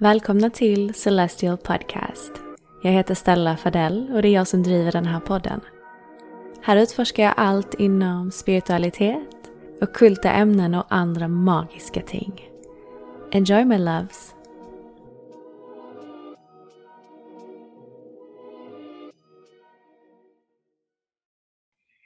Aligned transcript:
Välkomna 0.00 0.50
till 0.50 0.94
Celestial 0.94 1.56
Podcast. 1.56 2.32
Jag 2.82 2.92
heter 2.92 3.14
Stella 3.14 3.56
Fadell 3.56 4.10
och 4.12 4.22
det 4.22 4.28
är 4.28 4.32
jag 4.32 4.48
som 4.48 4.62
driver 4.62 4.92
den 4.92 5.06
här 5.06 5.20
podden. 5.20 5.60
Här 6.62 6.76
utforskar 6.76 7.24
jag 7.24 7.34
allt 7.36 7.74
inom 7.74 8.30
spiritualitet, 8.30 9.50
ockulta 9.80 10.30
ämnen 10.30 10.74
och 10.74 10.84
andra 10.88 11.28
magiska 11.28 12.00
ting. 12.00 12.50
Enjoy 13.32 13.64
my 13.64 13.78
loves! 13.78 14.34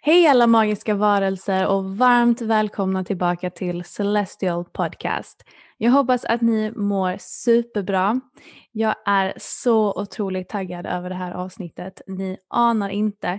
Hej 0.02 0.26
alla 0.26 0.46
magiska 0.46 0.94
varelser 0.94 1.66
och 1.66 1.96
varmt 1.96 2.40
välkomna 2.40 3.04
tillbaka 3.04 3.50
till 3.50 3.84
Celestial 3.84 4.64
Podcast. 4.64 5.44
Jag 5.82 5.90
hoppas 5.90 6.24
att 6.24 6.40
ni 6.40 6.72
mår 6.76 7.16
superbra. 7.18 8.20
Jag 8.72 8.94
är 9.06 9.34
så 9.36 10.00
otroligt 10.00 10.48
taggad 10.48 10.86
över 10.86 11.08
det 11.08 11.14
här 11.14 11.32
avsnittet. 11.32 12.02
Ni 12.06 12.36
anar 12.48 12.88
inte. 12.88 13.38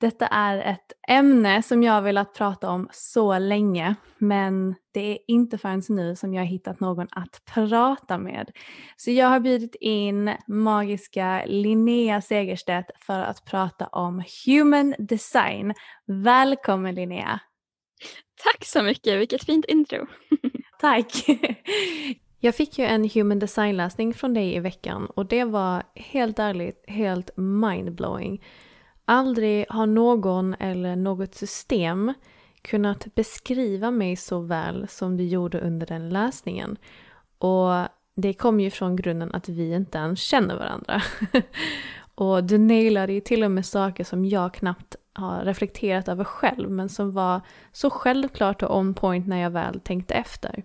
Detta 0.00 0.26
är 0.26 0.58
ett 0.58 0.92
ämne 1.08 1.62
som 1.62 1.82
jag 1.82 1.92
har 1.92 2.02
velat 2.02 2.34
prata 2.34 2.70
om 2.70 2.88
så 2.92 3.38
länge 3.38 3.94
men 4.18 4.74
det 4.92 5.12
är 5.12 5.18
inte 5.28 5.58
förrän 5.58 5.82
nu 5.88 6.16
som 6.16 6.34
jag 6.34 6.42
har 6.42 6.46
hittat 6.46 6.80
någon 6.80 7.06
att 7.10 7.42
prata 7.54 8.18
med. 8.18 8.50
Så 8.96 9.10
jag 9.10 9.28
har 9.28 9.40
bjudit 9.40 9.74
in 9.80 10.36
magiska 10.46 11.44
Linnea 11.46 12.20
Segerstedt 12.20 12.90
för 12.98 13.20
att 13.20 13.44
prata 13.44 13.86
om 13.86 14.22
human 14.46 14.94
design. 14.98 15.74
Välkommen 16.06 16.94
Linnea! 16.94 17.40
Tack 18.44 18.64
så 18.64 18.82
mycket, 18.82 19.20
vilket 19.20 19.44
fint 19.44 19.64
intro! 19.64 20.06
Tack! 20.80 21.26
Jag 22.40 22.54
fick 22.54 22.78
ju 22.78 22.84
en 22.84 23.10
human 23.10 23.38
design-läsning 23.38 24.14
från 24.14 24.34
dig 24.34 24.54
i 24.54 24.60
veckan 24.60 25.06
och 25.06 25.26
det 25.26 25.44
var 25.44 25.82
helt 25.94 26.38
ärligt 26.38 26.84
helt 26.88 27.30
mindblowing. 27.36 28.42
Aldrig 29.04 29.66
har 29.68 29.86
någon 29.86 30.54
eller 30.54 30.96
något 30.96 31.34
system 31.34 32.14
kunnat 32.62 33.14
beskriva 33.14 33.90
mig 33.90 34.16
så 34.16 34.40
väl 34.40 34.88
som 34.88 35.16
du 35.16 35.24
gjorde 35.24 35.60
under 35.60 35.86
den 35.86 36.08
läsningen. 36.08 36.76
Och 37.38 37.70
det 38.16 38.32
kom 38.32 38.60
ju 38.60 38.70
från 38.70 38.96
grunden 38.96 39.34
att 39.34 39.48
vi 39.48 39.74
inte 39.74 39.98
ens 39.98 40.20
känner 40.20 40.56
varandra. 40.56 41.02
och 42.14 42.44
du 42.44 42.58
nailade 42.58 43.12
ju 43.12 43.20
till 43.20 43.44
och 43.44 43.50
med 43.50 43.66
saker 43.66 44.04
som 44.04 44.24
jag 44.24 44.54
knappt 44.54 44.96
har 45.16 45.44
reflekterat 45.44 46.08
över 46.08 46.24
själv 46.24 46.70
men 46.70 46.88
som 46.88 47.12
var 47.12 47.40
så 47.72 47.90
självklart 47.90 48.62
och 48.62 48.76
on 48.76 48.94
point 48.94 49.26
när 49.26 49.38
jag 49.38 49.50
väl 49.50 49.80
tänkte 49.80 50.14
efter. 50.14 50.62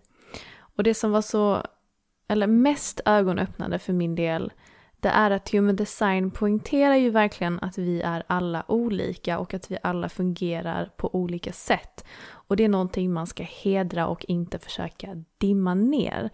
Och 0.76 0.84
det 0.84 0.94
som 0.94 1.12
var 1.12 1.22
så, 1.22 1.64
eller 2.28 2.48
mest 2.48 3.02
ögonöppnande 3.06 3.80
för 3.80 3.94
min 3.94 4.16
del 4.16 4.52
det 5.02 5.10
är 5.10 5.32
att 5.32 5.50
human 5.50 5.76
design 5.76 6.32
poängterar 6.32 6.96
ju 6.96 7.10
verkligen 7.10 7.60
att 7.60 7.78
vi 7.78 8.02
är 8.02 8.24
alla 8.28 8.64
olika 8.68 9.40
och 9.40 9.54
att 9.54 9.72
vi 9.72 9.78
alla 9.84 10.10
fungerar 10.10 10.92
på 10.98 11.16
olika 11.16 11.52
sätt. 11.52 12.06
Och 12.32 12.56
det 12.56 12.64
är 12.64 12.70
någonting 12.70 13.14
man 13.14 13.28
ska 13.28 13.44
hedra 13.44 14.08
och 14.08 14.26
inte 14.28 14.60
försöka 14.60 15.24
dimma 15.38 15.74
ner. 15.74 16.30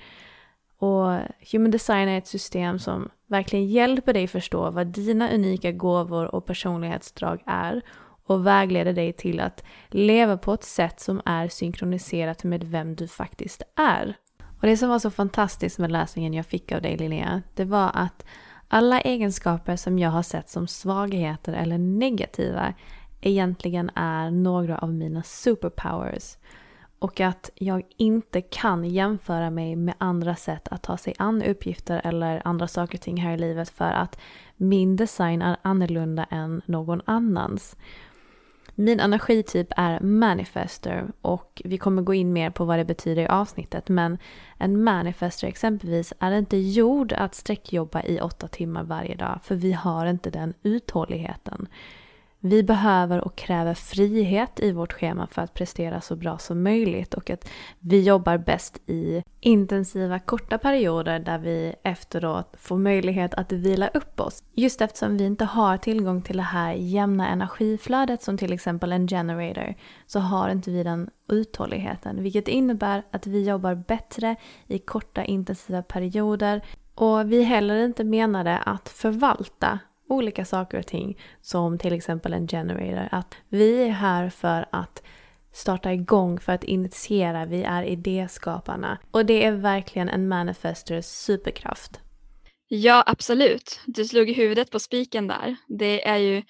Och 0.77 1.19
human 1.51 1.72
design 1.72 2.09
är 2.09 2.17
ett 2.17 2.27
system 2.27 2.79
som 2.79 3.09
verkligen 3.27 3.67
hjälper 3.67 4.13
dig 4.13 4.27
förstå 4.27 4.72
vad 4.72 4.88
dina 4.88 5.31
unika 5.31 5.72
gåvor 5.72 6.35
och 6.35 6.45
personlighetsdrag 6.45 7.44
är 7.45 7.81
och 8.27 8.47
vägleder 8.47 8.93
dig 8.93 9.13
till 9.13 9.39
att 9.39 9.63
leva 9.88 10.38
på 10.38 10.53
ett 10.53 10.63
sätt 10.63 10.99
som 10.99 11.21
är 11.25 11.47
synkroniserat 11.47 12.43
med 12.43 12.63
vem 12.63 12.95
du 12.95 13.07
faktiskt 13.07 13.61
är. 13.75 14.17
Och 14.61 14.67
det 14.67 14.77
som 14.77 14.89
var 14.89 14.99
så 14.99 15.11
fantastiskt 15.11 15.79
med 15.79 15.91
läsningen 15.91 16.33
jag 16.33 16.45
fick 16.45 16.71
av 16.71 16.81
dig 16.81 16.97
Linnea, 16.97 17.41
det 17.55 17.65
var 17.65 17.91
att 17.93 18.25
alla 18.67 19.01
egenskaper 19.01 19.75
som 19.75 19.99
jag 19.99 20.09
har 20.09 20.23
sett 20.23 20.49
som 20.49 20.67
svagheter 20.67 21.53
eller 21.53 21.77
negativa 21.77 22.73
egentligen 23.21 23.91
är 23.95 24.31
några 24.31 24.77
av 24.77 24.94
mina 24.94 25.23
superpowers. 25.23 26.38
Och 26.99 27.19
att 27.21 27.49
jag 27.55 27.83
inte 27.97 28.41
kan 28.41 28.85
jämföra 28.85 29.49
mig 29.49 29.75
med 29.75 29.95
andra 29.97 30.35
sätt 30.35 30.67
att 30.67 30.83
ta 30.83 30.97
sig 30.97 31.13
an 31.17 31.44
uppgifter 31.44 32.01
eller 32.03 32.41
andra 32.45 32.67
saker 32.67 32.97
och 32.97 33.01
ting 33.01 33.21
här 33.21 33.33
i 33.33 33.38
livet 33.38 33.69
för 33.69 33.91
att 33.91 34.19
min 34.55 34.95
design 34.95 35.41
är 35.41 35.57
annorlunda 35.61 36.23
än 36.23 36.61
någon 36.65 37.01
annans. 37.05 37.77
Min 38.79 38.99
energityp 38.99 39.67
är 39.77 39.99
manifester 39.99 41.07
och 41.21 41.61
vi 41.65 41.77
kommer 41.77 42.01
gå 42.01 42.13
in 42.13 42.33
mer 42.33 42.49
på 42.49 42.65
vad 42.65 42.79
det 42.79 42.85
betyder 42.85 43.21
i 43.21 43.27
avsnittet 43.27 43.89
men 43.89 44.17
en 44.57 44.83
manifester 44.83 45.47
exempelvis 45.47 46.13
är 46.19 46.31
inte 46.31 46.57
gjord 46.57 47.13
att 47.13 47.35
sträckjobba 47.35 48.03
i 48.03 48.19
åtta 48.21 48.47
timmar 48.47 48.83
varje 48.83 49.15
dag 49.15 49.39
för 49.43 49.55
vi 49.55 49.73
har 49.73 50.05
inte 50.05 50.29
den 50.29 50.53
uthålligheten. 50.63 51.67
Vi 52.39 52.63
behöver 52.63 53.21
och 53.21 53.35
kräver 53.35 53.73
frihet 53.73 54.59
i 54.59 54.71
vårt 54.71 54.93
schema 54.93 55.27
för 55.31 55.41
att 55.41 55.53
prestera 55.53 56.01
så 56.01 56.15
bra 56.15 56.37
som 56.37 56.63
möjligt 56.63 57.13
och 57.13 57.29
att 57.29 57.49
vi 57.79 58.01
jobbar 58.01 58.37
bäst 58.37 58.81
i 58.89 59.23
intensiva 59.39 60.19
korta 60.19 60.57
perioder 60.57 61.19
där 61.19 61.38
vi 61.38 61.75
efteråt 61.83 62.56
får 62.57 62.77
möjlighet 62.77 63.33
att 63.33 63.51
vila 63.51 63.88
upp 63.88 64.19
oss. 64.19 64.44
Just 64.53 64.81
eftersom 64.81 65.17
vi 65.17 65.25
inte 65.25 65.45
har 65.45 65.77
tillgång 65.77 66.21
till 66.21 66.38
det 66.38 66.44
här 66.44 66.73
jämna 66.73 67.27
energiflödet 67.27 68.23
som 68.23 68.38
till 68.38 68.53
exempel 68.53 68.91
en 68.91 69.07
generator 69.07 69.75
så 70.06 70.19
har 70.19 70.50
inte 70.50 70.71
vi 70.71 70.83
den 70.83 71.09
uthålligheten 71.29 72.23
vilket 72.23 72.47
innebär 72.47 73.03
att 73.12 73.27
vi 73.27 73.47
jobbar 73.47 73.75
bättre 73.75 74.35
i 74.67 74.79
korta 74.79 75.23
intensiva 75.23 75.81
perioder 75.81 76.62
och 76.95 77.31
vi 77.31 77.44
heller 77.44 77.85
inte 77.85 78.03
menade 78.03 78.57
att 78.57 78.89
förvalta 78.89 79.79
olika 80.09 80.45
saker 80.45 80.80
och 80.80 80.88
ting 80.88 81.19
som 81.42 81.77
till 81.77 81.94
exempel 81.94 82.33
en 82.33 82.48
generator. 82.48 83.07
Att 83.12 83.36
vi 83.50 83.83
är 83.83 83.89
här 83.89 84.30
för 84.30 84.65
att 84.71 85.04
starta 85.51 85.94
igång, 85.94 86.39
för 86.39 86.51
att 86.51 86.63
initiera. 86.63 87.45
Vi 87.45 87.63
är 87.63 87.83
idéskaparna. 87.83 89.00
Och 89.12 89.25
det 89.25 89.45
är 89.45 89.51
verkligen 89.51 90.09
en 90.09 90.27
manifestors 90.27 91.06
superkraft. 91.06 92.00
Ja, 92.68 93.04
absolut. 93.06 93.81
Du 93.86 94.06
slog 94.06 94.30
i 94.30 94.33
huvudet 94.33 94.71
på 94.71 94.80
spiken 94.80 95.27
där. 95.27 95.56
Det 95.68 96.07
är 96.07 96.18
ju 96.18 96.44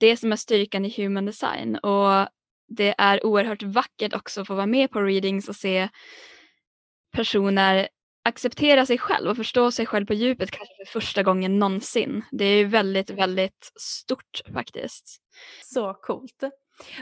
det 0.00 0.16
som 0.16 0.32
är 0.32 0.36
styrkan 0.36 0.84
i 0.84 1.02
human 1.02 1.26
design 1.26 1.76
och 1.76 2.28
det 2.68 2.94
är 2.98 3.26
oerhört 3.26 3.62
vackert 3.62 4.14
också 4.14 4.40
att 4.40 4.46
få 4.46 4.54
vara 4.54 4.66
med 4.66 4.90
på 4.90 5.00
readings 5.00 5.48
och 5.48 5.56
se 5.56 5.88
personer 7.12 7.88
acceptera 8.28 8.86
sig 8.86 8.98
själv 8.98 9.30
och 9.30 9.36
förstå 9.36 9.70
sig 9.70 9.86
själv 9.86 10.06
på 10.06 10.14
djupet 10.14 10.50
kanske 10.50 10.74
för 10.86 11.00
första 11.00 11.22
gången 11.22 11.58
någonsin. 11.58 12.24
Det 12.30 12.44
är 12.44 12.56
ju 12.56 12.64
väldigt, 12.64 13.10
väldigt 13.10 13.72
stort 13.80 14.40
faktiskt. 14.52 15.22
Så 15.64 15.94
coolt. 15.94 16.42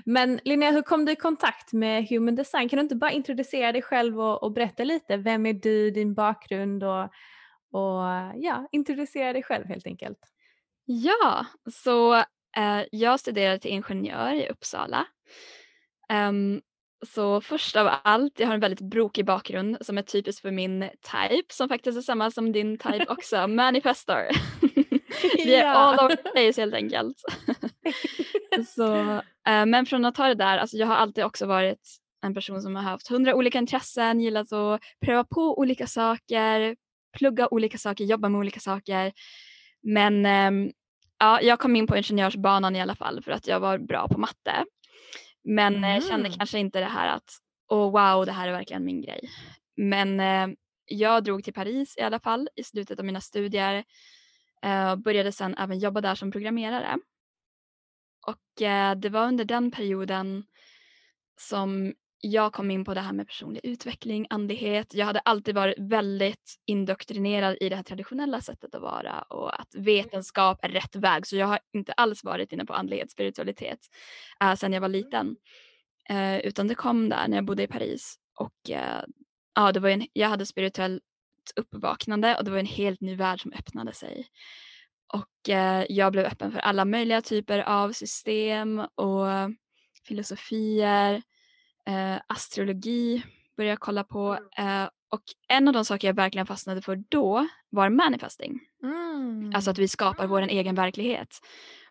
Men 0.04 0.40
Linnea, 0.44 0.70
hur 0.70 0.82
kom 0.82 1.04
du 1.04 1.12
i 1.12 1.16
kontakt 1.16 1.72
med 1.72 2.08
Human 2.08 2.34
Design? 2.34 2.68
Kan 2.68 2.76
du 2.76 2.82
inte 2.82 2.96
bara 2.96 3.10
introducera 3.10 3.72
dig 3.72 3.82
själv 3.82 4.20
och, 4.20 4.42
och 4.42 4.52
berätta 4.52 4.84
lite? 4.84 5.16
Vem 5.16 5.46
är 5.46 5.52
du, 5.52 5.90
din 5.90 6.14
bakgrund 6.14 6.84
och, 6.84 7.04
och 7.72 8.32
ja, 8.34 8.68
introducera 8.72 9.32
dig 9.32 9.42
själv 9.42 9.66
helt 9.66 9.86
enkelt. 9.86 10.18
Ja, 10.84 11.46
så 11.72 12.14
eh, 12.56 12.82
jag 12.90 13.20
studerade 13.20 13.58
till 13.58 13.70
ingenjör 13.70 14.32
i 14.32 14.48
Uppsala. 14.48 15.06
Um, 16.12 16.60
så 17.06 17.40
först 17.40 17.76
av 17.76 17.90
allt, 18.02 18.40
jag 18.40 18.46
har 18.46 18.54
en 18.54 18.60
väldigt 18.60 18.80
brokig 18.80 19.24
bakgrund 19.24 19.76
som 19.80 19.98
är 19.98 20.02
typisk 20.02 20.42
för 20.42 20.50
min 20.50 20.80
type 21.02 21.54
som 21.54 21.68
faktiskt 21.68 21.98
är 21.98 22.02
samma 22.02 22.30
som 22.30 22.52
din 22.52 22.78
type 22.78 23.06
också, 23.08 23.46
manifestor. 23.46 24.22
Vi 25.36 25.54
är 25.54 25.64
all 25.64 26.04
over 26.04 26.16
the 26.16 26.22
place 26.22 26.60
helt 26.60 26.74
enkelt. 26.74 27.16
så, 28.74 28.94
äh, 29.48 29.66
men 29.66 29.86
från 29.86 30.04
att 30.04 30.14
ta 30.14 30.28
det 30.28 30.34
där, 30.34 30.58
alltså 30.58 30.76
jag 30.76 30.86
har 30.86 30.94
alltid 30.94 31.24
också 31.24 31.46
varit 31.46 31.80
en 32.22 32.34
person 32.34 32.62
som 32.62 32.76
har 32.76 32.82
haft 32.82 33.08
hundra 33.08 33.34
olika 33.34 33.58
intressen, 33.58 34.20
gillat 34.20 34.52
att 34.52 34.80
pröva 35.00 35.24
på 35.24 35.58
olika 35.58 35.86
saker, 35.86 36.76
plugga 37.18 37.48
olika 37.48 37.78
saker, 37.78 38.04
jobba 38.04 38.28
med 38.28 38.38
olika 38.38 38.60
saker. 38.60 39.12
Men 39.82 40.26
ähm, 40.26 40.72
ja, 41.18 41.40
jag 41.40 41.58
kom 41.58 41.76
in 41.76 41.86
på 41.86 41.96
ingenjörsbanan 41.96 42.76
i 42.76 42.80
alla 42.80 42.94
fall 42.94 43.22
för 43.22 43.32
att 43.32 43.46
jag 43.46 43.60
var 43.60 43.78
bra 43.78 44.08
på 44.08 44.18
matte. 44.18 44.64
Men 45.46 45.84
eh, 45.84 45.90
mm. 45.90 46.00
kände 46.00 46.30
kanske 46.30 46.58
inte 46.58 46.80
det 46.80 46.86
här 46.86 47.16
att 47.16 47.30
oh, 47.68 47.90
wow, 47.90 48.26
det 48.26 48.32
här 48.32 48.48
är 48.48 48.52
verkligen 48.52 48.84
min 48.84 49.02
grej. 49.02 49.30
Men 49.76 50.20
eh, 50.20 50.56
jag 50.84 51.24
drog 51.24 51.44
till 51.44 51.52
Paris 51.52 51.96
i 51.98 52.00
alla 52.00 52.20
fall 52.20 52.48
i 52.56 52.64
slutet 52.64 52.98
av 52.98 53.04
mina 53.04 53.20
studier 53.20 53.84
eh, 54.62 54.96
började 54.96 55.32
sedan 55.32 55.54
även 55.58 55.78
jobba 55.78 56.00
där 56.00 56.14
som 56.14 56.30
programmerare. 56.30 56.98
Och 58.26 58.62
eh, 58.62 58.94
det 58.96 59.08
var 59.08 59.26
under 59.26 59.44
den 59.44 59.70
perioden 59.70 60.44
som 61.40 61.94
jag 62.20 62.52
kom 62.52 62.70
in 62.70 62.84
på 62.84 62.94
det 62.94 63.00
här 63.00 63.12
med 63.12 63.26
personlig 63.26 63.60
utveckling, 63.64 64.26
andlighet. 64.30 64.94
Jag 64.94 65.06
hade 65.06 65.20
alltid 65.20 65.54
varit 65.54 65.78
väldigt 65.78 66.54
indoktrinerad 66.66 67.56
i 67.60 67.68
det 67.68 67.76
här 67.76 67.82
traditionella 67.82 68.40
sättet 68.40 68.74
att 68.74 68.82
vara 68.82 69.22
och 69.22 69.60
att 69.60 69.74
vetenskap 69.74 70.58
är 70.62 70.68
rätt 70.68 70.96
väg. 70.96 71.26
Så 71.26 71.36
jag 71.36 71.46
har 71.46 71.58
inte 71.72 71.92
alls 71.92 72.24
varit 72.24 72.52
inne 72.52 72.64
på 72.64 72.74
andlighet, 72.74 73.10
spiritualitet 73.10 73.78
äh, 74.42 74.54
sedan 74.54 74.72
jag 74.72 74.80
var 74.80 74.88
liten. 74.88 75.36
Uh, 76.10 76.38
utan 76.38 76.68
det 76.68 76.74
kom 76.74 77.08
där 77.08 77.28
när 77.28 77.36
jag 77.36 77.44
bodde 77.44 77.62
i 77.62 77.66
Paris 77.66 78.16
och 78.34 78.70
uh, 78.70 79.04
ja, 79.54 79.72
det 79.72 79.80
var 79.80 79.88
en, 79.88 80.06
jag 80.12 80.28
hade 80.28 80.46
spirituellt 80.46 81.02
uppvaknande 81.56 82.36
och 82.36 82.44
det 82.44 82.50
var 82.50 82.58
en 82.58 82.66
helt 82.66 83.00
ny 83.00 83.16
värld 83.16 83.42
som 83.42 83.52
öppnade 83.52 83.92
sig. 83.92 84.26
Och 85.14 85.48
uh, 85.48 85.84
jag 85.88 86.12
blev 86.12 86.24
öppen 86.24 86.52
för 86.52 86.58
alla 86.58 86.84
möjliga 86.84 87.22
typer 87.22 87.58
av 87.58 87.92
system 87.92 88.78
och 88.78 89.26
filosofier 90.08 91.22
eh, 91.86 92.16
astrologi 92.26 93.22
började 93.56 93.72
jag 93.72 93.80
kolla 93.80 94.04
på 94.04 94.38
mm. 94.58 94.82
eh, 94.82 94.88
och 95.10 95.22
en 95.48 95.68
av 95.68 95.74
de 95.74 95.84
saker 95.84 96.08
jag 96.08 96.14
verkligen 96.14 96.46
fastnade 96.46 96.82
för 96.82 96.96
då 97.08 97.48
var 97.70 97.88
manifesting. 97.90 98.60
Mm. 98.82 99.52
Alltså 99.54 99.70
att 99.70 99.78
vi 99.78 99.88
skapar 99.88 100.26
vår 100.26 100.42
egen 100.42 100.74
verklighet. 100.74 101.28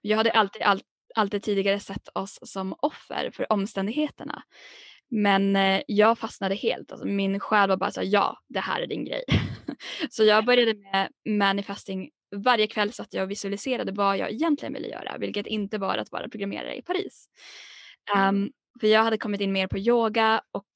Jag 0.01 0.17
hade 0.17 0.31
alltid, 0.31 0.61
all, 0.61 0.81
alltid 1.15 1.43
tidigare 1.43 1.79
sett 1.79 2.07
oss 2.13 2.39
som 2.41 2.75
offer 2.79 3.31
för 3.33 3.53
omständigheterna. 3.53 4.43
Men 5.09 5.55
eh, 5.55 5.81
jag 5.87 6.19
fastnade 6.19 6.55
helt. 6.55 6.91
Alltså, 6.91 7.07
min 7.07 7.39
själ 7.39 7.69
var 7.69 7.77
bara 7.77 7.91
så 7.91 8.01
ja, 8.03 8.37
det 8.49 8.59
här 8.59 8.81
är 8.81 8.87
din 8.87 9.05
grej. 9.05 9.23
så 10.09 10.23
jag 10.23 10.45
började 10.45 10.73
med 10.73 11.09
manifesting. 11.29 12.09
Varje 12.35 12.67
kväll 12.67 12.93
satt 12.93 13.13
jag 13.13 13.23
och 13.23 13.31
visualiserade 13.31 13.91
vad 13.91 14.17
jag 14.17 14.31
egentligen 14.31 14.73
ville 14.73 14.87
göra, 14.87 15.17
vilket 15.17 15.47
inte 15.47 15.77
var 15.77 15.97
att 15.97 16.11
vara 16.11 16.29
programmerare 16.29 16.75
i 16.75 16.81
Paris. 16.81 17.29
Um, 18.17 18.51
för 18.79 18.87
jag 18.87 19.03
hade 19.03 19.17
kommit 19.17 19.41
in 19.41 19.51
mer 19.51 19.67
på 19.67 19.77
yoga 19.77 20.41
och 20.51 20.67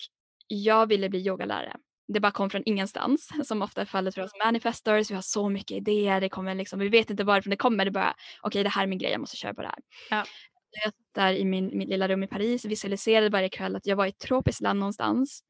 jag 0.48 0.88
ville 0.88 1.10
bli 1.10 1.28
yogalärare. 1.28 1.76
Det 2.08 2.20
bara 2.20 2.32
kom 2.32 2.50
från 2.50 2.64
ingenstans 2.66 3.30
som 3.48 3.62
ofta 3.62 3.82
är 3.82 3.86
fallet 3.86 4.16
för 4.16 4.22
oss 4.22 4.32
manifestors. 4.46 5.12
Vi 5.12 5.16
har 5.16 5.22
så 5.22 5.50
mycket 5.50 5.78
idéer, 5.78 6.22
det 6.22 6.30
kommer 6.30 6.56
liksom, 6.56 6.80
vi 6.80 6.90
vet 6.90 7.10
inte 7.10 7.24
varifrån 7.24 7.52
det 7.52 7.58
kommer. 7.58 7.86
Det 7.86 7.92
bara 7.92 8.12
okej 8.12 8.48
okay, 8.48 8.64
det 8.64 8.70
här 8.70 8.84
är 8.84 8.88
min 8.88 9.00
grej, 9.00 9.12
jag 9.12 9.22
måste 9.22 9.38
köra 9.38 9.54
på 9.54 9.62
det 9.62 9.68
här. 9.68 9.80
Ja. 10.10 10.26
Jag 10.72 10.84
satt 10.84 10.96
där 11.16 11.34
i 11.34 11.46
min, 11.46 11.78
mitt 11.78 11.90
lilla 11.90 12.08
rum 12.08 12.24
i 12.24 12.28
Paris 12.28 12.66
och 12.66 12.72
visualiserade 12.72 13.30
varje 13.30 13.50
kväll 13.50 13.76
att 13.76 13.86
jag 13.86 13.96
var 13.96 14.06
i 14.06 14.10
ett 14.10 14.20
tropiskt 14.20 14.62
land 14.62 14.80
någonstans. 14.80 15.44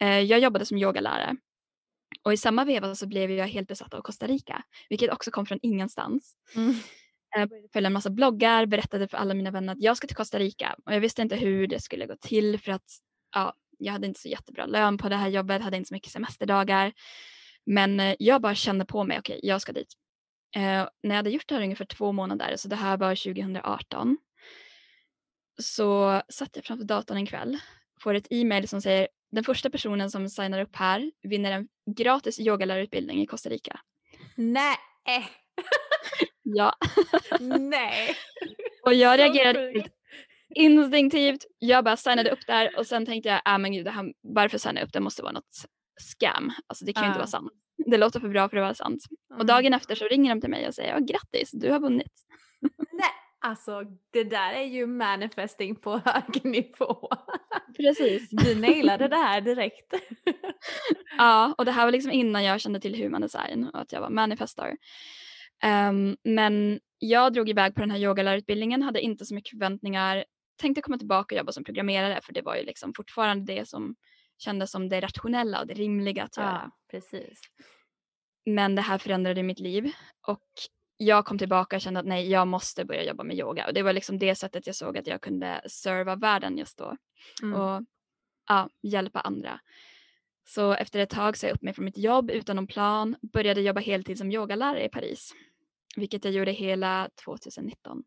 Eh, 0.00 0.20
jag 0.20 0.40
jobbade 0.40 0.66
som 0.66 0.78
yogalärare 0.78 1.36
och 2.22 2.32
i 2.32 2.36
samma 2.36 2.64
veva 2.64 2.94
så 2.94 3.06
blev 3.06 3.30
jag 3.30 3.48
helt 3.48 3.68
besatt 3.68 3.94
av 3.94 4.00
Costa 4.02 4.26
Rica, 4.26 4.62
vilket 4.88 5.12
också 5.12 5.30
kom 5.30 5.46
från 5.46 5.58
ingenstans. 5.62 6.36
Mm. 6.56 6.74
Jag 7.30 7.48
började 7.48 7.68
följa 7.72 7.86
en 7.86 7.92
massa 7.92 8.10
bloggar, 8.10 8.66
berättade 8.66 9.08
för 9.08 9.16
alla 9.16 9.34
mina 9.34 9.50
vänner 9.50 9.72
att 9.72 9.82
jag 9.82 9.96
ska 9.96 10.06
till 10.06 10.16
Costa 10.16 10.38
Rica 10.38 10.76
och 10.86 10.94
jag 10.94 11.00
visste 11.00 11.22
inte 11.22 11.36
hur 11.36 11.66
det 11.66 11.80
skulle 11.80 12.06
gå 12.06 12.16
till 12.16 12.60
för 12.60 12.72
att 12.72 12.84
ja, 13.34 13.54
jag 13.78 13.92
hade 13.92 14.06
inte 14.06 14.20
så 14.20 14.28
jättebra 14.28 14.66
lön 14.66 14.98
på 14.98 15.08
det 15.08 15.16
här 15.16 15.28
jobbet, 15.28 15.62
hade 15.62 15.76
inte 15.76 15.88
så 15.88 15.94
mycket 15.94 16.12
semesterdagar. 16.12 16.92
Men 17.66 18.00
eh, 18.00 18.16
jag 18.18 18.42
bara 18.42 18.54
kände 18.54 18.84
på 18.84 19.04
mig, 19.04 19.18
okej 19.18 19.38
okay, 19.38 19.48
jag 19.48 19.62
ska 19.62 19.72
dit. 19.72 19.92
Eh, 20.56 20.60
när 21.02 21.10
jag 21.10 21.16
hade 21.16 21.30
gjort 21.30 21.48
det 21.48 21.54
här 21.54 21.62
ungefär 21.62 21.84
två 21.84 22.12
månader, 22.12 22.56
så 22.56 22.68
det 22.68 22.76
här 22.76 22.96
var 22.96 23.14
2018, 23.14 24.16
så 25.58 26.22
satt 26.28 26.56
jag 26.56 26.64
framför 26.64 26.84
datorn 26.84 27.16
en 27.16 27.26
kväll, 27.26 27.58
får 28.00 28.14
ett 28.14 28.26
e-mail 28.30 28.68
som 28.68 28.82
säger 28.82 29.08
den 29.30 29.44
första 29.44 29.70
personen 29.70 30.10
som 30.10 30.28
signar 30.28 30.60
upp 30.60 30.76
här 30.76 31.12
vinner 31.22 31.52
en 31.52 31.68
gratis 31.96 32.40
yogalärarutbildning 32.40 33.22
i 33.22 33.26
Costa 33.26 33.48
Rica. 33.48 33.80
Nej! 34.34 34.76
Ja. 36.54 36.72
Nej. 37.58 38.16
och 38.82 38.94
jag 38.94 39.18
reagerade 39.18 39.84
instinktivt. 40.54 41.46
Jag 41.58 41.84
bara 41.84 41.96
signade 41.96 42.30
upp 42.30 42.46
där 42.46 42.78
och 42.78 42.86
sen 42.86 43.06
tänkte 43.06 43.28
jag, 43.28 43.40
ah, 43.44 43.58
men 43.58 43.72
gud, 43.72 43.84
det 43.84 43.90
här, 43.90 44.12
varför 44.22 44.58
signa 44.58 44.82
upp? 44.82 44.92
Det 44.92 45.00
måste 45.00 45.22
vara 45.22 45.32
något 45.32 45.64
scam. 46.00 46.52
Alltså 46.66 46.84
det 46.84 46.92
kan 46.92 47.02
ju 47.02 47.06
uh. 47.06 47.10
inte 47.10 47.18
vara 47.18 47.26
sant. 47.26 47.52
Det 47.86 47.98
låter 47.98 48.20
för 48.20 48.28
bra 48.28 48.48
för 48.48 48.56
att 48.56 48.62
vara 48.62 48.74
sant. 48.74 49.04
Mm. 49.30 49.40
Och 49.40 49.46
dagen 49.46 49.74
efter 49.74 49.94
så 49.94 50.04
ringer 50.04 50.34
de 50.34 50.40
till 50.40 50.50
mig 50.50 50.68
och 50.68 50.74
säger, 50.74 51.00
grattis, 51.00 51.50
du 51.52 51.70
har 51.70 51.80
vunnit. 51.80 52.12
Nej, 52.92 53.10
alltså 53.40 53.82
det 54.12 54.24
där 54.24 54.52
är 54.52 54.64
ju 54.64 54.86
manifesting 54.86 55.76
på 55.76 56.00
hög 56.04 56.44
nivå. 56.44 57.08
Precis. 57.76 58.30
Du 58.30 58.60
nailade 58.60 59.08
det 59.08 59.16
här 59.16 59.40
direkt. 59.50 59.94
ja, 61.18 61.54
och 61.58 61.64
det 61.64 61.72
här 61.72 61.84
var 61.84 61.92
liksom 61.92 62.12
innan 62.12 62.44
jag 62.44 62.60
kände 62.60 62.80
till 62.80 63.02
human 63.02 63.20
design 63.20 63.70
och 63.74 63.80
att 63.80 63.92
jag 63.92 64.00
var 64.00 64.10
manifestor. 64.10 64.76
Um, 65.64 66.16
men 66.24 66.80
jag 66.98 67.32
drog 67.32 67.48
iväg 67.48 67.74
på 67.74 67.80
den 67.80 67.90
här 67.90 67.98
yogalärarutbildningen, 67.98 68.82
hade 68.82 69.00
inte 69.00 69.26
så 69.26 69.34
mycket 69.34 69.50
förväntningar, 69.50 70.24
tänkte 70.56 70.82
komma 70.82 70.98
tillbaka 70.98 71.34
och 71.34 71.38
jobba 71.38 71.52
som 71.52 71.64
programmerare 71.64 72.20
för 72.22 72.32
det 72.32 72.42
var 72.42 72.56
ju 72.56 72.62
liksom 72.62 72.92
fortfarande 72.96 73.54
det 73.54 73.68
som 73.68 73.94
kändes 74.38 74.70
som 74.70 74.88
det 74.88 75.00
rationella 75.00 75.60
och 75.60 75.66
det 75.66 75.74
rimliga 75.74 76.24
att 76.24 76.36
göra. 76.36 76.60
Ja, 76.64 76.70
precis. 76.90 77.40
Men 78.46 78.74
det 78.74 78.82
här 78.82 78.98
förändrade 78.98 79.42
mitt 79.42 79.60
liv 79.60 79.92
och 80.26 80.48
jag 80.96 81.24
kom 81.24 81.38
tillbaka 81.38 81.76
och 81.76 81.82
kände 81.82 82.00
att 82.00 82.06
nej, 82.06 82.30
jag 82.30 82.48
måste 82.48 82.84
börja 82.84 83.04
jobba 83.04 83.24
med 83.24 83.36
yoga 83.36 83.66
och 83.66 83.74
det 83.74 83.82
var 83.82 83.92
liksom 83.92 84.18
det 84.18 84.34
sättet 84.34 84.66
jag 84.66 84.76
såg 84.76 84.98
att 84.98 85.06
jag 85.06 85.20
kunde 85.20 85.60
serva 85.68 86.16
världen 86.16 86.58
just 86.58 86.78
då 86.78 86.96
mm. 87.42 87.60
och 87.60 87.82
ja, 88.48 88.70
hjälpa 88.82 89.20
andra. 89.20 89.60
Så 90.48 90.72
efter 90.72 91.00
ett 91.00 91.10
tag 91.10 91.36
sa 91.36 91.46
jag 91.46 91.54
upp 91.54 91.62
mig 91.62 91.74
från 91.74 91.84
mitt 91.84 91.98
jobb 91.98 92.30
utan 92.30 92.56
någon 92.56 92.66
plan, 92.66 93.16
började 93.32 93.60
jobba 93.60 93.80
heltid 93.80 94.18
som 94.18 94.32
yogalärare 94.32 94.84
i 94.84 94.88
Paris, 94.88 95.32
vilket 95.96 96.24
jag 96.24 96.34
gjorde 96.34 96.52
hela 96.52 97.08
2019. 97.24 98.04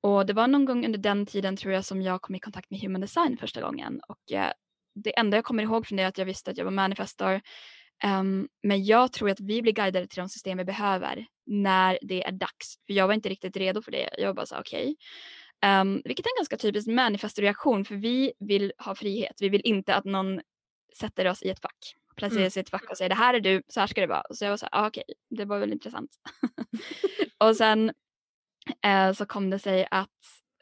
Och 0.00 0.26
det 0.26 0.32
var 0.32 0.46
någon 0.46 0.64
gång 0.64 0.84
under 0.84 0.98
den 0.98 1.26
tiden 1.26 1.56
tror 1.56 1.74
jag 1.74 1.84
som 1.84 2.02
jag 2.02 2.22
kom 2.22 2.34
i 2.34 2.40
kontakt 2.40 2.70
med 2.70 2.80
human 2.80 3.00
design 3.00 3.36
första 3.36 3.60
gången 3.60 4.00
och 4.08 4.32
eh, 4.32 4.52
det 4.94 5.18
enda 5.18 5.36
jag 5.36 5.44
kommer 5.44 5.62
ihåg 5.62 5.86
från 5.86 5.96
det 5.96 6.02
är 6.02 6.08
att 6.08 6.18
jag 6.18 6.26
visste 6.26 6.50
att 6.50 6.58
jag 6.58 6.64
var 6.64 6.72
manifestor. 6.72 7.40
Um, 8.04 8.48
men 8.62 8.84
jag 8.84 9.12
tror 9.12 9.30
att 9.30 9.40
vi 9.40 9.62
blir 9.62 9.72
guidade 9.72 10.06
till 10.06 10.20
de 10.20 10.28
system 10.28 10.58
vi 10.58 10.64
behöver 10.64 11.26
när 11.46 11.98
det 12.02 12.24
är 12.24 12.32
dags. 12.32 12.76
För 12.86 12.94
jag 12.94 13.06
var 13.06 13.14
inte 13.14 13.28
riktigt 13.28 13.56
redo 13.56 13.82
för 13.82 13.92
det. 13.92 14.10
Jag 14.18 14.26
var 14.26 14.34
bara 14.34 14.46
så 14.46 14.58
okej. 14.58 14.96
Okay. 15.62 15.80
Um, 15.80 16.02
vilket 16.04 16.26
är 16.26 16.30
en 16.30 16.40
ganska 16.40 16.56
typisk 16.56 16.88
manifestorreaktion 16.88 17.84
för 17.84 17.94
vi 17.94 18.32
vill 18.38 18.72
ha 18.78 18.94
frihet. 18.94 19.36
Vi 19.40 19.48
vill 19.48 19.60
inte 19.64 19.94
att 19.94 20.04
någon 20.04 20.40
sätter 20.98 21.28
oss 21.28 21.42
i 21.42 21.50
ett 21.50 21.60
fack, 21.60 21.96
placerar 22.16 22.40
mm. 22.40 22.46
oss 22.46 22.56
i 22.56 22.60
ett 22.60 22.70
fack 22.70 22.90
och 22.90 22.96
säger 22.96 23.08
det 23.08 23.14
här 23.14 23.34
är 23.34 23.40
du, 23.40 23.62
så 23.68 23.80
här 23.80 23.86
ska 23.86 24.00
det 24.00 24.06
vara. 24.06 24.22
Så 24.30 24.44
jag 24.44 24.50
var 24.50 24.56
så 24.56 24.68
här, 24.72 24.82
ah, 24.82 24.86
okej, 24.86 25.04
okay, 25.08 25.38
det 25.38 25.44
var 25.44 25.58
väl 25.58 25.72
intressant. 25.72 26.10
och 27.38 27.56
sen 27.56 27.92
eh, 28.84 29.12
så 29.12 29.26
kom 29.26 29.50
det 29.50 29.58
sig 29.58 29.88
att 29.90 30.08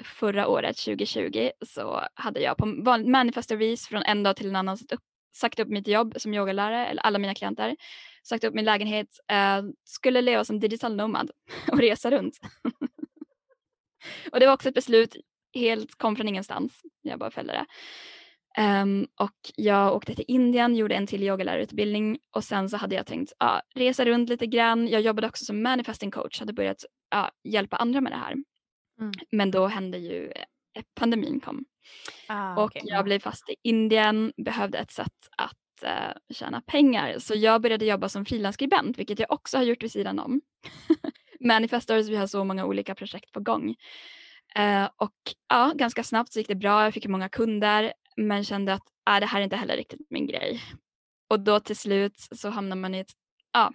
förra 0.04 0.48
året, 0.48 0.76
2020, 0.76 1.50
så 1.66 2.02
hade 2.14 2.40
jag 2.40 2.56
på 2.56 2.66
manifestorvis 3.06 3.86
från 3.86 4.02
en 4.02 4.22
dag 4.22 4.36
till 4.36 4.48
en 4.48 4.56
annan 4.56 4.78
sagt 4.78 4.92
upp, 4.92 5.00
sagt 5.34 5.58
upp 5.58 5.68
mitt 5.68 5.88
jobb 5.88 6.14
som 6.16 6.34
yogalärare, 6.34 6.86
eller 6.86 7.02
alla 7.02 7.18
mina 7.18 7.34
klienter, 7.34 7.76
sagt 8.22 8.44
upp 8.44 8.54
min 8.54 8.64
lägenhet, 8.64 9.08
eh, 9.30 9.62
skulle 9.84 10.20
leva 10.20 10.44
som 10.44 10.60
digital 10.60 10.96
nomad 10.96 11.30
och 11.72 11.78
resa 11.78 12.10
runt. 12.10 12.40
och 14.32 14.40
det 14.40 14.46
var 14.46 14.54
också 14.54 14.68
ett 14.68 14.74
beslut, 14.74 15.16
helt 15.54 15.94
kom 15.94 16.16
från 16.16 16.28
ingenstans. 16.28 16.82
Jag 17.02 17.18
bara 17.18 17.30
följde 17.30 17.52
det. 17.52 17.66
Um, 18.58 19.06
och 19.20 19.36
jag 19.56 19.94
åkte 19.94 20.14
till 20.14 20.24
Indien, 20.28 20.76
gjorde 20.76 20.94
en 20.94 21.06
till 21.06 21.22
yogalärarutbildning 21.22 22.18
och 22.30 22.44
sen 22.44 22.68
så 22.68 22.76
hade 22.76 22.94
jag 22.94 23.06
tänkt 23.06 23.32
ja, 23.38 23.62
resa 23.74 24.04
runt 24.04 24.28
lite 24.28 24.46
grann. 24.46 24.88
Jag 24.88 25.00
jobbade 25.00 25.26
också 25.26 25.44
som 25.44 25.62
manifesting 25.62 26.10
coach, 26.10 26.40
hade 26.40 26.52
börjat 26.52 26.84
ja, 27.10 27.30
hjälpa 27.44 27.76
andra 27.76 28.00
med 28.00 28.12
det 28.12 28.16
här. 28.16 28.32
Mm. 29.00 29.12
Men 29.30 29.50
då 29.50 29.66
hände 29.66 29.98
ju 29.98 30.32
eh, 30.74 30.82
pandemin 30.94 31.40
kom. 31.40 31.64
Ah, 32.26 32.56
och 32.56 32.64
okay. 32.64 32.82
jag 32.84 33.04
blev 33.04 33.18
fast 33.18 33.48
i 33.48 33.54
Indien, 33.62 34.32
behövde 34.36 34.78
ett 34.78 34.90
sätt 34.90 35.28
att 35.36 35.84
uh, 35.84 36.34
tjäna 36.34 36.60
pengar. 36.60 37.18
Så 37.18 37.34
jag 37.36 37.62
började 37.62 37.84
jobba 37.84 38.08
som 38.08 38.24
frilansskribent, 38.24 38.98
vilket 38.98 39.18
jag 39.18 39.32
också 39.32 39.56
har 39.56 39.64
gjort 39.64 39.82
vid 39.82 39.92
sidan 39.92 40.18
om. 40.18 40.40
Manifestors, 41.40 42.08
vi 42.08 42.16
har 42.16 42.26
så 42.26 42.44
många 42.44 42.64
olika 42.64 42.94
projekt 42.94 43.32
på 43.32 43.40
gång. 43.40 43.68
Uh, 44.58 44.88
och 44.96 45.16
ja, 45.48 45.72
ganska 45.74 46.04
snabbt 46.04 46.32
så 46.32 46.38
gick 46.38 46.48
det 46.48 46.54
bra. 46.54 46.84
Jag 46.84 46.94
fick 46.94 47.06
många 47.06 47.28
kunder 47.28 47.92
men 48.18 48.44
kände 48.44 48.72
att 48.74 48.82
äh, 49.10 49.20
det 49.20 49.26
här 49.26 49.40
är 49.40 49.44
inte 49.44 49.56
heller 49.56 49.76
riktigt 49.76 50.06
min 50.10 50.26
grej. 50.26 50.62
Och 51.28 51.40
då 51.40 51.60
till 51.60 51.76
slut 51.76 52.28
så 52.32 52.50
hamnar 52.50 52.76
man 52.76 52.94
i 52.94 52.98
ett 52.98 53.12
ja, 53.52 53.72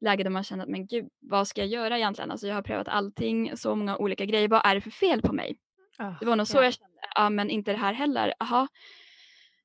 läge 0.00 0.22
där 0.22 0.30
man 0.30 0.44
känner 0.44 0.64
att 0.64 0.70
men 0.70 0.86
gud, 0.86 1.08
vad 1.20 1.48
ska 1.48 1.60
jag 1.60 1.68
göra 1.68 1.96
egentligen? 1.98 2.30
Alltså 2.30 2.46
jag 2.46 2.54
har 2.54 2.62
prövat 2.62 2.88
allting, 2.88 3.56
så 3.56 3.74
många 3.74 3.96
olika 3.96 4.24
grejer. 4.24 4.48
Vad 4.48 4.66
är 4.66 4.74
det 4.74 4.80
för 4.80 4.90
fel 4.90 5.22
på 5.22 5.32
mig? 5.32 5.58
Oh, 5.98 6.18
det 6.20 6.26
var 6.26 6.36
nog 6.36 6.46
så 6.46 6.58
ja. 6.58 6.64
jag 6.64 6.74
kände. 6.74 6.96
Ja, 7.14 7.30
men 7.30 7.50
inte 7.50 7.72
det 7.72 7.78
här 7.78 7.92
heller. 7.92 8.34
Aha, 8.40 8.68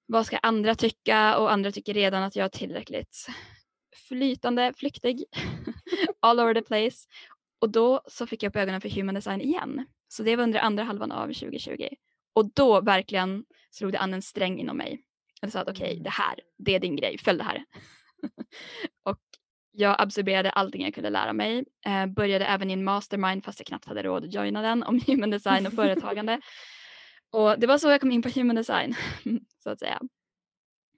vad 0.05 0.25
ska 0.25 0.37
andra 0.37 0.75
tycka? 0.75 1.37
Och 1.37 1.51
andra 1.51 1.71
tycker 1.71 1.93
redan 1.93 2.23
att 2.23 2.35
jag 2.35 2.45
är 2.45 2.49
tillräckligt 2.49 3.27
flytande, 4.07 4.73
flyktig, 4.77 5.23
all 6.19 6.39
over 6.39 6.53
the 6.53 6.61
place. 6.61 7.07
Och 7.59 7.69
då 7.69 8.01
så 8.07 8.27
fick 8.27 8.43
jag 8.43 8.49
upp 8.49 8.55
ögonen 8.55 8.81
för 8.81 8.89
human 8.89 9.15
design 9.15 9.41
igen. 9.41 9.85
Så 10.07 10.23
det 10.23 10.35
var 10.35 10.43
under 10.43 10.59
andra 10.59 10.83
halvan 10.83 11.11
av 11.11 11.27
2020. 11.27 11.87
Och 12.35 12.53
då 12.53 12.81
verkligen 12.81 13.45
slog 13.71 13.91
det 13.91 13.99
an 13.99 14.13
en 14.13 14.21
sträng 14.21 14.59
inom 14.59 14.77
mig. 14.77 15.01
Jag 15.41 15.51
sa 15.51 15.59
att 15.59 15.69
okej, 15.69 15.83
okay, 15.83 15.91
mm. 15.91 16.03
det 16.03 16.09
här, 16.09 16.39
det 16.57 16.75
är 16.75 16.79
din 16.79 16.95
grej, 16.95 17.17
följ 17.17 17.37
det 17.37 17.43
här. 17.43 17.65
och 19.03 19.19
jag 19.71 19.95
absorberade 20.01 20.49
allting 20.49 20.83
jag 20.83 20.93
kunde 20.93 21.09
lära 21.09 21.33
mig. 21.33 21.65
Eh, 21.85 22.05
började 22.05 22.45
även 22.45 22.69
i 22.69 22.73
en 22.73 22.83
mastermind 22.83 23.45
fast 23.45 23.59
jag 23.59 23.67
knappt 23.67 23.85
hade 23.85 24.03
råd 24.03 24.23
att 24.23 24.33
joina 24.33 24.61
den 24.61 24.83
om 24.83 24.99
human 25.07 25.29
design 25.29 25.67
och 25.67 25.73
företagande. 25.73 26.41
och 27.31 27.59
det 27.59 27.67
var 27.67 27.77
så 27.77 27.89
jag 27.89 28.01
kom 28.01 28.11
in 28.11 28.21
på 28.21 28.29
human 28.29 28.55
design, 28.55 28.95
så 29.63 29.69
att 29.69 29.79
säga. 29.79 30.01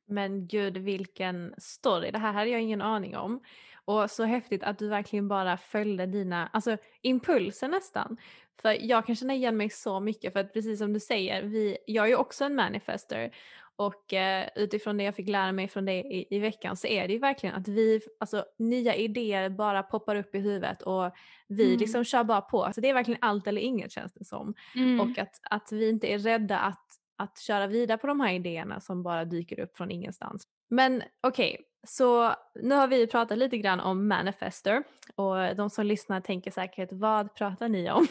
Men 0.08 0.48
gud 0.48 0.78
vilken 0.78 1.54
story, 1.58 2.12
det 2.12 2.20
här 2.20 2.34
hade 2.34 2.50
jag 2.50 2.62
ingen 2.62 2.82
aning 2.82 3.18
om. 3.18 3.42
Och 3.88 4.12
så 4.12 4.24
häftigt 4.24 4.64
att 4.64 4.80
du 4.80 4.88
verkligen 4.88 5.28
bara 5.28 5.58
följde 5.58 6.06
dina 6.06 6.48
alltså, 6.48 6.78
impulser 7.02 7.68
nästan. 7.68 8.18
För 8.62 8.78
jag 8.82 9.06
kan 9.06 9.16
känna 9.16 9.34
igen 9.34 9.58
mig 9.58 9.70
så 9.70 10.00
mycket 10.00 10.34
för 10.34 10.40
att 10.40 10.54
precis 10.54 10.80
som 10.80 10.94
du 10.94 11.00
säger, 11.00 11.44
vi, 11.44 11.78
jag 11.86 12.06
är 12.06 12.10
ju 12.10 12.16
också 12.16 12.46
en 12.46 12.56
manifester 12.56 13.32
och 13.76 14.14
eh, 14.14 14.50
utifrån 14.56 14.98
det 14.98 15.04
jag 15.04 15.16
fick 15.16 15.30
lära 15.30 15.52
mig 15.52 15.68
från 15.68 15.86
dig 15.86 16.00
i, 16.00 16.36
i, 16.36 16.40
veckan 16.40 16.78
så 16.78 16.88
är 16.88 17.08
det 17.08 17.14
ju 17.14 17.20
verkligen 17.20 17.56
att 17.56 17.68
vi, 17.68 18.02
alltså 18.20 18.46
nya 18.60 18.96
idéer 18.96 19.50
bara 19.50 19.84
poppar 19.84 20.16
upp 20.16 20.36
i 20.36 20.40
huvudet 20.40 20.82
och 20.82 21.12
vi 21.48 21.66
mm. 21.66 21.80
liksom 21.80 22.04
kör 22.04 22.24
bara 22.24 22.42
på. 22.42 22.64
Alltså 22.64 22.82
det 22.82 22.90
är 22.90 22.94
verkligen 22.94 23.20
allt 23.22 23.48
eller 23.48 23.62
inget 23.62 23.92
känns 23.92 24.14
det 24.14 24.26
som. 24.26 24.54
Mm. 24.76 25.00
Och 25.00 25.18
att, 25.18 25.40
att 25.50 25.72
vi 25.72 25.90
inte 25.90 26.08
är 26.08 26.20
rädda 26.20 26.60
att, 26.60 26.86
att 27.18 27.40
köra 27.40 27.68
vidare 27.68 27.98
på 27.98 28.08
de 28.08 28.20
här 28.20 28.34
idéerna 28.34 28.80
som 28.80 29.04
bara 29.04 29.26
dyker 29.26 29.60
upp 29.60 29.78
från 29.78 29.92
ingenstans. 29.92 30.48
Men 30.70 31.04
okej, 31.22 31.54
okay, 31.54 31.66
så 31.88 32.36
nu 32.56 32.76
har 32.76 32.88
vi 32.88 33.08
pratat 33.08 33.38
lite 33.38 33.58
grann 33.58 33.80
om 33.80 34.08
manifester 34.08 34.84
och 35.16 35.56
de 35.56 35.70
som 35.70 35.86
lyssnar 35.86 36.22
tänker 36.22 36.52
säkert 36.52 36.90
vad 36.92 37.36
pratar 37.36 37.70
ni 37.70 37.92
om? 37.92 38.08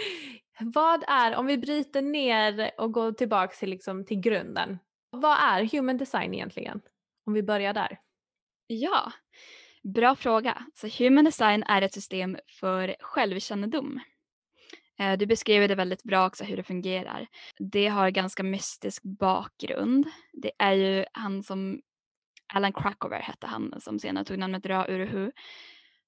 vad 0.60 1.04
är, 1.08 1.36
om 1.36 1.46
vi 1.46 1.58
bryter 1.58 2.02
ner 2.02 2.70
och 2.78 2.92
går 2.92 3.12
tillbaka 3.12 3.54
till, 3.56 3.70
liksom, 3.70 4.04
till 4.04 4.20
grunden, 4.20 4.78
vad 5.10 5.38
är 5.40 5.64
human 5.64 5.96
design 5.96 6.34
egentligen? 6.34 6.80
Om 7.26 7.32
vi 7.32 7.42
börjar 7.42 7.74
där. 7.74 7.98
Ja, 8.66 9.12
bra 9.82 10.16
fråga. 10.16 10.66
Så 10.74 11.04
human 11.04 11.24
design 11.24 11.62
är 11.62 11.82
ett 11.82 11.94
system 11.94 12.38
för 12.60 12.96
självkännedom. 13.00 14.00
Eh, 14.98 15.18
du 15.18 15.26
beskriver 15.26 15.68
det 15.68 15.74
väldigt 15.74 16.02
bra 16.02 16.26
också 16.26 16.44
hur 16.44 16.56
det 16.56 16.62
fungerar. 16.62 17.26
Det 17.58 17.88
har 17.88 18.10
ganska 18.10 18.42
mystisk 18.42 19.02
bakgrund. 19.02 20.06
Det 20.32 20.52
är 20.58 20.72
ju 20.72 21.04
han 21.12 21.42
som 21.42 21.80
Alan 22.54 22.72
Krakover 22.72 23.20
hette 23.20 23.46
han 23.46 23.74
som 23.80 23.98
senare 23.98 24.24
tog 24.24 24.38
namnet 24.38 24.66
Ra 24.66 24.86
Uruhu 24.88 25.30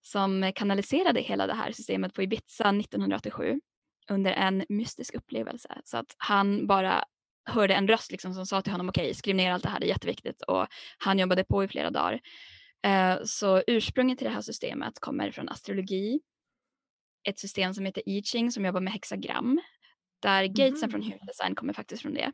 som 0.03 0.53
kanaliserade 0.55 1.21
hela 1.21 1.47
det 1.47 1.55
här 1.55 1.73
systemet 1.73 2.15
på 2.15 2.23
Ibiza 2.23 2.69
1987 2.69 3.61
under 4.11 4.33
en 4.33 4.65
mystisk 4.69 5.15
upplevelse. 5.15 5.81
Så 5.85 5.97
att 5.99 6.15
han 6.19 6.67
bara 6.67 7.05
hörde 7.45 7.75
en 7.75 7.89
röst 7.89 8.11
liksom 8.11 8.35
som 8.35 8.47
sa 8.47 8.63
till 8.63 8.73
honom 8.73 8.89
okej 8.89 9.05
okay, 9.05 9.15
skriv 9.15 9.37
ner 9.37 9.53
allt 9.53 9.63
det 9.63 9.69
här, 9.69 9.81
det 9.81 9.87
är 9.87 9.89
jätteviktigt 9.89 10.43
och 10.43 10.67
han 10.99 11.19
jobbade 11.19 11.45
på 11.45 11.65
i 11.65 11.69
flera 11.69 11.91
dagar. 11.91 12.21
Eh, 12.87 13.19
så 13.25 13.63
ursprunget 13.67 14.19
till 14.19 14.27
det 14.27 14.35
här 14.35 14.41
systemet 14.41 15.01
kommer 15.01 15.31
från 15.31 15.49
astrologi, 15.49 16.21
ett 17.29 17.39
system 17.39 17.75
som 17.75 17.85
heter 17.85 18.09
I 18.09 18.23
Ching 18.23 18.53
som 18.53 18.65
jobbar 18.65 18.81
med 18.81 18.93
hexagram 18.93 19.61
där 20.23 20.43
mm. 20.43 20.55
gatesen 20.55 20.91
från 20.91 21.03
human 21.03 21.27
design 21.27 21.55
kommer 21.55 21.73
faktiskt 21.73 22.03
från 22.03 22.15
det. 22.15 22.33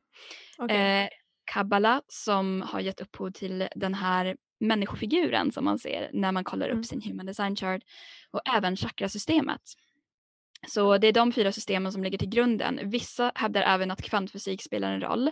Okay. 0.58 1.08
Kabbala 1.44 2.02
som 2.08 2.62
har 2.62 2.80
gett 2.80 3.00
upphov 3.00 3.30
till 3.30 3.68
den 3.76 3.94
här 3.94 4.36
människofiguren 4.60 5.52
som 5.52 5.64
man 5.64 5.78
ser 5.78 6.10
när 6.12 6.32
man 6.32 6.44
kollar 6.44 6.66
upp 6.66 6.72
mm. 6.72 6.84
sin 6.84 7.02
human 7.02 7.26
design 7.26 7.56
chart 7.56 7.82
och 8.30 8.40
även 8.54 8.76
chakrasystemet. 8.76 9.60
Så 10.68 10.98
det 10.98 11.06
är 11.06 11.12
de 11.12 11.32
fyra 11.32 11.52
systemen 11.52 11.92
som 11.92 12.04
ligger 12.04 12.18
till 12.18 12.28
grunden. 12.28 12.80
Vissa 12.84 13.32
hävdar 13.34 13.62
även 13.62 13.90
att 13.90 14.02
kvantfysik 14.02 14.62
spelar 14.62 14.92
en 14.92 15.00
roll 15.00 15.30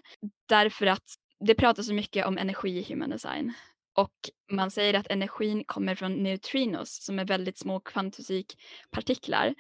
därför 0.49 0.87
att 0.87 1.05
det 1.41 1.55
pratas 1.55 1.87
så 1.87 1.95
mycket 1.95 2.27
om 2.27 2.39
energi 2.39 2.79
i 2.79 2.83
human 2.83 3.11
design 3.11 3.53
och 3.97 4.31
man 4.53 4.71
säger 4.71 4.95
att 4.95 5.11
energin 5.11 5.65
kommer 5.65 5.95
från 5.95 6.13
neutrinos 6.13 7.05
som 7.05 7.19
är 7.19 7.25
väldigt 7.25 7.59
små 7.59 7.81
kvantfysikpartiklar 7.81 9.55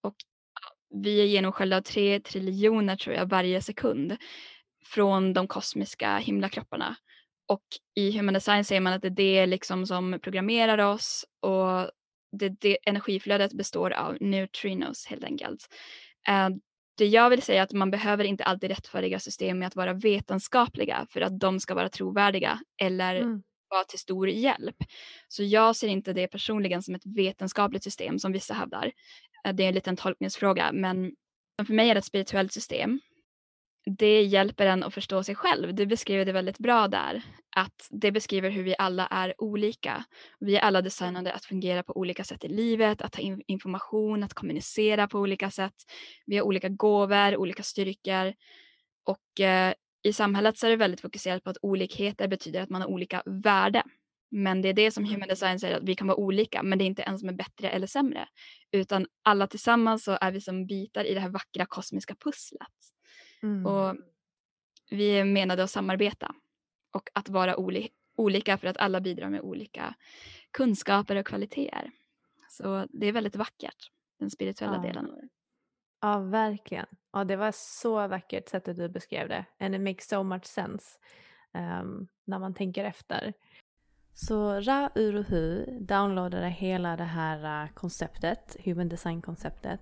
och 0.00 0.14
vi 0.94 1.20
är 1.20 1.24
genomsköljda 1.24 1.76
av 1.76 1.80
tre 1.80 2.20
triljoner 2.20 2.96
tror 2.96 3.16
jag 3.16 3.26
varje 3.26 3.62
sekund 3.62 4.16
från 4.94 5.32
de 5.32 5.48
kosmiska 5.48 6.18
himlakropparna. 6.18 6.96
Och 7.48 7.62
i 7.94 8.10
human 8.10 8.34
design 8.34 8.64
säger 8.64 8.80
man 8.80 8.92
att 8.92 9.02
det 9.02 9.08
är 9.08 9.10
det 9.10 9.46
liksom 9.46 9.86
som 9.86 10.18
programmerar 10.22 10.78
oss 10.78 11.24
och 11.40 11.90
det, 12.32 12.48
det 12.48 12.78
energiflödet 12.82 13.52
består 13.52 13.90
av 13.90 14.16
neutrinos 14.20 15.06
helt 15.06 15.24
enkelt. 15.24 15.68
Uh, 16.28 16.56
det 16.98 17.06
jag 17.06 17.30
vill 17.30 17.42
säga 17.42 17.60
är 17.60 17.62
att 17.62 17.72
man 17.72 17.90
behöver 17.90 18.24
inte 18.24 18.44
alltid 18.44 18.70
rättfärdiga 18.70 19.20
system 19.20 19.58
med 19.58 19.66
att 19.66 19.76
vara 19.76 19.92
vetenskapliga 19.92 21.06
för 21.10 21.20
att 21.20 21.40
de 21.40 21.60
ska 21.60 21.74
vara 21.74 21.88
trovärdiga 21.88 22.60
eller 22.82 23.16
mm. 23.16 23.42
vara 23.68 23.84
till 23.84 23.98
stor 23.98 24.28
hjälp. 24.28 24.76
Så 25.28 25.42
jag 25.42 25.76
ser 25.76 25.88
inte 25.88 26.12
det 26.12 26.28
personligen 26.28 26.82
som 26.82 26.94
ett 26.94 27.06
vetenskapligt 27.06 27.84
system 27.84 28.18
som 28.18 28.32
vissa 28.32 28.54
hävdar. 28.54 28.92
Uh, 29.46 29.54
det 29.54 29.64
är 29.64 29.68
en 29.68 29.74
liten 29.74 29.96
tolkningsfråga 29.96 30.72
men 30.72 31.12
för 31.66 31.74
mig 31.74 31.90
är 31.90 31.94
det 31.94 31.98
ett 31.98 32.04
spirituellt 32.04 32.52
system 32.52 33.00
det 33.90 34.22
hjälper 34.22 34.66
en 34.66 34.82
att 34.82 34.94
förstå 34.94 35.22
sig 35.22 35.34
själv. 35.34 35.74
Du 35.74 35.86
beskriver 35.86 36.24
det 36.24 36.32
väldigt 36.32 36.58
bra 36.58 36.88
där. 36.88 37.22
Att 37.56 37.88
det 37.90 38.12
beskriver 38.12 38.50
hur 38.50 38.62
vi 38.62 38.74
alla 38.78 39.06
är 39.06 39.34
olika. 39.38 40.04
Vi 40.40 40.56
är 40.56 40.60
alla 40.60 40.82
designade 40.82 41.32
att 41.32 41.44
fungera 41.44 41.82
på 41.82 41.96
olika 41.96 42.24
sätt 42.24 42.44
i 42.44 42.48
livet, 42.48 43.02
att 43.02 43.12
ta 43.12 43.20
in 43.20 43.42
information, 43.46 44.22
att 44.22 44.34
kommunicera 44.34 45.08
på 45.08 45.18
olika 45.18 45.50
sätt. 45.50 45.74
Vi 46.26 46.36
har 46.36 46.44
olika 46.44 46.68
gåvor, 46.68 47.36
olika 47.36 47.62
styrkor. 47.62 48.34
Och 49.04 49.40
eh, 49.40 49.74
i 50.02 50.12
samhället 50.12 50.58
så 50.58 50.66
är 50.66 50.70
det 50.70 50.76
väldigt 50.76 51.00
fokuserat 51.00 51.44
på 51.44 51.50
att 51.50 51.58
olikheter 51.62 52.28
betyder 52.28 52.62
att 52.62 52.70
man 52.70 52.80
har 52.80 52.88
olika 52.88 53.22
värde. 53.26 53.82
Men 54.30 54.62
det 54.62 54.68
är 54.68 54.72
det 54.72 54.90
som 54.90 55.04
human 55.04 55.28
design 55.28 55.60
säger 55.60 55.76
att 55.76 55.88
vi 55.88 55.94
kan 55.94 56.06
vara 56.06 56.18
olika 56.18 56.62
men 56.62 56.78
det 56.78 56.84
är 56.84 56.86
inte 56.86 57.02
en 57.02 57.18
som 57.18 57.28
är 57.28 57.32
bättre 57.32 57.70
eller 57.70 57.86
sämre. 57.86 58.28
Utan 58.72 59.06
alla 59.22 59.46
tillsammans 59.46 60.04
så 60.04 60.18
är 60.20 60.30
vi 60.30 60.40
som 60.40 60.66
bitar 60.66 61.04
i 61.04 61.14
det 61.14 61.20
här 61.20 61.28
vackra 61.28 61.66
kosmiska 61.66 62.14
pusslet. 62.14 62.95
Mm. 63.42 63.66
Och 63.66 63.96
vi 64.90 65.18
är 65.18 65.24
menade 65.24 65.62
att 65.62 65.70
samarbeta 65.70 66.34
och 66.92 67.10
att 67.14 67.28
vara 67.28 67.56
oli 67.56 67.88
olika 68.16 68.58
för 68.58 68.68
att 68.68 68.76
alla 68.76 69.00
bidrar 69.00 69.30
med 69.30 69.40
olika 69.40 69.94
kunskaper 70.50 71.16
och 71.16 71.26
kvaliteter. 71.26 71.90
Så 72.48 72.86
det 72.90 73.06
är 73.06 73.12
väldigt 73.12 73.36
vackert, 73.36 73.90
den 74.18 74.30
spirituella 74.30 74.76
ja. 74.76 74.82
delen 74.82 75.10
av 75.10 75.16
det. 75.16 75.28
Ja, 76.00 76.18
verkligen. 76.18 76.86
Ja, 77.12 77.24
det 77.24 77.36
var 77.36 77.52
så 77.54 78.08
vackert 78.08 78.48
sättet 78.48 78.76
du 78.76 78.88
beskrev 78.88 79.28
det. 79.28 79.44
And 79.58 79.74
it 79.74 79.80
makes 79.80 80.08
so 80.08 80.22
much 80.22 80.44
sense 80.44 80.98
um, 81.54 82.08
när 82.24 82.38
man 82.38 82.54
tänker 82.54 82.84
efter. 82.84 83.32
Så 84.14 84.60
Ra 84.60 84.90
Uruhu 84.94 85.66
downloadade 85.80 86.48
hela 86.48 86.96
det 86.96 87.04
här 87.04 87.64
uh, 87.64 87.72
konceptet, 87.72 88.56
human 88.64 88.88
design-konceptet 88.88 89.80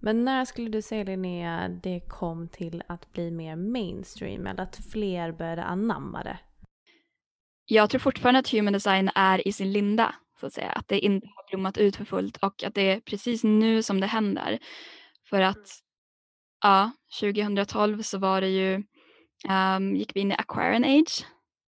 men 0.00 0.24
när 0.24 0.44
skulle 0.44 0.70
du 0.70 0.82
säga 0.82 1.04
Linnea 1.04 1.68
det 1.68 2.00
kom 2.08 2.48
till 2.48 2.82
att 2.86 3.12
bli 3.12 3.30
mer 3.30 3.56
mainstream 3.56 4.46
eller 4.46 4.62
att 4.62 4.78
fler 4.92 5.32
började 5.32 5.64
anamma 5.64 6.22
det? 6.22 6.38
Jag 7.66 7.90
tror 7.90 7.98
fortfarande 7.98 8.40
att 8.40 8.52
human 8.52 8.72
design 8.72 9.10
är 9.14 9.48
i 9.48 9.52
sin 9.52 9.72
linda 9.72 10.14
så 10.40 10.46
att 10.46 10.52
säga. 10.52 10.70
Att 10.70 10.88
det 10.88 10.98
inte 10.98 11.26
har 11.26 11.50
blommat 11.50 11.78
ut 11.78 11.96
för 11.96 12.04
fullt 12.04 12.36
och 12.36 12.64
att 12.64 12.74
det 12.74 12.90
är 12.90 13.00
precis 13.00 13.44
nu 13.44 13.82
som 13.82 14.00
det 14.00 14.06
händer. 14.06 14.58
För 15.30 15.40
att 15.40 15.80
ja, 16.62 16.90
2012 17.20 18.02
så 18.02 18.18
var 18.18 18.40
det 18.40 18.48
ju 18.48 18.82
um, 19.76 19.96
gick 19.96 20.16
vi 20.16 20.20
in 20.20 20.32
i 20.32 20.34
Aquarian 20.34 20.84
Age, 20.84 21.26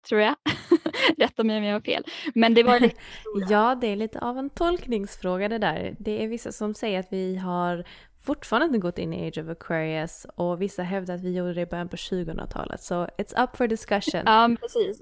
tror 0.10 0.22
jag. 0.22 0.36
Rätta 1.18 1.44
mig 1.44 1.58
om 1.58 1.63
jag 1.63 1.74
har 1.74 1.82
fel. 1.82 2.04
Men 2.36 2.54
det 2.54 2.63
var 2.63 2.80
lite 2.80 2.96
Ja, 3.50 3.75
det 3.75 3.88
är 3.88 3.96
lite 3.96 4.20
av 4.20 4.38
en 4.38 4.50
tolkningsfråga 4.50 5.50
det 5.50 5.58
där. 5.58 5.96
Det 6.00 6.24
är 6.24 6.28
vissa 6.28 6.51
som 6.51 6.74
säger 6.74 7.00
att 7.00 7.08
vi 7.12 7.36
har 7.36 7.86
fortfarande 8.22 8.66
inte 8.66 8.78
gått 8.78 8.98
in 8.98 9.13
i 9.13 9.28
Age 9.28 9.38
of 9.38 9.50
Aquarius 9.50 10.25
och 10.36 10.62
vissa 10.62 10.84
hävdar 10.84 11.16
att 11.16 11.22
vi 11.22 11.38
gjorde 11.38 11.54
det 11.54 11.62
i 11.62 11.66
början 11.66 11.90
på 11.90 11.96
2000-talet. 11.96 12.82
Så 12.82 13.06
it's 13.06 13.44
up 13.44 13.58
for 13.58 13.68
discussion. 13.68 14.22
Ja, 14.25 14.50
precis. 14.62 15.01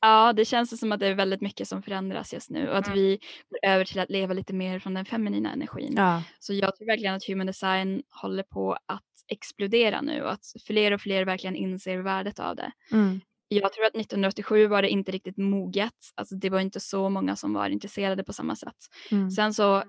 Ja, 0.00 0.32
det 0.32 0.44
känns 0.44 0.80
som 0.80 0.92
att 0.92 1.00
det 1.00 1.06
är 1.06 1.14
väldigt 1.14 1.40
mycket 1.40 1.68
som 1.68 1.82
förändras 1.82 2.32
just 2.32 2.50
nu 2.50 2.68
och 2.68 2.78
att 2.78 2.86
mm. 2.86 2.98
vi 2.98 3.18
går 3.48 3.70
över 3.70 3.84
till 3.84 4.00
att 4.00 4.10
leva 4.10 4.34
lite 4.34 4.54
mer 4.54 4.78
från 4.78 4.94
den 4.94 5.04
feminina 5.04 5.52
energin. 5.52 5.94
Ja. 5.96 6.22
Så 6.38 6.54
jag 6.54 6.76
tror 6.76 6.86
verkligen 6.86 7.14
att 7.14 7.24
human 7.24 7.46
design 7.46 8.02
håller 8.22 8.42
på 8.42 8.72
att 8.72 9.02
explodera 9.28 10.00
nu 10.00 10.22
och 10.22 10.32
att 10.32 10.44
fler 10.66 10.92
och 10.92 11.00
fler 11.00 11.24
verkligen 11.24 11.56
inser 11.56 11.98
värdet 11.98 12.38
av 12.38 12.56
det. 12.56 12.72
Mm. 12.92 13.20
Jag 13.48 13.72
tror 13.72 13.84
att 13.84 13.94
1987 13.94 14.66
var 14.66 14.82
det 14.82 14.88
inte 14.88 15.12
riktigt 15.12 15.36
moget. 15.36 15.92
Alltså 16.14 16.34
det 16.34 16.50
var 16.50 16.60
inte 16.60 16.80
så 16.80 17.08
många 17.08 17.36
som 17.36 17.52
var 17.52 17.68
intresserade 17.68 18.24
på 18.24 18.32
samma 18.32 18.56
sätt. 18.56 18.76
Mm. 19.10 19.30
Sen 19.30 19.54
så 19.54 19.82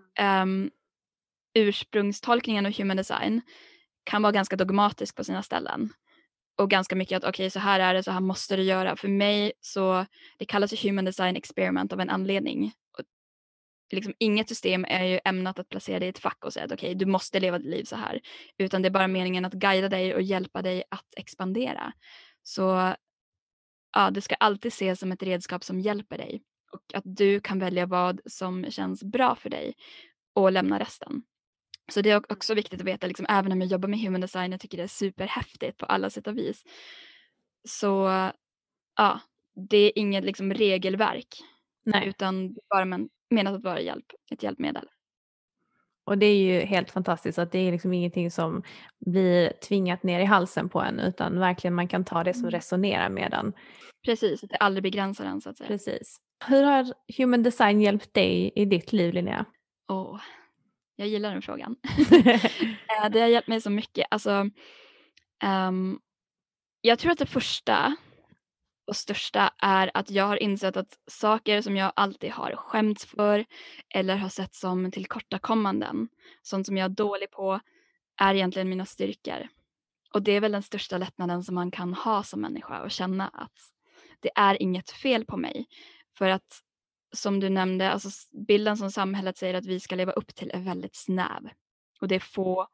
um, 0.44 0.72
ursprungstolkningen 1.58 2.66
av 2.66 2.72
human 2.78 2.98
design 2.98 3.42
kan 4.04 4.22
vara 4.22 4.32
ganska 4.32 4.56
dogmatisk 4.56 5.16
på 5.16 5.24
sina 5.24 5.44
ställen 5.44 5.94
och 6.58 6.70
ganska 6.70 6.96
mycket 6.96 7.18
att 7.18 7.24
okej 7.24 7.30
okay, 7.30 7.50
så 7.50 7.60
här 7.60 7.80
är 7.80 7.94
det, 7.94 8.04
så 8.04 8.12
här 8.12 8.20
måste 8.20 8.56
du 8.56 8.64
göra. 8.64 8.96
För 8.96 9.08
mig 9.08 9.54
så, 9.62 10.06
det 10.38 10.46
kallas 10.46 10.74
ju 10.74 10.90
human 10.90 11.06
design 11.06 11.36
experiment 11.36 11.94
av 11.94 12.00
en 12.00 12.10
anledning. 12.10 12.72
Och 12.98 13.04
liksom, 13.92 14.14
inget 14.20 14.50
system 14.50 14.86
är 14.86 15.06
ju 15.06 15.20
ämnat 15.26 15.60
att 15.60 15.70
placera 15.70 16.00
dig 16.00 16.08
i 16.08 16.10
ett 16.10 16.20
fack 16.20 16.46
och 16.46 16.54
säga 16.54 16.66
att 16.66 16.72
okej 16.72 16.90
okay, 16.90 16.94
du 16.94 17.06
måste 17.06 17.40
leva 17.40 17.58
ditt 17.58 17.68
liv 17.68 17.84
så 17.84 17.96
här. 17.96 18.22
Utan 18.58 18.82
det 18.82 18.88
är 18.88 18.92
bara 18.92 19.08
meningen 19.08 19.46
att 19.46 19.54
guida 19.54 19.90
dig 19.90 20.16
och 20.16 20.22
hjälpa 20.22 20.62
dig 20.62 20.84
att 20.90 21.08
expandera. 21.18 21.94
Så 22.44 22.96
ja, 23.94 24.12
det 24.12 24.22
ska 24.22 24.36
alltid 24.36 24.70
ses 24.70 25.00
som 25.00 25.12
ett 25.12 25.24
redskap 25.24 25.64
som 25.64 25.80
hjälper 25.80 26.18
dig 26.18 26.42
och 26.72 26.94
att 26.94 27.04
du 27.06 27.40
kan 27.40 27.60
välja 27.60 27.86
vad 27.86 28.22
som 28.26 28.72
känns 28.72 29.04
bra 29.04 29.36
för 29.36 29.50
dig 29.50 29.74
och 30.34 30.52
lämna 30.52 30.80
resten. 30.80 31.24
Så 31.91 32.01
det 32.01 32.12
är 32.12 32.32
också 32.32 32.53
viktigt 32.53 32.82
att 32.82 32.88
veta, 32.88 33.08
liksom, 33.08 33.25
även 33.29 33.51
om 33.51 33.62
jag 33.62 33.70
jobbar 33.70 33.89
med 33.89 34.00
human 34.00 34.22
design, 34.22 34.51
jag 34.51 34.62
tycker 34.62 34.77
det 34.77 34.84
är 34.84 34.88
superhäftigt 34.88 35.77
på 35.77 35.86
alla 35.86 36.10
sätt 36.10 36.27
och 36.27 36.38
vis. 36.38 36.63
Så 37.67 38.10
ja, 38.98 39.20
det 39.70 39.77
är 39.77 39.91
inget 39.96 40.24
liksom, 40.24 40.53
regelverk. 40.53 41.27
Nej. 41.86 42.08
Utan 42.08 42.56
bara 42.70 42.86
men, 42.86 43.10
menat 43.29 43.56
att 43.56 43.63
vara 43.63 43.82
hjälp, 43.82 44.06
ett 44.32 44.44
hjälpmedel. 44.44 44.88
Och 46.06 46.17
det 46.17 46.25
är 46.25 46.36
ju 46.36 46.60
helt 46.60 46.91
fantastiskt 46.91 47.39
att 47.39 47.51
det 47.51 47.60
är 47.60 47.72
liksom 47.72 47.94
ingenting 47.94 48.32
som 48.32 48.63
blir 49.06 49.53
tvingat 49.67 50.03
ner 50.03 50.20
i 50.20 50.25
halsen 50.25 50.70
på 50.70 50.82
en 50.82 51.00
utan 51.00 51.39
verkligen 51.39 51.74
man 51.74 51.88
kan 51.88 52.06
ta 52.06 52.24
det 52.24 52.34
som 52.34 52.44
mm. 52.44 52.51
resonerar 52.51 53.10
med 53.10 53.34
en. 53.34 53.53
Precis, 54.06 54.44
att 54.44 54.50
det 54.50 54.58
aldrig 54.58 54.84
begränsar 54.84 55.25
en 55.25 55.41
så 55.41 55.50
att 55.50 55.58
säga. 55.58 55.67
Precis. 55.67 56.17
Hur 56.46 56.63
har 56.63 56.94
human 57.17 57.44
design 57.44 57.82
hjälpt 57.82 58.13
dig 58.13 58.51
i 58.56 58.65
ditt 58.65 58.94
liv 58.94 59.13
Linnea? 59.13 59.46
Oh, 59.88 60.20
jag 60.98 61.08
gillar 61.08 61.32
den 61.32 61.42
frågan. 61.42 61.75
Eh, 63.04 63.10
det 63.10 63.20
har 63.20 63.27
hjälpt 63.27 63.48
mig 63.48 63.62
så 63.62 63.70
mycket. 63.70 64.08
Alltså, 64.12 64.50
um, 65.44 66.00
jag 66.82 67.00
tror 67.00 67.12
att 67.12 67.18
det 67.18 67.25
första 67.25 67.96
och 68.88 68.96
största 68.96 69.54
är 69.58 69.92
att 69.94 70.10
jag 70.12 70.27
har 70.27 70.44
insett 70.44 70.77
att 70.77 70.98
saker 71.08 71.62
som 71.62 71.77
jag 71.77 71.92
alltid 71.96 72.32
har 72.32 72.56
skämts 72.56 73.06
för 73.06 73.46
eller 73.94 74.16
har 74.16 74.30
sett 74.30 74.56
som 74.56 74.92
tillkortakommanden, 74.92 76.08
sånt 76.42 76.66
som 76.66 76.77
jag 76.77 76.86
är 76.86 76.96
dålig 76.96 77.32
på, 77.32 77.60
är 78.22 78.36
egentligen 78.36 78.70
mina 78.70 78.86
styrkor. 78.86 79.48
Och 80.13 80.22
det 80.22 80.32
är 80.32 80.42
väl 80.42 80.51
den 80.51 80.63
största 80.63 80.98
lättnaden 80.98 81.44
som 81.44 81.56
man 81.56 81.72
kan 81.72 81.94
ha 81.94 82.24
som 82.24 82.42
människa 82.42 82.82
och 82.82 82.92
känna 82.92 83.27
att 83.27 83.54
det 84.20 84.32
är 84.36 84.62
inget 84.62 84.92
fel 84.92 85.25
på 85.25 85.38
mig. 85.38 85.66
För 86.18 86.30
att 86.30 86.62
som 87.12 87.40
du 87.40 87.50
nämnde, 87.50 87.92
alltså 87.92 88.10
bilden 88.48 88.78
som 88.78 88.92
samhället 88.92 89.38
säger 89.38 89.54
att 89.54 89.66
vi 89.66 89.80
ska 89.80 89.96
leva 89.96 90.12
upp 90.12 90.36
till 90.36 90.52
är 90.54 90.60
väldigt 90.60 90.96
snäv. 90.96 91.50
Och 92.02 92.08
det 92.08 92.15
är 92.15 92.20
få, 92.20 92.67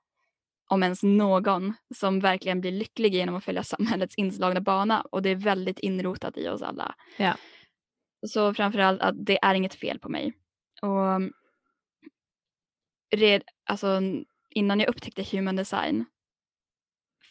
om 0.69 0.83
ens 0.83 1.03
någon, 1.03 1.73
som 1.95 2.19
verkligen 2.19 2.61
blir 2.61 2.71
lycklig 2.71 3.15
genom 3.15 3.35
att 3.35 3.43
följa 3.43 3.63
samhällets 3.63 4.15
inslagna 4.15 4.61
bana. 4.61 5.01
Och 5.01 5.21
det 5.21 5.29
är 5.29 5.35
väldigt 5.35 5.79
inrotat 5.79 6.37
i 6.37 6.49
oss 6.49 6.61
alla. 6.61 6.95
Ja. 7.17 7.35
Så 8.27 8.53
framförallt 8.53 9.01
att 9.01 9.25
det 9.25 9.39
är 9.41 9.55
inget 9.55 9.75
fel 9.75 9.99
på 9.99 10.09
mig. 10.09 10.33
Och 10.81 11.31
red, 13.15 13.43
alltså, 13.65 14.01
innan 14.49 14.79
jag 14.79 14.89
upptäckte 14.89 15.37
human 15.37 15.55
design 15.55 16.05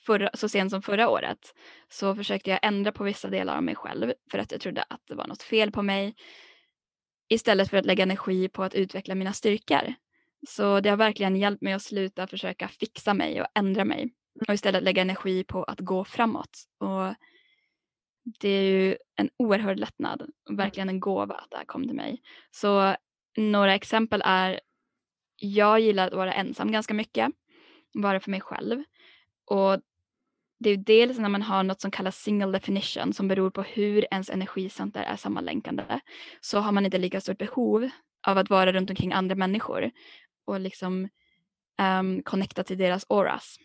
förra, 0.07 0.31
så 0.35 0.49
sent 0.49 0.71
som 0.71 0.83
förra 0.83 1.09
året 1.09 1.55
så 1.88 2.15
försökte 2.15 2.51
jag 2.51 2.59
ändra 2.62 2.93
på 2.93 3.05
vissa 3.05 3.29
delar 3.31 3.57
av 3.57 3.62
mig 3.62 3.75
själv 3.75 4.12
för 4.31 4.38
att 4.38 4.53
jag 4.53 4.61
trodde 4.61 4.83
att 4.83 5.01
det 5.09 5.15
var 5.15 5.27
något 5.27 5.43
fel 5.43 5.73
på 5.73 5.83
mig 5.83 6.15
istället 7.33 7.71
för 7.71 7.77
att 7.77 7.87
lägga 7.87 8.03
energi 8.03 8.49
på 8.49 8.62
att 8.62 8.75
utveckla 8.75 9.14
mina 9.14 9.33
styrkor. 9.33 9.95
Så 10.49 10.81
det 10.81 10.90
har 10.90 10.97
verkligen 10.97 11.37
hjälpt 11.37 11.62
mig 11.62 11.73
att 11.73 11.83
sluta 11.83 12.27
försöka 12.27 12.68
fixa 12.68 13.14
mig 13.14 13.40
och 13.40 13.47
ändra 13.55 13.85
mig 13.85 14.14
och 14.49 14.55
istället 14.55 14.83
lägga 14.83 15.03
energi 15.03 15.45
på 15.45 15.64
att 15.64 15.81
gå 15.81 16.05
framåt. 16.05 16.64
Och 16.79 17.14
det 18.40 18.49
är 18.49 18.62
ju 18.62 18.97
en 19.16 19.31
oerhörd 19.37 19.79
lättnad 19.79 20.31
verkligen 20.51 20.88
en 20.88 21.01
gåva 21.01 21.35
att 21.35 21.51
det 21.51 21.57
här 21.57 21.64
kom 21.64 21.87
till 21.87 21.97
mig. 21.97 22.23
Så 22.51 22.97
några 23.37 23.75
exempel 23.75 24.23
är, 24.25 24.61
jag 25.37 25.81
gillar 25.81 26.07
att 26.07 26.14
vara 26.14 26.33
ensam 26.33 26.73
ganska 26.73 26.95
mycket, 26.95 27.31
vara 27.95 28.21
för 28.21 28.31
mig 28.31 28.40
själv. 28.40 28.83
Och 29.45 29.81
det 30.62 30.70
är 30.70 30.77
dels 30.77 31.18
när 31.18 31.29
man 31.29 31.42
har 31.42 31.62
något 31.62 31.81
som 31.81 31.90
kallas 31.90 32.22
single 32.22 32.53
definition 32.53 33.12
som 33.12 33.29
beror 33.29 33.51
på 33.51 33.62
hur 33.62 34.07
ens 34.11 34.31
energicenter 34.31 35.03
är 35.03 35.16
sammanlänkande 35.16 36.01
så 36.40 36.59
har 36.59 36.72
man 36.72 36.85
inte 36.85 36.98
lika 36.98 37.20
stort 37.20 37.38
behov 37.38 37.90
av 38.27 38.38
att 38.38 38.51
vara 38.51 38.72
runt 38.72 38.90
omkring 38.90 39.12
andra 39.12 39.35
människor 39.35 39.90
och 40.46 40.61
liksom 40.61 41.09
um, 42.01 42.22
connecta 42.22 42.64
till 42.64 42.79
deras 42.79 43.07
auras. 43.09 43.57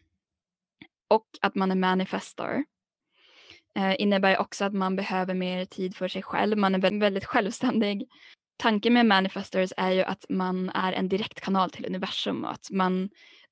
Och 1.07 1.25
att 1.41 1.55
man 1.55 1.71
är 1.71 1.75
manifestor 1.75 2.63
uh, 3.77 4.01
innebär 4.01 4.37
också 4.37 4.65
att 4.65 4.73
man 4.73 4.95
behöver 4.95 5.33
mer 5.33 5.65
tid 5.65 5.95
för 5.95 6.07
sig 6.07 6.23
själv. 6.23 6.57
Man 6.57 6.75
är 6.75 6.99
väldigt 6.99 7.25
självständig. 7.25 8.07
Tanken 8.57 8.93
med 8.93 9.05
manifestors 9.05 9.73
är 9.77 9.91
ju 9.91 10.03
att 10.03 10.25
man 10.29 10.69
är 10.69 10.93
en 10.93 11.09
direktkanal 11.09 11.69
till 11.69 11.85
universum 11.85 12.43
och 12.43 12.51
att 12.51 12.67
man 12.71 13.09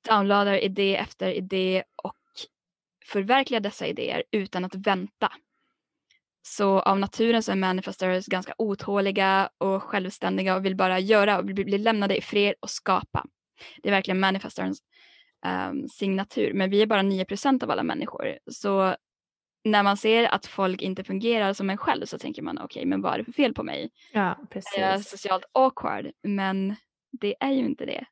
downloadar 0.10 0.64
idé 0.64 0.96
efter 0.96 1.32
idé 1.32 1.84
och 2.04 2.16
förverkliga 3.06 3.60
dessa 3.60 3.88
idéer 3.88 4.24
utan 4.32 4.66
att 4.66 4.76
vänta. 4.76 5.32
Så 6.48 6.80
av 6.80 7.00
naturen 7.00 7.44
så 7.44 7.52
är 7.52 7.56
manifestors 7.56 8.26
ganska 8.26 8.54
otåliga 8.58 9.50
och 9.58 9.84
självständiga 9.84 10.56
och 10.56 10.66
vill 10.66 10.76
bara 10.76 11.00
göra 11.00 11.38
och 11.38 11.46
bli 11.46 11.78
lämnade 11.78 12.18
i 12.18 12.22
fred 12.22 12.56
och 12.60 12.70
skapa. 12.70 13.26
Det 13.84 13.90
är 13.90 13.92
verkligen 13.92 14.20
manifestorns 14.20 14.80
um, 15.70 15.90
signatur. 15.90 16.54
Men 16.54 16.70
vi 16.70 16.82
är 16.82 16.86
bara 16.86 17.02
9% 17.02 17.64
av 17.64 17.72
alla 17.72 17.84
människor. 17.84 18.40
Så 18.52 18.96
när 19.64 19.84
man 19.84 19.98
ser 19.98 20.24
att 20.24 20.46
folk 20.46 20.82
inte 20.82 21.04
fungerar 21.04 21.54
som 21.54 21.70
en 21.70 21.78
själv 21.78 22.06
så 22.06 22.18
tänker 22.18 22.42
man 22.42 22.58
okej, 22.58 22.66
okay, 22.66 22.86
men 22.86 23.02
vad 23.02 23.14
är 23.14 23.18
det 23.18 23.24
för 23.24 23.32
fel 23.32 23.54
på 23.54 23.64
mig? 23.64 23.90
Ja, 24.12 24.38
precis. 24.50 24.78
Är 24.78 24.92
jag 24.92 25.06
socialt 25.06 25.46
awkward? 25.52 26.12
Men 26.24 26.76
det 27.22 27.36
är 27.40 27.52
ju 27.52 27.66
inte 27.66 27.86
det. 27.86 28.06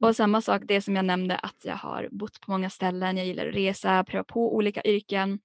Och 0.00 0.16
samma 0.16 0.40
sak 0.40 0.62
det 0.64 0.80
som 0.80 0.96
jag 0.96 1.04
nämnde 1.04 1.36
att 1.36 1.64
jag 1.64 1.76
har 1.76 2.08
bott 2.10 2.40
på 2.40 2.50
många 2.50 2.70
ställen, 2.70 3.16
jag 3.16 3.26
gillar 3.26 3.48
att 3.48 3.54
resa, 3.54 4.04
pröva 4.04 4.24
på 4.24 4.56
olika 4.56 4.82
yrken. 4.84 5.38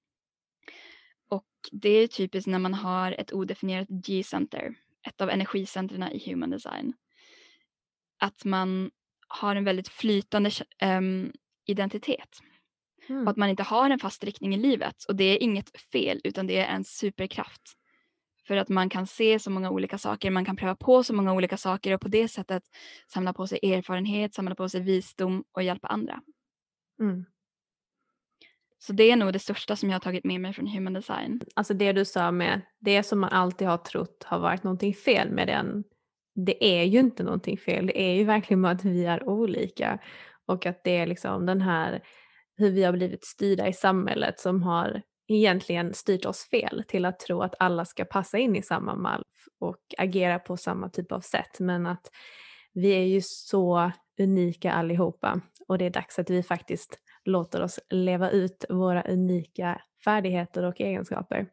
Och 1.28 1.48
det 1.72 1.88
är 1.88 2.06
typiskt 2.06 2.46
när 2.46 2.58
man 2.58 2.74
har 2.74 3.12
ett 3.12 3.32
odefinierat 3.32 3.88
G-center, 3.88 4.74
ett 5.08 5.20
av 5.20 5.30
energicentren 5.30 6.02
i 6.02 6.30
human 6.30 6.50
design. 6.50 6.92
Att 8.18 8.44
man 8.44 8.90
har 9.28 9.56
en 9.56 9.64
väldigt 9.64 9.88
flytande 9.88 10.50
um, 10.82 11.32
identitet. 11.66 12.38
Mm. 13.08 13.22
Och 13.22 13.30
att 13.30 13.36
man 13.36 13.48
inte 13.48 13.62
har 13.62 13.90
en 13.90 13.98
fast 13.98 14.24
riktning 14.24 14.54
i 14.54 14.58
livet. 14.58 15.04
Och 15.08 15.16
det 15.16 15.24
är 15.24 15.42
inget 15.42 15.80
fel 15.80 16.20
utan 16.24 16.46
det 16.46 16.58
är 16.58 16.74
en 16.74 16.84
superkraft. 16.84 17.76
För 18.46 18.56
att 18.56 18.68
man 18.68 18.88
kan 18.88 19.06
se 19.06 19.38
så 19.38 19.50
många 19.50 19.70
olika 19.70 19.98
saker, 19.98 20.30
man 20.30 20.44
kan 20.44 20.56
pröva 20.56 20.76
på 20.76 21.04
så 21.04 21.14
många 21.14 21.32
olika 21.32 21.56
saker 21.56 21.94
och 21.94 22.00
på 22.00 22.08
det 22.08 22.28
sättet 22.28 22.62
samla 23.12 23.32
på 23.32 23.46
sig 23.46 23.58
erfarenhet, 23.62 24.34
samla 24.34 24.54
på 24.54 24.68
sig 24.68 24.80
visdom 24.80 25.44
och 25.52 25.62
hjälpa 25.62 25.88
andra. 25.88 26.20
Mm. 27.00 27.24
Så 28.78 28.92
det 28.92 29.10
är 29.10 29.16
nog 29.16 29.32
det 29.32 29.38
största 29.38 29.76
som 29.76 29.88
jag 29.88 29.94
har 29.94 30.00
tagit 30.00 30.24
med 30.24 30.40
mig 30.40 30.52
från 30.52 30.66
human 30.66 30.92
design. 30.92 31.40
Alltså 31.54 31.74
det 31.74 31.92
du 31.92 32.04
sa 32.04 32.30
med 32.30 32.60
det 32.80 33.02
som 33.02 33.20
man 33.20 33.30
alltid 33.30 33.68
har 33.68 33.76
trott 33.76 34.24
har 34.24 34.38
varit 34.38 34.64
någonting 34.64 34.94
fel 34.94 35.30
med 35.30 35.48
den. 35.48 35.84
Det 36.34 36.80
är 36.80 36.84
ju 36.84 36.98
inte 36.98 37.22
någonting 37.22 37.58
fel, 37.58 37.86
det 37.86 38.02
är 38.02 38.14
ju 38.14 38.24
verkligen 38.24 38.64
att 38.64 38.84
vi 38.84 39.04
är 39.04 39.28
olika. 39.28 39.98
Och 40.46 40.66
att 40.66 40.84
det 40.84 40.96
är 40.96 41.06
liksom 41.06 41.46
den 41.46 41.60
här 41.60 42.02
hur 42.56 42.70
vi 42.70 42.84
har 42.84 42.92
blivit 42.92 43.24
styrda 43.24 43.68
i 43.68 43.72
samhället 43.72 44.40
som 44.40 44.62
har 44.62 45.02
egentligen 45.32 45.94
styrt 45.94 46.24
oss 46.24 46.44
fel 46.44 46.84
till 46.88 47.04
att 47.04 47.18
tro 47.18 47.42
att 47.42 47.54
alla 47.58 47.84
ska 47.84 48.04
passa 48.04 48.38
in 48.38 48.56
i 48.56 48.62
samma 48.62 48.94
mall 48.94 49.24
och 49.58 49.80
agera 49.98 50.38
på 50.38 50.56
samma 50.56 50.88
typ 50.88 51.12
av 51.12 51.20
sätt. 51.20 51.60
Men 51.60 51.86
att 51.86 52.10
vi 52.72 52.90
är 52.90 53.04
ju 53.04 53.20
så 53.22 53.92
unika 54.20 54.72
allihopa 54.72 55.40
och 55.68 55.78
det 55.78 55.84
är 55.84 55.90
dags 55.90 56.18
att 56.18 56.30
vi 56.30 56.42
faktiskt 56.42 56.98
låter 57.24 57.62
oss 57.62 57.80
leva 57.90 58.30
ut 58.30 58.64
våra 58.68 59.02
unika 59.02 59.80
färdigheter 60.04 60.62
och 60.62 60.80
egenskaper. 60.80 61.46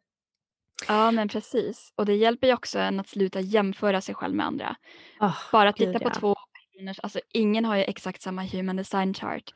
Ja 0.87 1.11
men 1.11 1.27
precis 1.27 1.93
och 1.95 2.05
det 2.05 2.15
hjälper 2.15 2.47
ju 2.47 2.53
också 2.53 2.79
en 2.79 2.99
att 2.99 3.09
sluta 3.09 3.39
jämföra 3.39 4.01
sig 4.01 4.15
själv 4.15 4.35
med 4.35 4.45
andra. 4.45 4.75
Oh, 5.19 5.37
Bara 5.51 5.73
titta 5.73 5.91
gud, 5.91 6.01
på 6.01 6.09
ja. 6.09 6.13
två 6.13 6.35
personers, 6.53 6.99
alltså 6.99 7.19
ingen 7.33 7.65
har 7.65 7.75
ju 7.75 7.83
exakt 7.83 8.21
samma 8.21 8.43
human 8.43 8.75
design 8.75 9.13
chart. 9.13 9.53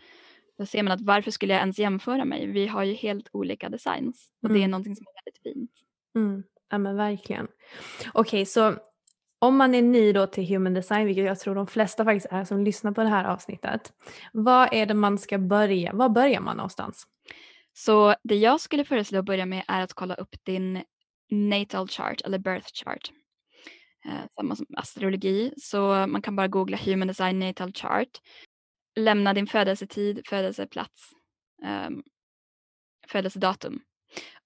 Då 0.58 0.66
ser 0.66 0.84
man 0.84 0.92
att 0.94 1.02
varför 1.02 1.32
skulle 1.32 1.54
jag 1.54 1.60
ens 1.60 1.80
jämföra 1.80 2.26
mig? 2.26 2.48
Vi 2.48 2.68
har 2.68 2.84
ju 2.84 2.94
helt 2.94 3.30
olika 3.32 3.70
designs 3.70 4.30
och 4.42 4.50
det 4.50 4.56
är 4.56 4.58
Mm. 4.58 4.72
någonting 4.72 4.96
som 4.96 5.06
är 5.08 5.24
väldigt 5.26 5.44
fint. 5.44 5.72
Mm, 6.16 6.44
ja 6.70 6.78
men 6.78 6.96
verkligen. 6.96 7.48
Okej, 8.14 8.46
så 8.46 8.76
om 9.40 9.58
man 9.58 9.76
är 9.76 9.82
ny 9.82 10.14
då 10.14 10.28
till 10.28 10.48
human 10.48 10.74
design, 10.74 11.06
vilket 11.06 11.26
jag 11.26 11.40
tror 11.40 11.56
de 11.56 11.68
flesta 11.68 12.04
faktiskt 12.06 12.26
är 12.34 12.46
som 12.46 12.64
lyssnar 12.64 12.92
på 12.92 13.04
det 13.04 13.10
här 13.10 13.26
avsnittet. 13.26 13.94
Vad 14.34 14.74
är 14.74 14.86
det 14.86 14.94
man 14.94 15.18
ska 15.18 15.38
börja, 15.38 15.94
var 15.94 16.10
börjar 16.10 16.42
man 16.42 16.58
någonstans? 16.58 17.08
Så 17.74 18.16
det 18.24 18.36
jag 18.36 18.62
skulle 18.62 18.86
föreslå 18.86 19.20
att 19.20 19.26
börja 19.26 19.46
med 19.46 19.64
är 19.68 19.82
att 19.82 19.94
kolla 19.94 20.16
upp 20.16 20.36
din 20.44 20.84
natal 21.32 21.88
chart 21.88 22.22
eller 22.22 22.38
birth 22.38 22.68
chart. 22.74 23.12
Eh, 24.06 24.12
samma 24.36 24.56
som 24.56 24.66
astrologi, 24.78 25.54
så 25.58 26.08
man 26.08 26.22
kan 26.22 26.36
bara 26.36 26.48
googla 26.48 26.78
human 26.78 27.08
design 27.08 27.40
natal 27.40 27.74
chart. 27.74 28.10
Lämna 28.96 29.34
din 29.34 29.48
födelsetid, 29.48 30.22
födelseplats, 30.28 31.12
um, 31.88 32.04
födelsedatum. 33.08 33.82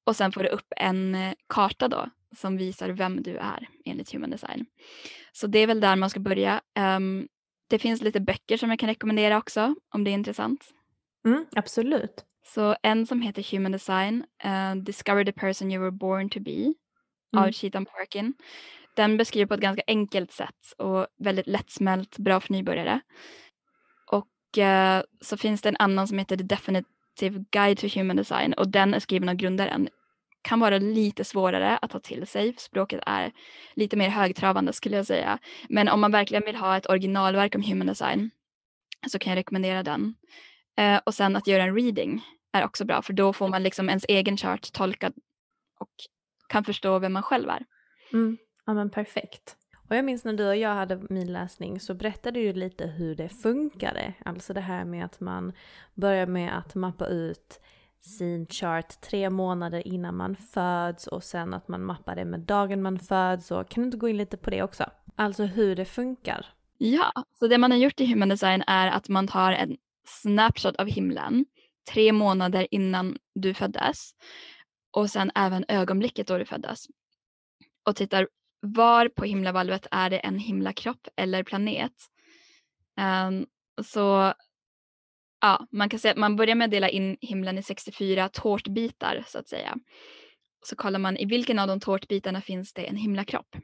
Och 0.04 0.16
sen 0.16 0.32
får 0.32 0.44
du 0.44 0.50
upp 0.50 0.74
en 0.78 1.16
eh, 1.16 1.34
karta 1.50 1.88
då 1.88 2.10
som 2.36 2.58
visar 2.58 2.90
vem 2.90 3.24
du 3.24 3.38
är 3.38 3.68
enligt 3.86 4.14
human 4.14 4.30
design. 4.30 4.66
Så 5.32 5.48
det 5.48 5.60
är 5.60 5.68
väl 5.68 5.80
där 5.80 5.96
man 5.96 6.10
ska 6.10 6.20
börja. 6.20 6.62
Ehm, 6.76 7.28
det 7.70 7.80
finns 7.80 8.02
lite 8.02 8.20
böcker 8.20 8.58
som 8.58 8.70
jag 8.70 8.80
kan 8.80 8.90
rekommendera 8.90 9.38
också 9.38 9.76
om 9.94 10.04
det 10.04 10.12
är 10.12 10.14
intressant. 10.14 10.66
Mm, 11.26 11.46
absolut. 11.56 12.26
Så 12.46 12.76
en 12.84 13.08
som 13.08 13.22
heter 13.22 13.52
Human 13.52 13.72
Design, 13.72 14.24
eh, 14.44 14.76
Discover 14.76 15.26
the 15.26 15.32
person 15.32 15.72
you 15.72 15.82
were 15.82 15.92
born 15.92 16.30
to 16.30 16.40
be 16.40 16.74
av 17.38 17.44
Mm. 17.44 17.54
Chetan 17.54 17.86
Parkin. 17.86 18.34
Den 18.96 19.18
beskriver 19.18 19.46
på 19.46 19.54
ett 19.54 19.60
ganska 19.60 19.84
enkelt 19.88 20.32
sätt 20.32 20.74
och 20.78 21.08
väldigt 21.18 21.48
lättsmält, 21.48 22.18
bra 22.18 22.40
för 22.40 22.54
nybörjare. 22.54 23.02
Eh, 24.58 25.02
så 25.22 25.38
finns 25.38 25.62
det 25.62 25.70
en 25.70 25.78
annan 25.80 26.08
som 26.08 26.18
heter 26.18 26.38
The 26.38 26.44
Definitive 26.44 27.46
Guide 27.52 27.78
to 27.78 27.88
Human 27.88 28.16
Design 28.16 28.54
och 28.54 28.68
den 28.68 28.94
är 28.94 29.00
skriven 29.00 29.30
av 29.30 29.36
grundaren. 29.36 29.90
Kan 30.42 30.60
vara 30.60 30.78
lite 30.78 31.24
svårare 31.24 31.78
att 31.78 31.92
ta 31.92 32.00
till 32.00 32.28
sig, 32.28 32.56
språket 32.58 33.04
är 33.06 33.32
lite 33.74 33.98
mer 33.98 34.10
högtravande 34.10 34.74
skulle 34.74 34.98
jag 34.98 35.06
säga. 35.06 35.40
Men 35.70 35.90
om 35.90 36.02
man 36.02 36.12
verkligen 36.12 36.46
vill 36.46 36.56
ha 36.56 36.78
ett 36.78 36.90
originalverk 36.90 37.56
om 37.56 37.64
Human 37.64 37.88
Design 37.88 38.30
så 39.08 39.20
kan 39.20 39.32
jag 39.32 39.38
rekommendera 39.38 39.84
den. 39.84 40.16
Eh, 40.78 41.00
och 41.06 41.14
sen 41.14 41.36
att 41.36 41.48
göra 41.48 41.64
en 41.64 41.76
reading 41.76 42.22
är 42.54 42.66
också 42.66 42.86
bra 42.86 43.02
för 43.02 43.14
då 43.14 43.34
får 43.34 43.48
man 43.48 43.64
liksom 43.64 43.90
ens 43.90 44.06
egen 44.08 44.38
chart 44.38 44.72
tolkad 44.74 45.14
och 45.80 45.92
kan 46.50 46.64
förstå 46.64 47.00
vem 47.00 47.14
man 47.14 47.24
själv 47.24 47.50
är. 47.50 47.66
Mm. 48.14 48.38
Ja 48.66 48.74
men 48.74 48.90
perfekt. 48.90 49.56
Och 49.90 49.96
jag 49.96 50.06
minns 50.06 50.24
när 50.24 50.34
du 50.34 50.48
och 50.48 50.56
jag 50.56 50.76
hade 50.76 51.00
min 51.10 51.34
läsning 51.34 51.80
så 51.80 51.94
berättade 51.94 52.40
du 52.40 52.54
lite 52.54 52.88
hur 52.88 53.16
det 53.16 53.30
funkade. 53.30 54.14
Alltså 54.26 54.54
det 54.54 54.62
här 54.62 54.86
med 54.86 55.06
att 55.06 55.20
man 55.20 55.54
börjar 55.94 56.26
med 56.26 56.58
att 56.58 56.76
mappa 56.76 57.08
ut 57.08 57.60
sin 58.02 58.48
chart 58.48 59.02
tre 59.02 59.30
månader 59.30 59.88
innan 59.88 60.16
man 60.16 60.36
föds 60.36 61.08
och 61.08 61.24
sen 61.24 61.54
att 61.54 61.68
man 61.68 61.84
mappar 61.84 62.16
det 62.16 62.26
med 62.26 62.40
dagen 62.40 62.82
man 62.82 63.00
föds. 63.00 63.52
Och 63.52 63.70
kan 63.70 63.84
du 63.84 63.86
inte 63.86 63.98
gå 63.98 64.10
in 64.10 64.18
lite 64.18 64.38
på 64.38 64.50
det 64.50 64.64
också? 64.64 64.86
Alltså 65.16 65.44
hur 65.44 65.76
det 65.76 65.86
funkar. 65.86 66.46
Ja, 66.78 67.12
så 67.40 67.48
det 67.48 67.58
man 67.58 67.72
har 67.72 67.78
gjort 67.78 68.00
i 68.00 68.06
Human 68.06 68.30
Design 68.30 68.64
är 68.68 68.88
att 68.88 69.10
man 69.10 69.28
tar 69.28 69.52
en 69.52 69.78
snapshot 70.06 70.76
av 70.76 70.88
himlen 70.88 71.46
tre 71.94 72.12
månader 72.12 72.68
innan 72.72 73.18
du 73.36 73.54
föddes 73.54 74.12
och 74.92 75.10
sen 75.10 75.32
även 75.36 75.66
ögonblicket 75.68 76.28
då 76.28 76.38
du 76.38 76.46
föddes 76.46 76.86
och 77.86 77.96
tittar 77.96 78.28
var 78.60 79.10
på 79.10 79.26
himlavalvet 79.26 79.88
är 79.92 80.10
det 80.10 80.20
en 80.20 80.40
himlakropp 80.40 81.08
eller 81.16 81.44
planet. 81.44 81.94
Um, 83.28 83.46
så 83.84 84.34
ja, 85.42 85.68
man 85.72 85.90
kan 85.90 86.00
säga 86.00 86.12
att 86.12 86.18
man 86.18 86.36
börjar 86.36 86.56
med 86.56 86.66
att 86.66 86.72
dela 86.72 86.90
in 86.90 87.18
himlen 87.22 87.58
i 87.58 87.64
64 87.64 88.30
tårtbitar 88.30 89.24
så 89.28 89.40
att 89.40 89.50
säga. 89.50 89.78
Så 90.66 90.76
kollar 90.76 91.00
man 91.00 91.18
i 91.18 91.26
vilken 91.26 91.60
av 91.60 91.68
de 91.68 91.80
tårtbitarna 91.80 92.42
finns 92.42 92.74
det 92.74 92.86
en 92.86 92.98
himlakropp. 92.98 93.56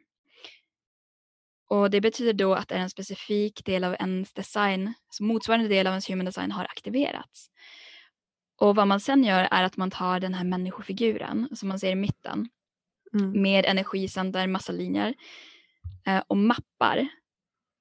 Och 1.69 1.89
det 1.89 2.01
betyder 2.01 2.33
då 2.33 2.53
att 2.53 2.67
det 2.67 2.75
är 2.75 2.79
en 2.79 2.89
specifik 2.89 3.65
del 3.65 3.83
av 3.83 3.93
ens 3.93 4.33
design, 4.33 4.93
så 5.09 5.23
motsvarande 5.23 5.67
del 5.67 5.87
av 5.87 5.91
ens 5.91 6.09
human 6.09 6.25
design 6.25 6.51
har 6.51 6.63
aktiverats. 6.63 7.49
Och 8.57 8.75
vad 8.75 8.87
man 8.87 8.99
sen 8.99 9.23
gör 9.23 9.47
är 9.51 9.63
att 9.63 9.77
man 9.77 9.91
tar 9.91 10.19
den 10.19 10.33
här 10.33 10.43
människofiguren 10.43 11.49
som 11.55 11.69
man 11.69 11.79
ser 11.79 11.91
i 11.91 11.95
mitten 11.95 12.49
Mm. 13.13 13.41
med 13.41 13.65
energicenter, 13.65 14.47
massa 14.47 14.71
linjer 14.71 15.13
eh, 16.05 16.23
och 16.27 16.37
mappar 16.37 17.07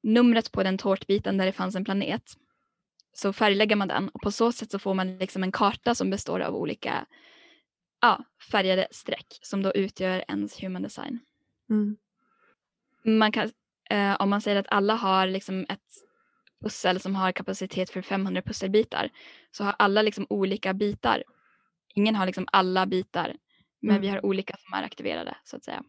numret 0.03 0.53
på 0.53 0.63
den 0.63 0.79
tårtbiten 0.79 1.39
där 1.39 1.47
det 1.47 1.53
fanns 1.53 1.77
en 1.77 1.85
planet. 1.85 2.23
Så 3.13 3.33
färglägger 3.33 3.77
man 3.77 3.89
den 3.89 4.09
och 4.09 4.21
på 4.21 4.31
så 4.31 4.53
sätt 4.53 4.71
så 4.71 4.79
får 4.79 4.95
man 4.95 5.19
liksom 5.19 5.43
en 5.43 5.53
karta 5.53 5.95
som 5.95 6.11
består 6.11 6.41
av 6.41 6.55
olika 6.55 7.07
ja, 8.01 8.25
färgade 8.51 8.89
streck 8.91 9.39
som 9.43 9.63
då 9.63 9.73
utgör 9.73 10.25
ens 10.29 10.63
human 10.63 10.83
design. 10.83 11.19
Mm. 11.71 11.97
Man 13.05 13.33
kan, 13.33 13.51
eh, 13.91 14.17
om 14.19 14.31
man 14.31 14.41
säger 14.41 14.57
att 14.57 14.67
alla 14.73 14.95
har 14.95 15.27
liksom 15.27 15.67
ett 15.69 15.81
pussel 16.63 17.01
som 17.01 17.15
har 17.15 17.33
kapacitet 17.33 17.91
för 17.91 18.03
500 18.03 18.43
pusselbitar 18.43 19.11
så 19.51 19.65
har 19.65 19.75
alla 19.79 20.03
liksom 20.03 20.27
olika 20.29 20.75
bitar. 20.75 21.23
Ingen 21.95 22.15
har 22.15 22.27
liksom 22.27 22.49
alla 22.53 22.87
bitar 22.87 23.37
men 23.83 24.01
vi 24.01 24.07
Mm. 24.09 24.15
har 24.17 24.27
olika 24.27 24.57
som 24.57 24.79
är 24.79 24.83
aktiverade 24.83 25.37
så 25.45 25.57
att 25.57 25.65
säga. 25.65 25.83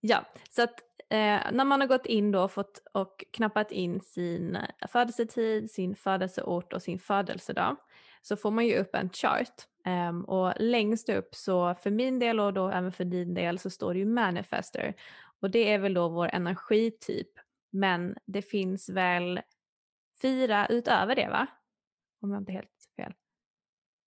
Ja, 0.00 0.24
så 0.50 0.62
att 0.62 0.80
eh, 1.10 1.52
när 1.52 1.64
man 1.64 1.80
har 1.80 1.88
gått 1.88 2.06
in 2.06 2.32
då 2.32 2.48
fått 2.48 2.82
och 2.92 3.24
knappat 3.30 3.72
in 3.72 4.00
sin 4.00 4.56
eh, 4.56 4.88
födelsetid, 4.88 5.70
sin 5.70 5.96
födelseort 5.96 6.72
och 6.72 6.82
sin 6.82 6.98
födelsedag 6.98 7.76
så 8.22 8.36
får 8.36 8.50
man 8.50 8.66
ju 8.66 8.76
upp 8.76 8.94
en 8.94 9.10
chart. 9.10 9.54
Ehm, 9.86 10.24
och 10.24 10.52
längst 10.56 11.08
upp 11.08 11.34
så 11.34 11.74
för 11.74 11.90
min 11.90 12.18
del 12.18 12.40
och 12.40 12.52
då 12.54 12.68
även 12.68 12.92
för 12.92 13.04
din 13.04 13.34
del 13.34 13.58
så 13.58 13.70
står 13.70 13.92
det 13.94 13.98
ju 13.98 14.06
manifester. 14.06 14.94
Och 15.40 15.50
det 15.50 15.72
är 15.72 15.78
väl 15.78 15.94
då 15.94 16.08
vår 16.08 16.28
energityp. 16.34 17.28
Men 17.72 18.16
det 18.26 18.42
finns 18.42 18.88
väl 18.88 19.40
fyra 20.22 20.66
utöver 20.66 21.14
det 21.14 21.28
va? 21.28 21.46
Om 22.20 22.30
jag 22.32 22.40
inte 22.40 22.52
helt. 22.52 22.73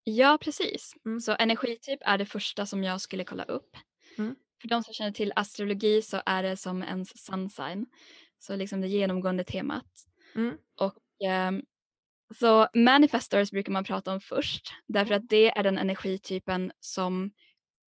Ja, 0.10 0.38
precis. 0.42 0.96
Mm. 1.06 1.20
Så 1.20 1.36
energityp 1.40 2.00
är 2.02 2.18
det 2.18 2.26
första 2.26 2.66
som 2.66 2.84
jag 2.84 3.02
skulle 3.02 3.24
kolla 3.24 3.44
upp. 3.44 3.78
Mm. 4.18 4.36
För 4.62 4.68
de 4.68 4.84
som 4.84 4.94
känner 4.94 5.12
till 5.12 5.34
astrologi 5.36 6.02
så 6.02 6.22
är 6.26 6.44
det 6.44 6.58
som 6.58 6.84
ens 6.84 7.26
sun 7.26 7.50
sign. 7.50 7.86
Så 8.40 8.56
liksom 8.56 8.82
det 8.82 8.88
genomgående 8.88 9.44
temat. 9.44 9.86
Mm. 10.36 10.58
Och 10.80 10.98
ehm, 11.26 11.62
så 12.40 12.68
manifestors 12.74 13.52
brukar 13.52 13.72
man 13.72 13.84
prata 13.84 14.14
om 14.14 14.22
först. 14.22 14.74
Därför 14.88 15.14
att 15.14 15.30
det 15.30 15.58
är 15.58 15.64
den 15.64 15.78
energitypen 15.78 16.72
som 16.80 17.32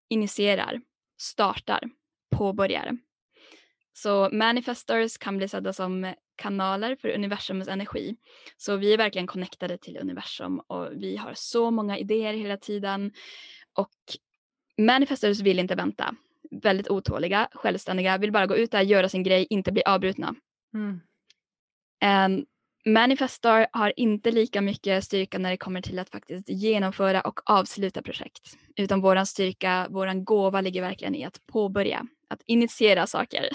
initierar, 0.09 0.81
startar, 1.17 1.89
påbörjar. 2.31 2.97
Så 3.93 4.29
manifestors 4.31 5.17
kan 5.17 5.37
bli 5.37 5.47
sedda 5.47 5.73
som 5.73 6.13
kanaler 6.35 6.95
för 6.95 7.09
universums 7.09 7.67
energi. 7.67 8.15
Så 8.57 8.77
vi 8.77 8.93
är 8.93 8.97
verkligen 8.97 9.27
connectade 9.27 9.77
till 9.77 9.97
universum 9.97 10.59
och 10.59 10.89
vi 10.91 11.17
har 11.17 11.33
så 11.35 11.71
många 11.71 11.97
idéer 11.97 12.33
hela 12.33 12.57
tiden. 12.57 13.11
Och 13.73 13.89
manifestors 14.77 15.39
vill 15.39 15.59
inte 15.59 15.75
vänta. 15.75 16.15
Väldigt 16.51 16.89
otåliga, 16.89 17.49
självständiga, 17.51 18.17
vill 18.17 18.31
bara 18.31 18.47
gå 18.47 18.57
ut 18.57 18.71
där, 18.71 18.81
göra 18.81 19.09
sin 19.09 19.23
grej, 19.23 19.47
inte 19.49 19.71
bli 19.71 19.83
avbrutna. 19.85 20.35
Mm. 20.73 20.99
Um, 22.35 22.45
Manifestar 22.85 23.67
har 23.71 23.93
inte 23.95 24.31
lika 24.31 24.61
mycket 24.61 25.03
styrka 25.03 25.37
när 25.39 25.51
det 25.51 25.57
kommer 25.57 25.81
till 25.81 25.99
att 25.99 26.09
faktiskt 26.09 26.49
genomföra 26.49 27.21
och 27.21 27.39
avsluta 27.45 28.01
projekt. 28.01 28.57
Utan 28.75 29.01
våran 29.01 29.25
styrka, 29.25 29.87
våran 29.89 30.25
gåva 30.25 30.61
ligger 30.61 30.81
verkligen 30.81 31.15
i 31.15 31.23
att 31.23 31.39
påbörja, 31.47 32.05
att 32.33 32.41
initiera 32.45 33.07
saker. 33.07 33.49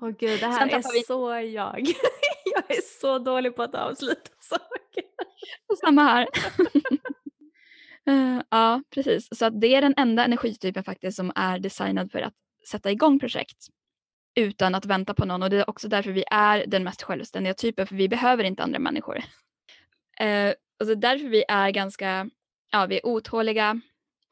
Åh 0.00 0.10
gud, 0.10 0.40
det 0.40 0.46
här 0.46 0.68
är 0.68 0.76
vi- 0.94 1.02
så 1.04 1.30
jag. 1.54 1.80
jag 2.54 2.76
är 2.76 3.00
så 3.00 3.18
dålig 3.18 3.56
på 3.56 3.62
att 3.62 3.74
avsluta 3.74 4.30
saker. 4.40 5.04
Samma 5.80 6.02
här. 6.02 6.28
Eh, 8.06 8.42
ja, 8.50 8.82
precis. 8.90 9.38
Så 9.38 9.44
att 9.46 9.60
det 9.60 9.74
är 9.74 9.82
den 9.82 9.94
enda 9.96 10.24
energitypen 10.24 10.84
faktiskt 10.84 11.16
som 11.16 11.32
är 11.34 11.58
designad 11.58 12.12
för 12.12 12.18
att 12.22 12.34
sätta 12.70 12.90
igång 12.90 13.18
projekt 13.18 13.66
utan 14.34 14.74
att 14.74 14.84
vänta 14.86 15.14
på 15.14 15.24
någon. 15.24 15.42
Och 15.42 15.50
det 15.50 15.56
är 15.56 15.70
också 15.70 15.88
därför 15.88 16.10
vi 16.12 16.24
är 16.30 16.64
den 16.66 16.84
mest 16.84 17.02
självständiga 17.02 17.54
typen, 17.54 17.86
för 17.86 17.94
vi 17.94 18.08
behöver 18.08 18.44
inte 18.44 18.62
andra 18.62 18.78
människor. 18.78 19.16
Eh, 20.20 20.52
och 20.80 20.86
så 20.86 20.94
därför 20.94 21.28
vi 21.28 21.44
är 21.48 21.70
ganska, 21.70 22.30
ja, 22.70 22.86
vi 22.86 22.96
är 22.96 23.06
otåliga, 23.06 23.80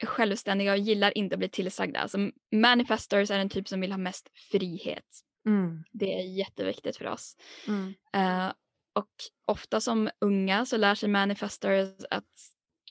självständiga 0.03 0.73
och 0.73 0.79
gillar 0.79 1.19
inte 1.19 1.35
att 1.35 1.39
bli 1.39 1.49
tillsagda. 1.49 2.09
Så 2.09 2.31
manifestors 2.53 3.31
är 3.31 3.39
en 3.39 3.49
typ 3.49 3.69
som 3.69 3.81
vill 3.81 3.93
ha 3.93 3.99
mest 3.99 4.31
frihet. 4.51 5.05
Mm. 5.47 5.85
Det 5.93 6.15
är 6.21 6.23
jätteviktigt 6.23 6.97
för 6.97 7.07
oss. 7.07 7.37
Mm. 7.69 7.95
Eh, 8.15 8.53
Och 8.93 9.11
ofta 9.47 9.81
som 9.81 10.11
unga 10.21 10.67
så 10.67 10.77
lär 10.77 10.95
sig 10.95 11.09
manifestors 11.09 11.89
att 12.11 12.25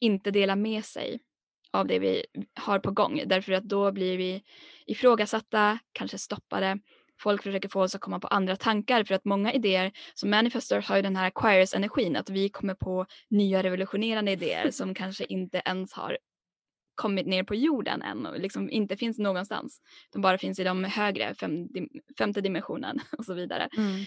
inte 0.01 0.31
dela 0.31 0.55
med 0.55 0.85
sig 0.85 1.19
av 1.71 1.87
det 1.87 1.99
vi 1.99 2.25
har 2.53 2.79
på 2.79 2.91
gång 2.91 3.21
därför 3.25 3.53
att 3.53 3.63
då 3.63 3.91
blir 3.91 4.17
vi 4.17 4.43
ifrågasatta, 4.85 5.79
kanske 5.91 6.17
stoppade. 6.17 6.79
Folk 7.21 7.43
försöker 7.43 7.69
få 7.69 7.81
oss 7.81 7.95
att 7.95 8.01
komma 8.01 8.19
på 8.19 8.27
andra 8.27 8.55
tankar 8.55 9.03
för 9.03 9.15
att 9.15 9.25
många 9.25 9.53
idéer 9.53 9.91
som 10.13 10.29
manifestors 10.29 10.87
har 10.87 10.95
ju 10.95 11.01
den 11.01 11.15
här 11.15 11.27
acquires 11.27 11.73
energin 11.73 12.15
att 12.15 12.29
vi 12.29 12.49
kommer 12.49 12.73
på 12.73 13.05
nya 13.29 13.63
revolutionerande 13.63 14.31
idéer 14.31 14.71
som 14.79 14.93
kanske 14.93 15.25
inte 15.25 15.61
ens 15.65 15.93
har 15.93 16.17
kommit 16.99 17.27
ner 17.27 17.43
på 17.43 17.55
jorden 17.55 18.01
än 18.01 18.25
och 18.25 18.39
liksom 18.39 18.69
inte 18.69 18.97
finns 18.97 19.19
någonstans. 19.19 19.81
De 20.13 20.21
bara 20.21 20.37
finns 20.37 20.59
i 20.59 20.63
de 20.63 20.83
högre 20.83 21.35
fem, 21.35 21.67
femte 22.17 22.41
dimensionen 22.41 22.99
och 23.17 23.25
så 23.25 23.33
vidare. 23.33 23.69
Mm. 23.77 24.05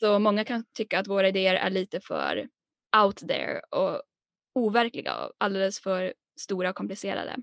Så 0.00 0.18
många 0.18 0.44
kan 0.44 0.64
tycka 0.72 0.98
att 0.98 1.06
våra 1.06 1.28
idéer 1.28 1.54
är 1.54 1.70
lite 1.70 2.00
för 2.00 2.48
out 3.04 3.16
there 3.16 3.60
och 3.60 4.02
overkliga 4.54 5.24
och 5.24 5.32
alldeles 5.38 5.80
för 5.80 6.14
stora 6.40 6.70
och 6.70 6.76
komplicerade. 6.76 7.36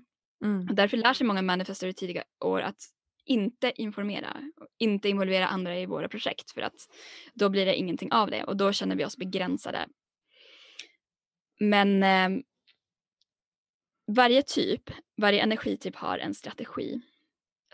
Mm. 0.44 0.68
Och 0.68 0.74
därför 0.74 0.96
lär 0.96 1.14
sig 1.14 1.26
många 1.26 1.42
manifestor 1.42 1.88
i 1.88 1.94
tidiga 1.94 2.24
år 2.44 2.60
att 2.60 2.80
inte 3.24 3.72
informera, 3.82 4.36
inte 4.78 5.08
involvera 5.08 5.46
andra 5.46 5.78
i 5.78 5.86
våra 5.86 6.08
projekt 6.08 6.50
för 6.50 6.60
att 6.60 6.88
då 7.34 7.48
blir 7.48 7.66
det 7.66 7.76
ingenting 7.76 8.12
av 8.12 8.30
det 8.30 8.44
och 8.44 8.56
då 8.56 8.72
känner 8.72 8.96
vi 8.96 9.04
oss 9.04 9.16
begränsade. 9.16 9.86
Men 11.60 12.02
eh, 12.02 12.42
varje 14.06 14.42
typ, 14.42 14.90
varje 15.16 15.42
energityp 15.42 15.96
har 15.96 16.18
en 16.18 16.34
strategi 16.34 17.00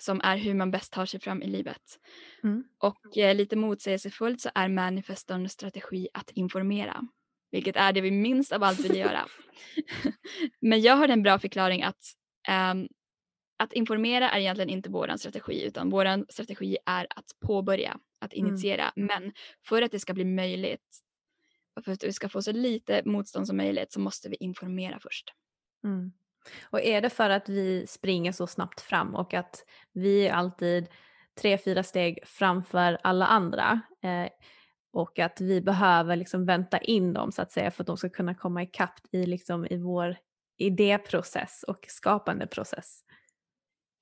som 0.00 0.20
är 0.24 0.36
hur 0.36 0.54
man 0.54 0.70
bäst 0.70 0.92
tar 0.92 1.06
sig 1.06 1.20
fram 1.20 1.42
i 1.42 1.46
livet. 1.46 1.98
Mm. 2.44 2.64
Och 2.78 3.18
eh, 3.18 3.34
lite 3.34 3.56
motsägelsefullt 3.56 4.40
så 4.40 4.50
är 4.54 4.68
manifestorns 4.68 5.52
strategi 5.52 6.08
att 6.14 6.30
informera, 6.30 7.08
vilket 7.50 7.76
är 7.76 7.92
det 7.92 8.00
vi 8.00 8.10
minst 8.10 8.52
av 8.52 8.62
allt 8.62 8.80
vill 8.80 8.96
göra. 8.96 9.26
Men 10.60 10.80
jag 10.80 10.96
har 10.96 11.08
en 11.08 11.22
bra 11.22 11.38
förklaring 11.38 11.82
att 11.82 12.16
um, 12.72 12.88
att 13.56 13.72
informera 13.72 14.30
är 14.30 14.40
egentligen 14.40 14.70
inte 14.70 14.90
vår 14.90 15.16
strategi 15.16 15.64
utan 15.64 15.90
vår 15.90 16.32
strategi 16.32 16.76
är 16.86 17.06
att 17.10 17.26
påbörja, 17.40 17.98
att 18.18 18.34
mm. 18.34 18.46
initiera. 18.46 18.92
Mm. 18.96 19.06
Men 19.06 19.32
för 19.68 19.82
att 19.82 19.90
det 19.90 20.00
ska 20.00 20.14
bli 20.14 20.24
möjligt 20.24 21.02
och 21.76 21.84
för 21.84 21.92
att 21.92 22.04
vi 22.04 22.12
ska 22.12 22.28
få 22.28 22.42
så 22.42 22.52
lite 22.52 23.02
motstånd 23.04 23.46
som 23.46 23.56
möjligt 23.56 23.92
så 23.92 24.00
måste 24.00 24.28
vi 24.28 24.36
informera 24.40 25.00
först. 25.00 25.32
Mm. 25.84 26.12
Och 26.62 26.80
är 26.80 27.00
det 27.00 27.10
för 27.10 27.30
att 27.30 27.48
vi 27.48 27.86
springer 27.86 28.32
så 28.32 28.46
snabbt 28.46 28.80
fram 28.80 29.14
och 29.14 29.34
att 29.34 29.64
vi 29.92 30.26
är 30.28 30.32
alltid 30.32 30.88
tre, 31.40 31.58
fyra 31.58 31.82
steg 31.82 32.18
framför 32.24 32.98
alla 33.02 33.26
andra 33.26 33.80
eh, 34.02 34.28
och 34.92 35.18
att 35.18 35.40
vi 35.40 35.60
behöver 35.60 36.16
liksom 36.16 36.46
vänta 36.46 36.78
in 36.78 37.12
dem 37.12 37.32
så 37.32 37.42
att 37.42 37.52
säga 37.52 37.70
för 37.70 37.82
att 37.82 37.86
de 37.86 37.96
ska 37.96 38.08
kunna 38.08 38.34
komma 38.34 38.62
ikapp 38.62 39.00
i, 39.12 39.26
liksom, 39.26 39.66
i 39.70 39.76
vår 39.76 40.16
idéprocess 40.56 41.64
och 41.68 41.86
skapande 41.88 42.46
process. 42.46 43.00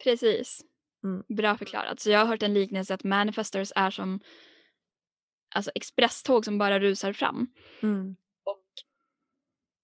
Precis. 0.05 0.61
Mm. 1.05 1.25
Bra 1.29 1.57
förklarat. 1.57 2.01
Så 2.01 2.11
jag 2.11 2.19
har 2.19 2.27
hört 2.27 2.43
en 2.43 2.55
liknelse 2.55 2.95
att 2.95 3.05
manifestors 3.05 3.73
är 3.77 3.91
som 3.91 4.21
alltså 5.55 5.71
expresståg 5.75 6.45
som 6.45 6.59
bara 6.59 6.81
rusar 6.81 7.13
fram. 7.13 7.47
Mm. 7.83 8.17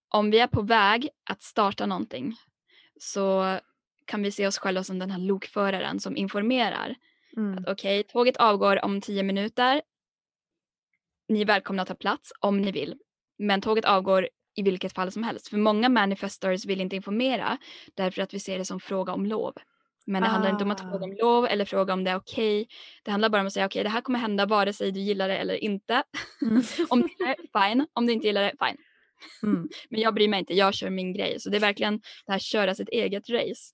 Om 0.08 0.30
vi 0.30 0.38
är 0.38 0.46
på 0.46 0.62
väg 0.62 1.08
att 1.30 1.42
starta 1.42 1.86
någonting 1.86 2.34
så 3.00 3.58
kan 4.04 4.22
vi 4.22 4.32
se 4.32 4.46
oss 4.46 4.58
själva 4.58 4.84
som 4.84 4.98
den 4.98 5.10
här 5.10 5.18
lokföraren 5.18 6.00
som 6.00 6.16
informerar. 6.16 6.94
Mm. 7.36 7.58
Okej, 7.58 7.72
okay, 7.72 8.02
tåget 8.02 8.36
avgår 8.36 8.84
om 8.84 9.00
tio 9.00 9.22
minuter. 9.22 9.82
Ni 11.28 11.40
är 11.40 11.46
välkomna 11.46 11.82
att 11.82 11.88
ta 11.88 11.94
plats 11.94 12.32
om 12.40 12.60
ni 12.60 12.72
vill. 12.72 12.94
Men 13.38 13.60
tåget 13.60 13.84
avgår 13.84 14.28
i 14.54 14.62
vilket 14.62 14.92
fall 14.92 15.12
som 15.12 15.22
helst. 15.22 15.48
För 15.48 15.56
många 15.56 15.88
manifestors 15.88 16.64
vill 16.64 16.80
inte 16.80 16.96
informera 16.96 17.58
därför 17.94 18.22
att 18.22 18.34
vi 18.34 18.40
ser 18.40 18.58
det 18.58 18.64
som 18.64 18.80
fråga 18.80 19.12
om 19.12 19.26
lov. 19.26 19.54
Men 20.06 20.22
det 20.22 20.28
ah. 20.28 20.30
handlar 20.30 20.50
inte 20.50 20.64
om 20.64 20.70
att 20.70 20.80
fråga 20.80 21.04
om 21.04 21.10
ah. 21.10 21.24
lov 21.24 21.46
eller 21.46 21.64
fråga 21.64 21.92
om 21.92 22.04
det 22.04 22.10
är 22.10 22.16
okej. 22.16 22.62
Okay. 22.62 22.74
Det 23.02 23.10
handlar 23.10 23.28
bara 23.28 23.40
om 23.40 23.46
att 23.46 23.52
säga 23.52 23.66
okej 23.66 23.80
okay, 23.80 23.82
det 23.82 23.90
här 23.90 24.00
kommer 24.00 24.18
hända 24.18 24.46
vare 24.46 24.72
sig 24.72 24.92
du 24.92 25.00
gillar 25.00 25.28
det 25.28 25.36
eller 25.36 25.54
inte. 25.54 26.02
Mm. 26.42 26.62
om 26.88 27.00
du 27.00 27.08
gillar 27.08 27.36
det, 27.36 27.68
fine. 27.68 27.86
Om 27.92 28.06
du 28.06 28.12
inte 28.12 28.26
gillar 28.26 28.42
det, 28.42 28.52
fine. 28.66 28.76
Mm. 29.42 29.68
Men 29.90 30.00
jag 30.00 30.14
bryr 30.14 30.28
mig 30.28 30.40
inte, 30.40 30.54
jag 30.54 30.74
kör 30.74 30.90
min 30.90 31.12
grej. 31.12 31.40
Så 31.40 31.50
det 31.50 31.56
är 31.56 31.60
verkligen 31.60 32.00
det 32.26 32.32
här 32.32 32.38
köra 32.38 32.74
sitt 32.74 32.88
eget 32.88 33.30
race. 33.30 33.72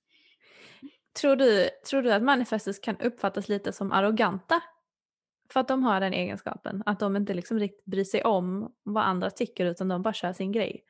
Tror 1.20 1.36
du, 1.36 1.68
tror 1.90 2.02
du 2.02 2.12
att 2.12 2.22
manifestors 2.22 2.80
kan 2.80 2.96
uppfattas 3.00 3.48
lite 3.48 3.72
som 3.72 3.92
arroganta? 3.92 4.62
För 5.52 5.60
att 5.60 5.68
de 5.68 5.82
har 5.82 6.00
den 6.00 6.12
egenskapen, 6.12 6.82
att 6.86 7.00
de 7.00 7.16
inte 7.16 7.34
liksom 7.34 7.58
riktigt 7.58 7.84
bryr 7.84 8.04
sig 8.04 8.24
om 8.24 8.74
vad 8.82 9.04
andra 9.04 9.30
tycker 9.30 9.66
utan 9.66 9.88
de 9.88 10.02
bara 10.02 10.14
kör 10.14 10.32
sin 10.32 10.52
grej. 10.52 10.84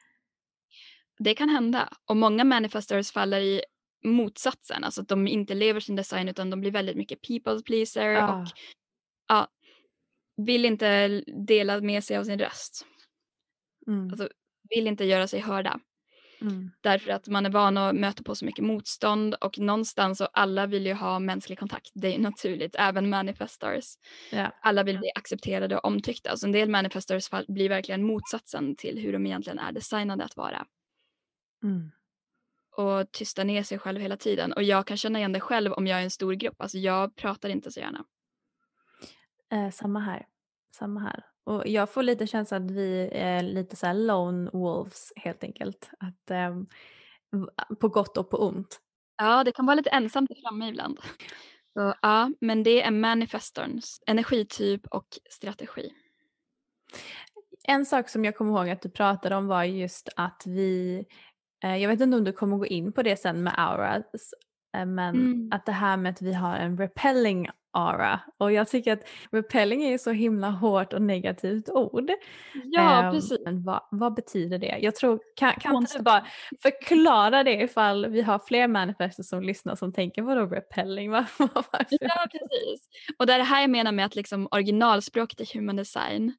Det 1.18 1.34
kan 1.34 1.48
hända 1.48 1.88
och 2.04 2.16
många 2.16 2.44
manifestors 2.44 3.12
faller 3.12 3.40
i 3.40 3.62
motsatsen, 4.04 4.84
alltså 4.84 5.02
att 5.02 5.08
de 5.08 5.28
inte 5.28 5.54
lever 5.54 5.80
sin 5.80 5.96
design 5.96 6.28
utan 6.28 6.50
de 6.50 6.60
blir 6.60 6.70
väldigt 6.70 6.96
mycket 6.96 7.22
people 7.22 7.62
pleaser 7.62 8.14
ah. 8.14 8.34
och 8.34 8.48
ja, 9.28 9.48
vill 10.36 10.64
inte 10.64 11.08
dela 11.46 11.80
med 11.80 12.04
sig 12.04 12.16
av 12.16 12.24
sin 12.24 12.38
röst. 12.38 12.86
Mm. 13.86 14.10
Alltså, 14.10 14.28
vill 14.76 14.86
inte 14.86 15.04
göra 15.04 15.26
sig 15.26 15.40
hörda. 15.40 15.80
Mm. 16.42 16.70
Därför 16.80 17.10
att 17.10 17.28
man 17.28 17.46
är 17.46 17.50
van 17.50 17.76
att 17.76 17.94
möta 17.94 18.22
på 18.22 18.34
så 18.34 18.44
mycket 18.44 18.64
motstånd 18.64 19.34
och 19.34 19.58
någonstans 19.58 20.20
och 20.20 20.28
alla 20.32 20.66
vill 20.66 20.86
ju 20.86 20.92
ha 20.92 21.18
mänsklig 21.18 21.58
kontakt. 21.58 21.90
Det 21.94 22.14
är 22.14 22.18
naturligt, 22.18 22.74
även 22.78 23.10
manifestors. 23.10 23.84
Yeah. 24.32 24.52
Alla 24.62 24.82
vill 24.82 24.98
bli 24.98 25.10
accepterade 25.14 25.78
och 25.78 25.84
omtyckta. 25.84 26.36
Så 26.36 26.46
en 26.46 26.52
del 26.52 26.70
manifestors 26.70 27.30
blir 27.48 27.68
verkligen 27.68 28.04
motsatsen 28.04 28.76
till 28.76 28.98
hur 28.98 29.12
de 29.12 29.26
egentligen 29.26 29.58
är 29.58 29.72
designade 29.72 30.24
att 30.24 30.36
vara. 30.36 30.66
Mm. 31.62 31.90
Och 32.76 33.12
tysta 33.12 33.44
ner 33.44 33.62
sig 33.62 33.78
själv 33.78 34.00
hela 34.00 34.16
tiden. 34.16 34.52
Och 34.52 34.62
jag 34.62 34.86
kan 34.86 34.96
känna 34.96 35.18
igen 35.18 35.32
det 35.32 35.40
själv 35.40 35.72
om 35.72 35.86
jag 35.86 35.98
är 35.98 36.04
en 36.04 36.10
stor 36.10 36.32
grupp. 36.32 36.60
Alltså 36.60 36.78
jag 36.78 37.16
pratar 37.16 37.48
inte 37.48 37.72
så 37.72 37.80
gärna. 37.80 38.04
Eh, 39.52 39.70
samma 39.70 40.00
här. 40.00 40.26
Samma 40.74 41.00
här. 41.00 41.31
Och 41.44 41.66
jag 41.66 41.90
får 41.90 42.02
lite 42.02 42.26
känslan 42.26 42.64
att 42.64 42.70
vi 42.70 43.10
är 43.12 43.42
lite 43.42 43.76
så 43.76 43.86
här 43.86 43.94
lone 43.94 44.50
wolves 44.52 45.12
helt 45.16 45.44
enkelt. 45.44 45.90
Att, 45.98 46.50
um, 46.50 46.66
på 47.80 47.88
gott 47.88 48.16
och 48.16 48.30
på 48.30 48.36
ont. 48.36 48.80
Ja, 49.16 49.44
det 49.44 49.52
kan 49.52 49.66
vara 49.66 49.74
lite 49.74 49.90
ensamt 49.90 50.30
framme 50.42 50.68
ibland. 50.68 50.98
Så, 51.74 51.94
ja, 52.02 52.30
men 52.40 52.62
det 52.62 52.82
är 52.82 52.90
manifestorns 52.90 54.02
energityp 54.06 54.86
och 54.86 55.06
strategi. 55.30 55.92
En 57.64 57.86
sak 57.86 58.08
som 58.08 58.24
jag 58.24 58.36
kommer 58.36 58.52
ihåg 58.52 58.70
att 58.70 58.82
du 58.82 58.90
pratade 58.90 59.36
om 59.36 59.46
var 59.46 59.64
just 59.64 60.08
att 60.16 60.42
vi, 60.46 61.04
eh, 61.64 61.76
jag 61.76 61.88
vet 61.88 62.00
inte 62.00 62.16
om 62.16 62.24
du 62.24 62.32
kommer 62.32 62.56
gå 62.56 62.66
in 62.66 62.92
på 62.92 63.02
det 63.02 63.16
sen 63.16 63.42
med 63.42 63.54
auras, 63.56 64.34
eh, 64.76 64.86
men 64.86 65.14
mm. 65.14 65.48
att 65.52 65.66
det 65.66 65.72
här 65.72 65.96
med 65.96 66.10
att 66.10 66.22
vi 66.22 66.32
har 66.32 66.56
en 66.56 66.78
repelling 66.78 67.48
aura. 67.72 68.20
Och 68.38 68.52
jag 68.52 68.68
tycker 68.68 68.92
att 68.92 69.08
repelling 69.30 69.84
är 69.84 69.98
så 69.98 70.10
himla 70.10 70.50
hårt 70.50 70.92
och 70.92 71.02
negativt 71.02 71.68
ord. 71.68 72.10
Ja, 72.64 73.06
um, 73.06 73.14
precis. 73.14 73.38
Men 73.44 73.62
vad, 73.62 73.80
vad, 73.90 74.14
betyder 74.14 74.58
det? 74.58 74.78
Jag 74.80 74.96
tror, 74.96 75.20
kan, 75.36 75.52
kan 75.52 75.76
inte 75.76 75.98
du 75.98 76.02
bara 76.02 76.26
förklara 76.62 77.42
det 77.42 77.62
ifall 77.62 78.06
vi 78.06 78.22
har 78.22 78.38
fler 78.38 78.68
manifester 78.68 79.22
som 79.22 79.42
lyssnar 79.42 79.74
som 79.74 79.92
tänker 79.92 80.22
vadå 80.22 80.46
repelling? 80.46 81.10
Var, 81.10 81.26
varför? 81.38 81.86
Ja, 81.90 82.26
precis. 82.32 82.88
Och 83.18 83.26
det 83.26 83.32
är 83.32 83.38
det 83.38 83.44
här 83.44 83.60
jag 83.60 83.70
menar 83.70 83.92
med 83.92 84.06
att 84.06 84.16
liksom 84.16 84.48
originalspråket 84.50 85.40
i 85.40 85.58
human 85.58 85.76
design 85.76 86.34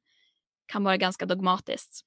kan 0.66 0.84
vara 0.84 0.96
ganska 0.96 1.26
dogmatiskt. 1.26 2.00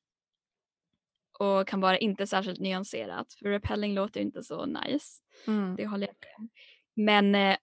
Och 1.39 1.67
kan 1.67 1.81
vara 1.81 1.97
inte 1.97 2.27
särskilt 2.27 2.59
nyanserat. 2.59 3.33
För 3.39 3.49
repelling 3.49 3.93
låter 3.93 4.21
inte 4.21 4.43
så 4.43 4.65
nice. 4.65 5.23
Mm. 5.47 5.75
Det 5.75 5.85
håller 5.85 6.07
jag 6.07 6.15
med 6.15 6.49
Men 6.95 7.51
eh, 7.51 7.57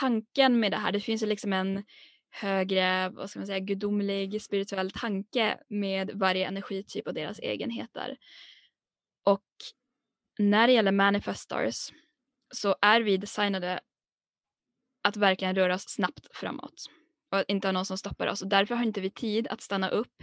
tanken 0.00 0.60
med 0.60 0.72
det 0.72 0.76
här, 0.76 0.92
det 0.92 1.00
finns 1.00 1.22
ju 1.22 1.26
liksom 1.26 1.52
en 1.52 1.84
högre, 2.30 3.08
vad 3.08 3.30
ska 3.30 3.38
man 3.38 3.46
säga, 3.46 3.58
gudomlig 3.58 4.42
spirituell 4.42 4.90
tanke 4.90 5.58
med 5.68 6.10
varje 6.14 6.46
energityp 6.46 7.06
och 7.06 7.14
deras 7.14 7.38
egenheter. 7.38 8.16
Och 9.24 9.46
när 10.38 10.66
det 10.66 10.72
gäller 10.72 10.92
manifestors 10.92 11.92
så 12.54 12.76
är 12.80 13.00
vi 13.00 13.16
designade 13.16 13.80
att 15.02 15.16
verkligen 15.16 15.54
röra 15.54 15.74
oss 15.74 15.88
snabbt 15.88 16.36
framåt 16.36 16.86
och 17.32 17.44
inte 17.48 17.68
ha 17.68 17.72
någon 17.72 17.86
som 17.86 17.98
stoppar 17.98 18.26
oss 18.26 18.42
och 18.42 18.48
därför 18.48 18.74
har 18.74 18.84
inte 18.84 19.00
vi 19.00 19.10
tid 19.10 19.48
att 19.48 19.60
stanna 19.60 19.88
upp, 19.88 20.22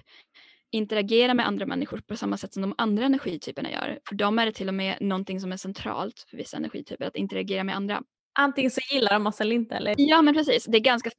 interagera 0.72 1.34
med 1.34 1.48
andra 1.48 1.66
människor 1.66 1.98
på 1.98 2.18
samma 2.18 2.38
sätt 2.38 2.54
som 2.54 2.62
de 2.62 2.76
andra 2.78 3.06
energityperna 3.06 3.72
gör. 3.72 4.00
För 4.08 4.16
dem 4.16 4.40
är 4.40 4.46
det 4.46 4.52
till 4.52 4.68
och 4.68 4.74
med 4.74 4.98
någonting 5.02 5.40
som 5.40 5.52
är 5.52 5.58
centralt 5.58 6.26
för 6.30 6.38
vissa 6.38 6.58
energityper, 6.58 7.06
att 7.06 7.16
interagera 7.16 7.64
med 7.64 7.76
andra 7.76 8.04
antingen 8.36 8.72
så 8.72 8.82
gillar 8.92 9.14
de 9.14 9.28
oss 9.28 9.42
eller 9.42 9.56
inte 9.56 9.76
eller? 9.76 9.96
Ja 9.98 10.22
men 10.22 10.34
precis, 10.34 10.66
det 10.66 10.78
är 10.78 10.82
ganska 10.82 11.10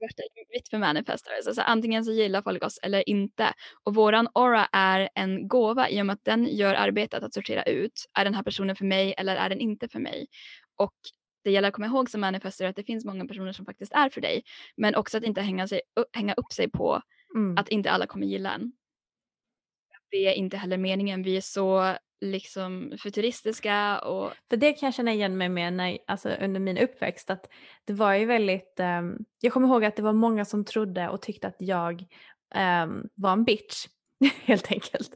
vitt 0.52 0.68
för 0.68 0.78
manifestors. 0.78 1.46
Alltså, 1.46 1.62
antingen 1.62 2.04
så 2.04 2.12
gillar 2.12 2.42
folk 2.42 2.64
oss 2.64 2.78
eller 2.82 3.08
inte. 3.08 3.52
Och 3.84 3.94
våran 3.94 4.28
aura 4.34 4.68
är 4.72 5.08
en 5.14 5.48
gåva 5.48 5.88
i 5.88 6.02
och 6.02 6.06
med 6.06 6.14
att 6.14 6.24
den 6.24 6.46
gör 6.46 6.74
arbetet 6.74 7.22
att 7.22 7.34
sortera 7.34 7.62
ut. 7.62 8.06
Är 8.18 8.24
den 8.24 8.34
här 8.34 8.42
personen 8.42 8.76
för 8.76 8.84
mig 8.84 9.14
eller 9.18 9.36
är 9.36 9.48
den 9.48 9.60
inte 9.60 9.88
för 9.88 10.00
mig? 10.00 10.26
Och 10.76 10.94
det 11.44 11.50
gäller 11.50 11.68
att 11.68 11.74
komma 11.74 11.86
ihåg 11.86 12.10
som 12.10 12.20
manifestor 12.20 12.66
att 12.66 12.76
det 12.76 12.84
finns 12.84 13.04
många 13.04 13.26
personer 13.26 13.52
som 13.52 13.64
faktiskt 13.66 13.92
är 13.92 14.08
för 14.08 14.20
dig. 14.20 14.42
Men 14.76 14.94
också 14.94 15.18
att 15.18 15.24
inte 15.24 15.40
hänga, 15.40 15.68
sig, 15.68 15.80
hänga 16.12 16.34
upp 16.34 16.52
sig 16.52 16.70
på 16.70 17.02
mm. 17.34 17.58
att 17.58 17.68
inte 17.68 17.90
alla 17.90 18.06
kommer 18.06 18.26
gilla 18.26 18.54
en. 18.54 18.72
det 20.10 20.26
är 20.26 20.32
inte 20.32 20.56
heller 20.56 20.78
meningen. 20.78 21.22
Vi 21.22 21.36
är 21.36 21.40
så 21.40 21.96
liksom 22.20 22.92
futuristiska 23.02 23.98
och 23.98 24.32
För 24.50 24.56
det 24.56 24.72
kan 24.72 24.86
jag 24.86 24.94
känna 24.94 25.12
igen 25.12 25.36
mig 25.36 25.48
med 25.48 25.72
när, 25.72 25.98
alltså, 26.06 26.28
under 26.28 26.60
min 26.60 26.78
uppväxt 26.78 27.30
att 27.30 27.46
det 27.84 27.92
var 27.92 28.14
ju 28.14 28.26
väldigt, 28.26 28.80
um, 28.80 29.18
jag 29.40 29.52
kommer 29.52 29.68
ihåg 29.68 29.84
att 29.84 29.96
det 29.96 30.02
var 30.02 30.12
många 30.12 30.44
som 30.44 30.64
trodde 30.64 31.08
och 31.08 31.22
tyckte 31.22 31.48
att 31.48 31.56
jag 31.58 32.04
um, 32.84 33.08
var 33.14 33.32
en 33.32 33.44
bitch 33.44 33.86
helt 34.44 34.72
enkelt. 34.72 35.10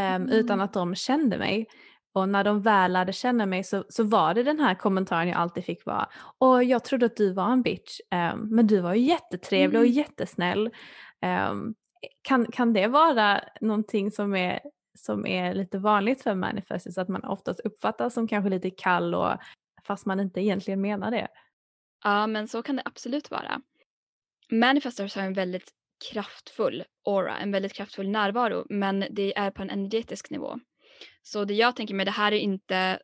Um, 0.00 0.04
mm. 0.04 0.28
Utan 0.28 0.60
att 0.60 0.72
de 0.72 0.94
kände 0.94 1.38
mig. 1.38 1.66
Och 2.14 2.28
när 2.28 2.44
de 2.44 2.62
väl 2.62 2.92
lärde 2.92 3.12
känna 3.12 3.46
mig 3.46 3.64
så, 3.64 3.84
så 3.88 4.04
var 4.04 4.34
det 4.34 4.42
den 4.42 4.60
här 4.60 4.74
kommentaren 4.74 5.28
jag 5.28 5.38
alltid 5.38 5.64
fick 5.64 5.86
vara. 5.86 6.08
Och 6.38 6.64
jag 6.64 6.84
trodde 6.84 7.06
att 7.06 7.16
du 7.16 7.32
var 7.32 7.52
en 7.52 7.62
bitch, 7.62 8.00
men 8.36 8.66
du 8.66 8.80
var 8.80 8.94
ju 8.94 9.00
jättetrevlig 9.00 9.78
mm. 9.78 9.88
och 9.88 9.94
jättesnäll. 9.94 10.70
Kan, 12.22 12.46
kan 12.46 12.72
det 12.72 12.86
vara 12.86 13.40
någonting 13.60 14.10
som 14.10 14.34
är, 14.34 14.60
som 14.94 15.26
är 15.26 15.54
lite 15.54 15.78
vanligt 15.78 16.22
för 16.22 16.34
manifestus, 16.34 16.98
att 16.98 17.08
man 17.08 17.24
oftast 17.24 17.60
uppfattas 17.60 18.14
som 18.14 18.28
kanske 18.28 18.50
lite 18.50 18.70
kall 18.70 19.14
och 19.14 19.32
fast 19.86 20.06
man 20.06 20.20
inte 20.20 20.40
egentligen 20.40 20.80
menar 20.80 21.10
det? 21.10 21.28
Ja, 22.04 22.26
men 22.26 22.48
så 22.48 22.62
kan 22.62 22.76
det 22.76 22.82
absolut 22.84 23.30
vara. 23.30 23.60
Manifestors 24.50 25.16
har 25.16 25.22
en 25.22 25.32
väldigt 25.32 25.70
kraftfull 26.10 26.84
aura, 27.06 27.38
en 27.38 27.52
väldigt 27.52 27.72
kraftfull 27.72 28.08
närvaro, 28.08 28.66
men 28.68 29.04
det 29.10 29.38
är 29.38 29.50
på 29.50 29.62
en 29.62 29.70
energetisk 29.70 30.30
nivå. 30.30 30.58
Så 31.22 31.44
det 31.44 31.54
jag 31.54 31.76
tänker 31.76 31.94
med 31.94 32.06
det 32.06 32.10
här 32.10 32.32
är 32.32 32.38
inte 32.38 32.98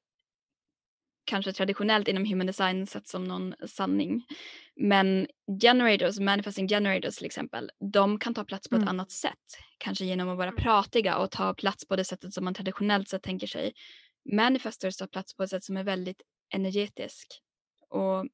kanske 1.30 1.52
traditionellt 1.52 2.08
inom 2.08 2.24
human 2.24 2.46
design 2.46 2.86
sett 2.86 3.08
som 3.08 3.24
någon 3.24 3.54
sanning. 3.66 4.26
Men 4.76 5.26
generators, 5.62 6.18
manifesting 6.18 6.68
generators 6.68 7.16
till 7.16 7.26
exempel, 7.26 7.70
de 7.92 8.18
kan 8.18 8.34
ta 8.34 8.44
plats 8.44 8.68
på 8.68 8.76
mm. 8.76 8.84
ett 8.84 8.90
annat 8.90 9.10
sätt. 9.10 9.46
Kanske 9.78 10.04
genom 10.04 10.28
att 10.28 10.36
vara 10.36 10.48
mm. 10.48 10.62
pratiga 10.62 11.16
och 11.16 11.30
ta 11.30 11.54
plats 11.54 11.88
på 11.88 11.96
det 11.96 12.04
sättet 12.04 12.34
som 12.34 12.44
man 12.44 12.54
traditionellt 12.54 13.08
sett 13.08 13.22
tänker 13.22 13.46
sig. 13.46 13.72
Manifestors 14.32 14.96
tar 14.96 15.06
plats 15.06 15.36
på 15.36 15.42
ett 15.42 15.50
sätt 15.50 15.64
som 15.64 15.76
är 15.76 15.84
väldigt 15.84 16.22
energetisk 16.54 17.26
och 17.88 18.26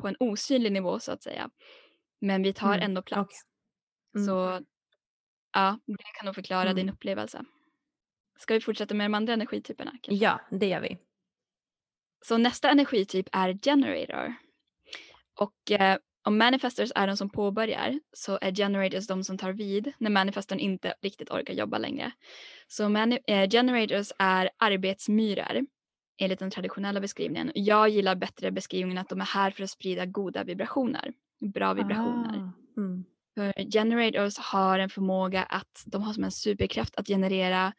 på 0.00 0.08
en 0.08 0.16
osynlig 0.20 0.72
nivå 0.72 1.00
så 1.00 1.12
att 1.12 1.22
säga. 1.22 1.50
Men 2.20 2.42
vi 2.42 2.52
tar 2.52 2.74
mm. 2.74 2.82
ändå 2.82 3.02
plats. 3.02 3.36
Okay. 4.14 4.24
Så 4.26 4.48
mm. 4.48 4.64
ja, 5.52 5.78
det 5.86 6.18
kan 6.18 6.26
nog 6.26 6.34
förklara 6.34 6.74
din 6.74 6.82
mm. 6.82 6.94
upplevelse. 6.94 7.44
Ska 8.38 8.54
vi 8.54 8.60
fortsätta 8.60 8.94
med 8.94 9.04
de 9.04 9.14
andra 9.14 9.32
energityperna? 9.32 9.90
Kanske? 9.90 10.24
Ja, 10.24 10.40
det 10.50 10.66
gör 10.66 10.80
vi. 10.80 10.98
Så 12.24 12.38
nästa 12.38 12.70
energityp 12.70 13.28
är 13.32 13.58
generator. 13.62 14.34
Och 15.40 15.70
eh, 15.70 15.98
om 16.24 16.38
manifestors 16.38 16.92
är 16.94 17.06
de 17.06 17.16
som 17.16 17.30
påbörjar 17.30 18.00
så 18.12 18.38
är 18.40 18.52
generators 18.54 19.06
de 19.06 19.24
som 19.24 19.38
tar 19.38 19.52
vid 19.52 19.92
när 19.98 20.10
manifestorn 20.10 20.58
inte 20.58 20.94
riktigt 21.02 21.30
orkar 21.30 21.54
jobba 21.54 21.78
längre. 21.78 22.10
Så 22.68 22.88
mani- 22.88 23.20
eh, 23.26 23.48
generators 23.50 24.12
är 24.18 24.50
arbetsmyror 24.56 25.66
enligt 26.18 26.38
den 26.38 26.50
traditionella 26.50 27.00
beskrivningen. 27.00 27.52
Jag 27.54 27.88
gillar 27.88 28.14
bättre 28.14 28.50
beskrivningen 28.50 28.98
att 28.98 29.08
de 29.08 29.20
är 29.20 29.24
här 29.24 29.50
för 29.50 29.62
att 29.64 29.70
sprida 29.70 30.06
goda 30.06 30.44
vibrationer, 30.44 31.12
bra 31.54 31.74
vibrationer. 31.74 32.38
Ah. 32.38 32.80
Mm. 32.80 33.04
För 33.34 33.70
generators 33.72 34.38
har 34.38 34.78
en 34.78 34.90
förmåga 34.90 35.42
att, 35.42 35.82
de 35.86 36.02
har 36.02 36.12
som 36.12 36.24
en 36.24 36.30
superkraft 36.30 36.96
att 36.96 37.06
generera 37.06 37.72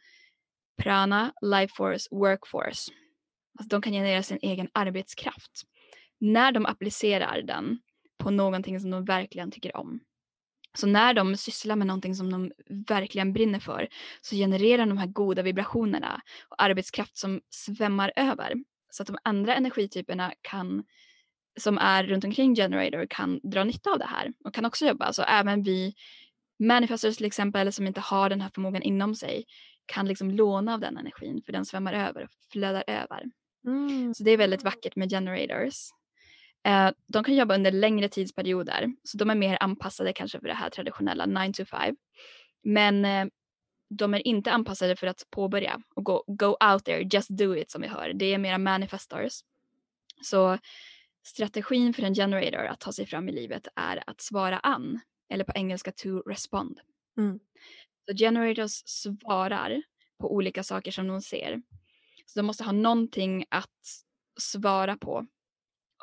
prana, 0.77 1.33
life 1.41 1.75
force, 1.75 2.07
workforce. 2.11 2.91
Alltså 3.59 3.67
de 3.69 3.81
kan 3.81 3.93
generera 3.93 4.23
sin 4.23 4.39
egen 4.41 4.69
arbetskraft. 4.73 5.63
När 6.19 6.51
de 6.51 6.65
applicerar 6.65 7.41
den 7.41 7.79
på 8.17 8.29
någonting 8.29 8.79
som 8.79 8.89
de 8.89 9.05
verkligen 9.05 9.51
tycker 9.51 9.77
om. 9.77 9.99
Så 10.77 10.87
när 10.87 11.13
de 11.13 11.37
sysslar 11.37 11.75
med 11.75 11.87
någonting 11.87 12.15
som 12.15 12.31
de 12.31 12.51
verkligen 12.87 13.33
brinner 13.33 13.59
för 13.59 13.87
så 14.21 14.35
genererar 14.35 14.85
de 14.85 14.97
här 14.97 15.07
goda 15.07 15.41
vibrationerna 15.41 16.21
och 16.49 16.61
arbetskraft 16.63 17.17
som 17.17 17.41
svämmar 17.49 18.13
över. 18.15 18.53
Så 18.89 19.03
att 19.03 19.07
de 19.07 19.17
andra 19.23 19.55
energityperna 19.55 20.33
kan, 20.41 20.83
som 21.59 21.77
är 21.77 22.03
runt 22.03 22.23
omkring 22.23 22.55
generator 22.55 23.07
kan 23.09 23.39
dra 23.43 23.63
nytta 23.63 23.91
av 23.91 23.99
det 23.99 24.05
här 24.05 24.33
och 24.43 24.53
kan 24.53 24.65
också 24.65 24.85
jobba. 24.85 25.13
Så 25.13 25.23
även 25.23 25.63
vi 25.63 25.93
manifestors 26.59 27.17
till 27.17 27.25
exempel 27.25 27.73
som 27.73 27.87
inte 27.87 28.01
har 28.01 28.29
den 28.29 28.41
här 28.41 28.49
förmågan 28.53 28.81
inom 28.81 29.15
sig 29.15 29.45
kan 29.85 30.07
liksom 30.07 30.31
låna 30.31 30.73
av 30.73 30.79
den 30.79 30.97
energin 30.97 31.41
för 31.45 31.53
den 31.53 31.65
svämmar 31.65 31.93
över 31.93 32.23
och 32.23 32.29
flödar 32.51 32.83
över. 32.87 33.23
Mm. 33.65 34.13
Så 34.13 34.23
det 34.23 34.31
är 34.31 34.37
väldigt 34.37 34.63
vackert 34.63 34.95
med 34.95 35.09
generators. 35.09 35.89
Eh, 36.67 36.89
de 37.07 37.23
kan 37.23 37.35
jobba 37.35 37.55
under 37.55 37.71
längre 37.71 38.09
tidsperioder 38.09 38.93
så 39.03 39.17
de 39.17 39.29
är 39.29 39.35
mer 39.35 39.57
anpassade 39.59 40.13
kanske 40.13 40.39
för 40.39 40.47
det 40.47 40.53
här 40.53 40.69
traditionella 40.69 41.25
9 41.25 41.53
to 41.53 41.65
5. 41.65 41.95
Men 42.63 43.05
eh, 43.05 43.25
de 43.89 44.13
är 44.13 44.27
inte 44.27 44.51
anpassade 44.51 44.95
för 44.95 45.07
att 45.07 45.23
påbörja 45.29 45.81
och 45.95 46.03
gå 46.03 46.23
go 46.27 46.45
out 46.45 46.85
there, 46.85 47.09
just 47.11 47.29
do 47.29 47.55
it 47.55 47.71
som 47.71 47.81
vi 47.81 47.87
hör. 47.87 48.13
Det 48.13 48.33
är 48.33 48.37
mera 48.37 48.57
manifestors. 48.57 49.33
Så 50.23 50.57
strategin 51.25 51.93
för 51.93 52.03
en 52.03 52.15
generator 52.15 52.65
att 52.65 52.79
ta 52.79 52.91
sig 52.91 53.05
fram 53.05 53.29
i 53.29 53.31
livet 53.31 53.67
är 53.75 54.03
att 54.07 54.21
svara 54.21 54.59
an 54.59 54.99
eller 55.29 55.43
på 55.43 55.51
engelska 55.55 55.91
to 55.91 56.19
respond. 56.19 56.79
Mm. 57.17 57.39
Så 58.05 58.17
generators 58.17 58.71
svarar 58.85 59.81
på 60.19 60.33
olika 60.33 60.63
saker 60.63 60.91
som 60.91 61.07
de 61.07 61.21
ser. 61.21 61.61
Så 62.27 62.39
de 62.39 62.45
måste 62.45 62.63
ha 62.63 62.71
någonting 62.71 63.45
att 63.49 64.05
svara 64.39 64.97
på. 64.97 65.27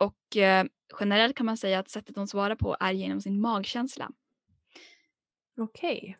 Och 0.01 0.37
eh, 0.37 0.65
generellt 1.01 1.37
kan 1.37 1.47
man 1.47 1.57
säga 1.57 1.79
att 1.79 1.91
sättet 1.91 2.15
de 2.15 2.27
svarar 2.27 2.57
på 2.57 2.77
är 2.81 2.93
genom 2.93 3.21
sin 3.21 3.41
magkänsla. 3.41 4.11
Okej. 5.57 5.99
Okay. 5.99 6.15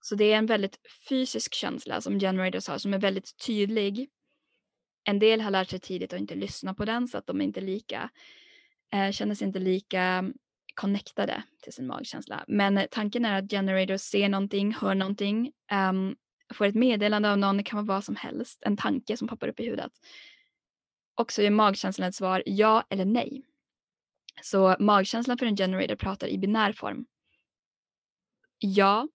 Så 0.00 0.14
det 0.14 0.32
är 0.32 0.38
en 0.38 0.46
väldigt 0.46 0.78
fysisk 1.08 1.54
känsla 1.54 2.00
som 2.00 2.20
generators 2.20 2.68
har 2.68 2.78
som 2.78 2.94
är 2.94 2.98
väldigt 2.98 3.46
tydlig. 3.46 4.08
En 5.04 5.18
del 5.18 5.40
har 5.40 5.50
lärt 5.50 5.70
sig 5.70 5.80
tidigt 5.80 6.12
att 6.12 6.20
inte 6.20 6.34
lyssna 6.34 6.74
på 6.74 6.84
den 6.84 7.08
så 7.08 7.18
att 7.18 7.26
de 7.26 7.40
inte 7.40 7.60
lika, 7.60 8.10
eh, 8.92 9.10
känner 9.10 9.34
sig 9.34 9.46
inte 9.46 9.58
lika 9.58 10.32
connectade 10.74 11.42
till 11.62 11.72
sin 11.72 11.86
magkänsla. 11.86 12.44
Men 12.48 12.86
tanken 12.90 13.24
är 13.24 13.38
att 13.38 13.50
generators 13.50 14.00
ser 14.00 14.28
någonting, 14.28 14.74
hör 14.74 14.94
någonting, 14.94 15.52
um, 15.90 16.16
får 16.54 16.64
ett 16.64 16.74
meddelande 16.74 17.30
av 17.30 17.38
någon, 17.38 17.56
det 17.56 17.62
kan 17.62 17.76
vara 17.76 17.96
vad 17.96 18.04
som 18.04 18.16
helst, 18.16 18.62
en 18.66 18.76
tanke 18.76 19.16
som 19.16 19.28
poppar 19.28 19.48
upp 19.48 19.60
i 19.60 19.64
huvudet. 19.64 19.92
Och 21.14 21.32
så 21.32 21.42
är 21.42 21.50
magkänslan 21.50 22.08
ett 22.08 22.14
svar 22.14 22.42
ja 22.46 22.84
eller 22.90 23.04
nej. 23.04 23.42
Så 24.42 24.76
magkänslan 24.78 25.38
för 25.38 25.46
en 25.46 25.56
generator 25.56 25.96
pratar 25.96 26.28
i 26.28 26.38
binär 26.38 26.72
form. 26.72 27.06
Ja, 28.58 29.08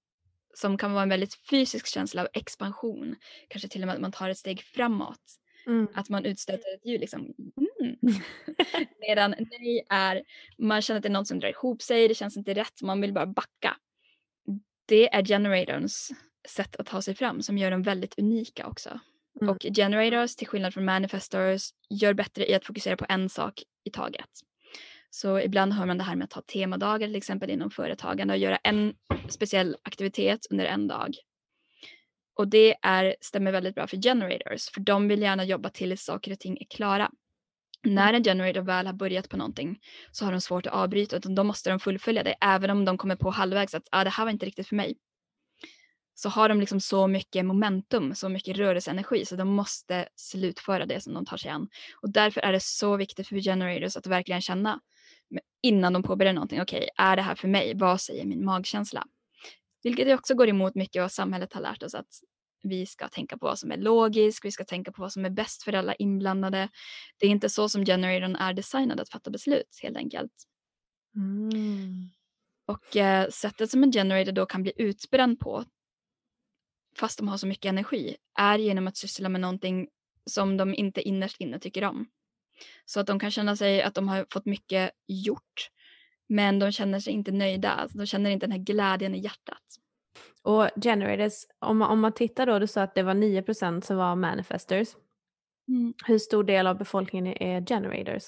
som 0.54 0.78
kan 0.78 0.94
vara 0.94 1.04
en 1.04 1.10
väldigt 1.10 1.36
fysisk 1.50 1.88
känsla 1.88 2.22
av 2.22 2.28
expansion, 2.34 3.16
kanske 3.48 3.68
till 3.68 3.82
och 3.82 3.88
med 3.88 3.96
att 3.96 4.02
man 4.02 4.12
tar 4.12 4.30
ett 4.30 4.38
steg 4.38 4.62
framåt. 4.62 5.22
Mm. 5.68 5.88
Att 5.94 6.10
man 6.10 6.26
utstöter 6.26 6.76
ett 6.76 6.86
ljud 6.86 7.02
liksom. 7.02 7.22
Mm. 7.22 7.96
Medan 9.00 9.36
nej 9.40 9.86
är, 9.90 10.24
man 10.58 10.82
känner 10.82 10.98
att 10.98 11.04
det 11.04 11.10
är 11.10 11.14
något 11.14 11.28
som 11.28 11.40
drar 11.40 11.50
ihop 11.50 11.82
sig, 11.82 12.08
det 12.08 12.16
känns 12.16 12.38
inte 12.38 12.54
rätt, 12.54 12.82
man 12.82 13.02
vill 13.02 13.14
bara 13.14 13.26
backa. 13.26 13.78
Det 14.86 15.14
är 15.14 15.26
generatorns 15.26 16.12
sätt 16.50 16.76
att 16.76 16.88
ta 16.88 17.02
sig 17.02 17.16
fram 17.16 17.42
som 17.42 17.58
gör 17.58 17.72
dem 17.72 17.82
väldigt 17.82 18.20
unika 18.20 18.68
också. 18.68 19.00
Mm. 19.42 19.50
Och 19.50 19.66
generators 19.76 20.36
till 20.36 20.48
skillnad 20.48 20.74
från 20.74 20.86
manifestors 20.86 21.70
gör 21.90 22.14
bättre 22.14 22.50
i 22.50 22.54
att 22.54 22.66
fokusera 22.66 22.98
på 22.98 23.06
en 23.10 23.30
sak 23.30 23.64
i 23.84 23.90
taget. 23.90 24.30
Så 25.10 25.40
ibland 25.40 25.74
hör 25.74 25.86
man 25.86 25.98
det 25.98 26.04
här 26.04 26.16
med 26.16 26.26
att 26.26 26.34
ha 26.34 26.42
temadagar 26.42 27.08
till 27.08 27.16
exempel 27.16 27.50
inom 27.50 27.72
företagande 27.72 28.34
och 28.34 28.40
göra 28.40 28.58
en 28.58 28.94
speciell 29.30 29.76
aktivitet 29.84 30.48
under 30.50 30.66
en 30.66 30.88
dag. 30.88 31.16
Och 32.34 32.48
det 32.48 32.76
är, 32.82 33.16
stämmer 33.22 33.52
väldigt 33.52 33.76
bra 33.76 33.88
för 33.88 33.98
generators 33.98 34.70
för 34.70 34.82
de 34.82 35.08
vill 35.08 35.22
gärna 35.22 35.44
jobba 35.44 35.70
tills 35.70 36.04
saker 36.04 36.32
och 36.32 36.40
ting 36.40 36.58
är 36.58 36.66
klara. 36.66 37.12
När 37.84 38.14
en 38.14 38.24
generator 38.24 38.62
väl 38.62 38.86
har 38.86 38.94
börjat 38.94 39.30
på 39.30 39.38
någonting 39.38 39.80
så 40.12 40.26
har 40.26 40.32
de 40.32 40.42
svårt 40.42 40.68
att 40.68 40.74
avbryta 40.74 41.18
utan 41.18 41.36
då 41.36 41.44
måste 41.44 41.70
de 41.70 41.80
fullfölja 41.80 42.24
det 42.24 42.36
även 42.42 42.70
om 42.70 42.86
de 42.86 42.98
kommer 42.98 43.16
på 43.16 43.30
halvvägs 43.30 43.76
att 43.76 43.88
ah, 43.92 44.04
det 44.04 44.10
här 44.10 44.24
var 44.24 44.32
inte 44.32 44.46
riktigt 44.46 44.68
för 44.68 44.76
mig. 44.76 44.96
Så 46.22 46.30
har 46.30 46.50
de 46.50 46.60
liksom 46.60 46.80
så 46.80 47.08
mycket 47.08 47.46
momentum, 47.46 48.16
så 48.16 48.30
mycket 48.30 48.58
rörelseenergi 48.58 49.26
så 49.26 49.36
de 49.36 49.48
måste 49.48 50.08
slutföra 50.16 50.86
det 50.86 51.02
som 51.02 51.14
de 51.14 51.26
tar 51.26 51.38
sig 51.38 51.52
an. 51.52 51.68
Och 52.02 52.12
därför 52.12 52.42
är 52.42 52.52
det 52.52 52.64
så 52.64 52.98
viktigt 52.98 53.28
för 53.28 53.36
generators 53.36 53.98
att 53.98 54.08
verkligen 54.08 54.42
känna 54.42 54.80
innan 55.64 55.94
de 55.94 56.04
påbörjar 56.04 56.34
någonting. 56.34 56.62
Okej, 56.62 56.78
okay, 56.78 56.90
är 57.06 57.16
det 57.16 57.22
här 57.22 57.36
för 57.36 57.48
mig? 57.48 57.74
Vad 57.76 58.02
säger 58.02 58.26
min 58.26 58.46
magkänsla? 58.46 59.06
Vilket 59.84 60.20
också 60.20 60.36
går 60.36 60.50
emot 60.50 60.76
mycket 60.76 61.02
vad 61.02 61.12
samhället 61.12 61.54
har 61.54 61.62
lärt 61.62 61.84
oss 61.84 61.96
att 61.96 62.10
vi 62.64 62.86
ska 62.86 63.08
tänka 63.08 63.38
på 63.38 63.46
vad 63.46 63.60
som 63.60 63.72
är 63.72 63.78
logiskt, 63.78 64.46
vi 64.46 64.52
ska 64.52 64.64
tänka 64.64 64.92
på 64.92 65.02
vad 65.02 65.14
som 65.14 65.26
är 65.26 65.30
bäst 65.30 65.64
för 65.64 65.74
alla 65.74 65.96
inblandade. 65.96 66.70
Det 67.20 67.26
är 67.26 67.30
inte 67.30 67.50
så 67.50 67.70
som 67.70 67.86
generatorn 67.86 68.36
är 68.36 68.54
designad 68.54 69.00
att 69.00 69.10
fatta 69.10 69.32
beslut 69.32 69.80
helt 69.82 69.98
enkelt. 69.98 70.34
Mm. 71.16 72.10
Och 72.68 72.98
eh, 72.98 73.30
sättet 73.30 73.72
som 73.72 73.84
en 73.84 73.92
generator 73.92 74.32
då 74.32 74.46
kan 74.46 74.64
bli 74.64 74.74
utbränd 74.76 75.40
på 75.40 75.66
fast 76.96 77.18
de 77.18 77.28
har 77.28 77.38
så 77.38 77.48
mycket 77.48 77.70
energi 77.70 78.16
är 78.40 78.60
genom 78.60 78.88
att 78.88 78.98
syssla 78.98 79.30
med 79.30 79.42
någonting 79.42 79.88
som 80.26 80.58
de 80.58 80.74
inte 80.74 81.02
innerst 81.02 81.42
inne 81.42 81.60
tycker 81.60 81.84
om. 81.84 82.10
Så 82.86 83.00
att 83.00 83.08
de 83.08 83.20
kan 83.20 83.32
känna 83.32 83.56
sig 83.56 83.82
att 83.82 83.96
de 83.96 84.08
har 84.08 84.26
fått 84.30 84.46
mycket 84.46 84.92
gjort 85.08 85.70
men 86.28 86.60
de 86.60 86.72
känner 86.72 87.00
sig 87.00 87.14
inte 87.14 87.32
nöjda, 87.32 87.70
alltså 87.70 87.98
de 87.98 88.06
känner 88.06 88.30
inte 88.30 88.46
den 88.46 88.52
här 88.52 88.60
glädjen 88.60 89.16
i 89.16 89.20
hjärtat. 89.20 89.64
Och 90.42 90.70
generators, 90.84 91.34
om 91.60 91.78
man, 91.78 91.92
om 91.92 92.00
man 92.00 92.14
tittar 92.14 92.46
då, 92.46 92.60
du 92.60 92.68
sa 92.68 92.82
att 92.82 92.96
det 92.96 93.04
var 93.04 93.14
9% 93.14 93.82
som 93.82 93.98
var 93.98 94.16
manifestors. 94.16 94.88
Mm. 95.68 95.94
Hur 96.06 96.20
stor 96.20 96.44
del 96.44 96.68
av 96.68 96.78
befolkningen 96.78 97.28
är 97.44 97.66
generators? 97.66 98.24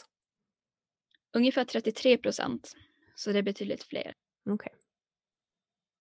Ungefär 1.33 1.65
33 1.65 2.17
procent. 2.17 2.73
Så 3.15 3.31
det 3.31 3.39
är 3.39 3.43
betydligt 3.43 3.83
fler. 3.83 4.13
Okej. 4.49 4.73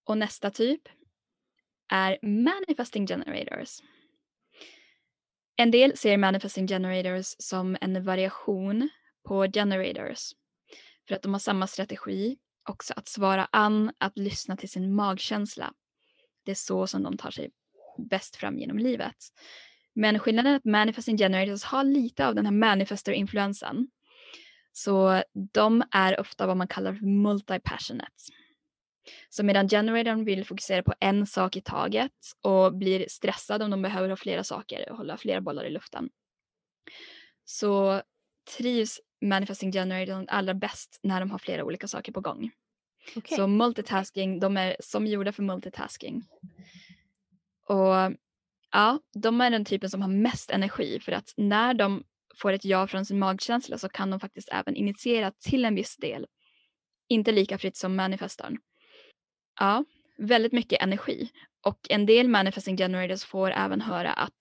Och 0.05 0.19
nästa 0.19 0.51
typ 0.51 0.83
är 1.93 2.19
manifesting 2.23 3.07
generators. 3.07 3.81
En 5.57 5.71
del 5.71 5.97
ser 5.97 6.17
manifesting 6.17 6.69
generators 6.69 7.35
som 7.39 7.77
en 7.81 8.05
variation 8.05 8.89
på 9.29 9.47
generators. 9.47 10.33
För 11.09 11.15
att 11.15 11.23
de 11.23 11.33
har 11.33 11.39
samma 11.39 11.67
strategi, 11.67 12.37
också 12.69 12.95
att 12.97 13.09
svara 13.09 13.49
an, 13.53 13.93
att 13.99 14.19
lyssna 14.19 14.57
till 14.57 14.69
sin 14.69 14.95
magkänsla. 14.95 15.73
Det 16.45 16.51
är 16.51 16.55
så 16.55 16.87
som 16.87 17.03
de 17.03 17.17
tar 17.17 17.31
sig 17.31 17.51
bäst 17.99 18.37
fram 18.37 18.59
genom 18.59 18.79
livet. 18.79 19.17
Men 19.95 20.19
skillnaden 20.19 20.53
är 20.53 20.57
att 20.57 20.65
manifesting 20.65 21.19
generators 21.19 21.65
har 21.65 21.85
lite 21.85 22.27
av 22.27 22.35
den 22.35 22.47
här 22.47 22.53
manifester-influensen. 22.53 23.89
Så 24.73 25.23
de 25.53 25.83
är 25.91 26.21
ofta 26.21 26.47
vad 26.47 26.57
man 26.57 26.69
kallar 26.69 26.95
för 26.95 27.07
multi-passionate. 27.07 28.33
Så 29.29 29.45
medan 29.45 29.69
generatorn 29.69 30.25
vill 30.25 30.45
fokusera 30.45 30.83
på 30.83 30.95
en 31.01 31.27
sak 31.27 31.57
i 31.57 31.61
taget 31.61 32.13
och 32.41 32.75
blir 32.75 33.07
stressad 33.09 33.63
om 33.63 33.71
de 33.71 33.83
behöver 33.83 34.09
ha 34.09 34.17
flera 34.17 34.45
saker 34.45 34.91
och 34.91 34.97
hålla 34.97 35.17
flera 35.17 35.41
bollar 35.41 35.65
i 35.65 35.71
luften. 35.71 36.11
Så 37.45 38.03
trivs 38.57 39.01
manifesting 39.21 39.73
generatorn 39.73 40.27
allra 40.29 40.55
bäst 40.55 41.01
när 41.03 41.21
de 41.21 41.31
har 41.31 41.39
flera 41.39 41.65
olika 41.65 41.89
saker 41.89 42.13
på 42.13 42.21
gång. 42.21 42.51
Okej. 43.17 43.37
Så 43.37 43.47
multitasking, 43.47 44.41
de 44.41 44.57
är 44.57 44.77
som 44.81 45.07
gjorda 45.07 45.33
för 45.33 45.43
multitasking. 45.43 46.23
Och 47.69 48.17
ja, 48.71 49.01
de 49.15 49.41
är 49.41 49.51
den 49.51 49.65
typen 49.65 49.91
som 49.91 50.03
har 50.03 50.09
mest 50.09 50.51
energi 50.51 51.01
för 51.01 51.13
att 51.13 51.35
när 51.37 51.75
de 51.75 52.05
får 52.37 52.53
ett 52.53 52.65
ja 52.65 52.87
från 52.87 53.05
sin 53.05 53.19
magkänsla 53.19 53.79
så 53.79 53.89
kan 53.89 54.11
de 54.11 54.21
faktiskt 54.21 54.49
även 54.53 54.77
initiera 54.77 55.31
till 55.31 55.65
en 55.65 55.75
viss 55.75 55.97
del. 55.97 56.27
Inte 57.09 57.33
lika 57.33 57.59
fritt 57.59 57.77
som 57.77 57.97
manifestorn. 57.97 58.59
Ja, 59.61 59.85
väldigt 60.19 60.53
mycket 60.53 60.83
energi. 60.83 61.31
Och 61.65 61.87
en 61.91 62.07
del 62.07 62.29
manifesting 62.29 62.77
generators 62.77 63.25
får 63.25 63.51
även 63.51 63.81
höra 63.81 64.13
att 64.13 64.37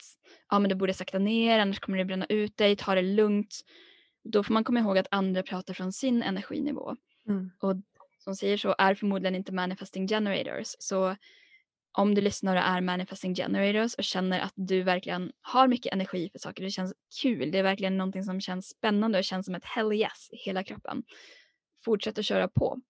ja, 0.50 0.60
men 0.60 0.70
du 0.70 0.76
borde 0.76 0.94
sakta 0.94 1.20
ner 1.20 1.60
annars 1.60 1.80
kommer 1.80 1.98
det 1.98 2.06
bränna 2.06 2.26
ut 2.26 2.58
dig, 2.58 2.76
ta 2.76 2.96
det 2.96 3.02
lugnt. 3.02 3.62
Då 4.24 4.44
får 4.44 4.54
man 4.54 4.64
komma 4.64 4.80
ihåg 4.80 4.98
att 4.98 5.08
andra 5.12 5.44
pratar 5.44 5.74
från 5.74 5.94
sin 5.94 6.24
energinivå. 6.24 6.96
Mm. 7.28 7.52
Och 7.60 7.76
som 8.20 8.36
säger 8.36 8.58
så 8.58 8.76
är 8.78 8.96
förmodligen 8.96 9.36
inte 9.36 9.54
manifesting 9.54 10.08
generators. 10.08 10.76
Så 10.80 11.16
om 11.98 12.16
du 12.16 12.22
lyssnar 12.22 12.56
och 12.56 12.62
är 12.62 12.82
manifesting 12.82 13.36
generators 13.36 13.96
och 13.96 14.04
känner 14.04 14.40
att 14.40 14.54
du 14.56 14.84
verkligen 14.84 15.32
har 15.42 15.68
mycket 15.68 15.94
energi 15.94 16.30
för 16.32 16.40
saker, 16.40 16.64
det 16.64 16.70
känns 16.70 16.94
kul, 17.22 17.52
det 17.52 17.60
är 17.60 17.64
verkligen 17.64 17.98
någonting 17.98 18.24
som 18.24 18.42
känns 18.42 18.70
spännande 18.70 19.18
och 19.18 19.24
känns 19.24 19.46
som 19.46 19.56
ett 19.56 19.66
hell 19.66 19.94
yes 19.94 20.30
i 20.32 20.38
hela 20.38 20.64
kroppen. 20.64 21.04
Fortsätt 21.86 22.18
att 22.18 22.26
köra 22.26 22.48
på. 22.48 22.82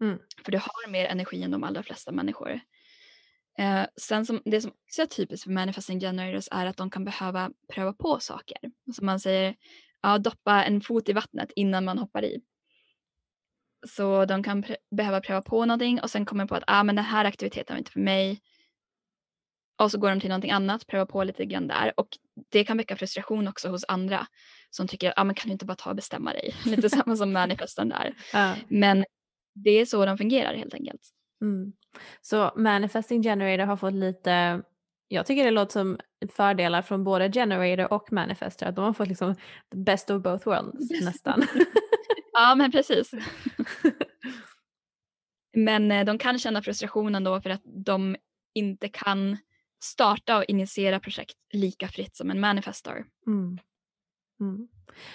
Mm. 0.00 0.18
För 0.44 0.52
du 0.52 0.58
har 0.58 0.90
mer 0.90 1.06
energi 1.06 1.42
än 1.42 1.50
de 1.50 1.64
allra 1.64 1.82
flesta 1.82 2.12
människor. 2.12 2.60
Eh, 3.58 3.86
sen 3.96 4.26
som, 4.26 4.42
det 4.44 4.60
som 4.60 4.70
också 4.70 5.02
är 5.02 5.06
typiskt 5.06 5.44
för 5.44 5.50
manifesting 5.50 6.00
generators 6.00 6.48
är 6.50 6.66
att 6.66 6.76
de 6.76 6.90
kan 6.90 7.04
behöva 7.04 7.50
pröva 7.74 7.92
på 7.92 8.20
saker. 8.20 8.58
Som 8.94 9.06
man 9.06 9.20
säger, 9.20 9.56
ja, 10.02 10.18
doppa 10.18 10.64
en 10.64 10.80
fot 10.80 11.08
i 11.08 11.12
vattnet 11.12 11.52
innan 11.56 11.84
man 11.84 11.98
hoppar 11.98 12.24
i. 12.24 12.40
Så 13.88 14.24
de 14.24 14.42
kan 14.42 14.64
pr- 14.64 14.76
behöva 14.90 15.20
pröva 15.20 15.42
på 15.42 15.64
någonting 15.64 16.00
och 16.00 16.10
sen 16.10 16.26
kommer 16.26 16.46
på 16.46 16.54
att 16.54 16.64
ah, 16.66 16.82
men 16.82 16.96
den 16.96 17.04
här 17.04 17.24
aktiviteten 17.24 17.74
var 17.74 17.78
inte 17.78 17.90
för 17.90 18.00
mig. 18.00 18.40
Och 19.78 19.90
så 19.90 19.98
går 19.98 20.10
de 20.10 20.20
till 20.20 20.28
någonting 20.28 20.50
annat, 20.50 20.86
prövar 20.86 21.06
på 21.06 21.24
lite 21.24 21.44
grann 21.44 21.66
där. 21.66 21.92
Och 21.96 22.08
det 22.48 22.64
kan 22.64 22.76
väcka 22.76 22.96
frustration 22.96 23.48
också 23.48 23.68
hos 23.68 23.84
andra 23.88 24.26
som 24.70 24.88
tycker 24.88 25.12
ah, 25.16 25.24
men 25.24 25.34
kan 25.34 25.48
du 25.48 25.52
inte 25.52 25.64
bara 25.64 25.76
ta 25.76 25.90
och 25.90 25.96
bestämma 25.96 26.32
dig? 26.32 26.54
Lite 26.64 26.90
samma 26.90 27.16
som 27.16 27.32
manifesten 27.32 27.88
där. 27.88 28.14
Ja. 28.32 28.54
Men 28.68 29.04
det 29.64 29.70
är 29.70 29.84
så 29.84 30.06
de 30.06 30.18
fungerar 30.18 30.54
helt 30.54 30.74
enkelt. 30.74 31.00
Mm. 31.42 31.72
Så 32.20 32.52
manifesting 32.56 33.22
generator 33.22 33.64
har 33.64 33.76
fått 33.76 33.94
lite, 33.94 34.62
jag 35.08 35.26
tycker 35.26 35.44
det 35.44 35.50
låter 35.50 35.72
som 35.72 35.98
fördelar 36.32 36.82
från 36.82 37.04
både 37.04 37.32
generator 37.32 37.92
och 37.92 38.12
manifestor. 38.12 38.66
Att 38.66 38.76
de 38.76 38.84
har 38.84 38.92
fått 38.92 39.08
liksom 39.08 39.34
the 39.70 39.76
best 39.76 40.10
of 40.10 40.22
both 40.22 40.48
worlds 40.48 40.90
nästan. 41.04 41.42
Ja 42.32 42.54
men 42.54 42.72
precis. 42.72 43.10
Men 45.56 45.92
eh, 45.92 46.04
de 46.04 46.18
kan 46.18 46.38
känna 46.38 46.62
frustrationen 46.62 47.24
då 47.24 47.40
för 47.40 47.50
att 47.50 47.62
de 47.64 48.16
inte 48.54 48.88
kan 48.88 49.36
starta 49.84 50.38
och 50.38 50.44
initiera 50.44 51.00
projekt 51.00 51.36
lika 51.52 51.88
fritt 51.88 52.16
som 52.16 52.30
en 52.30 52.40
manifestor. 52.40 53.06
Mm. 53.26 53.58
Mm. 54.40 54.68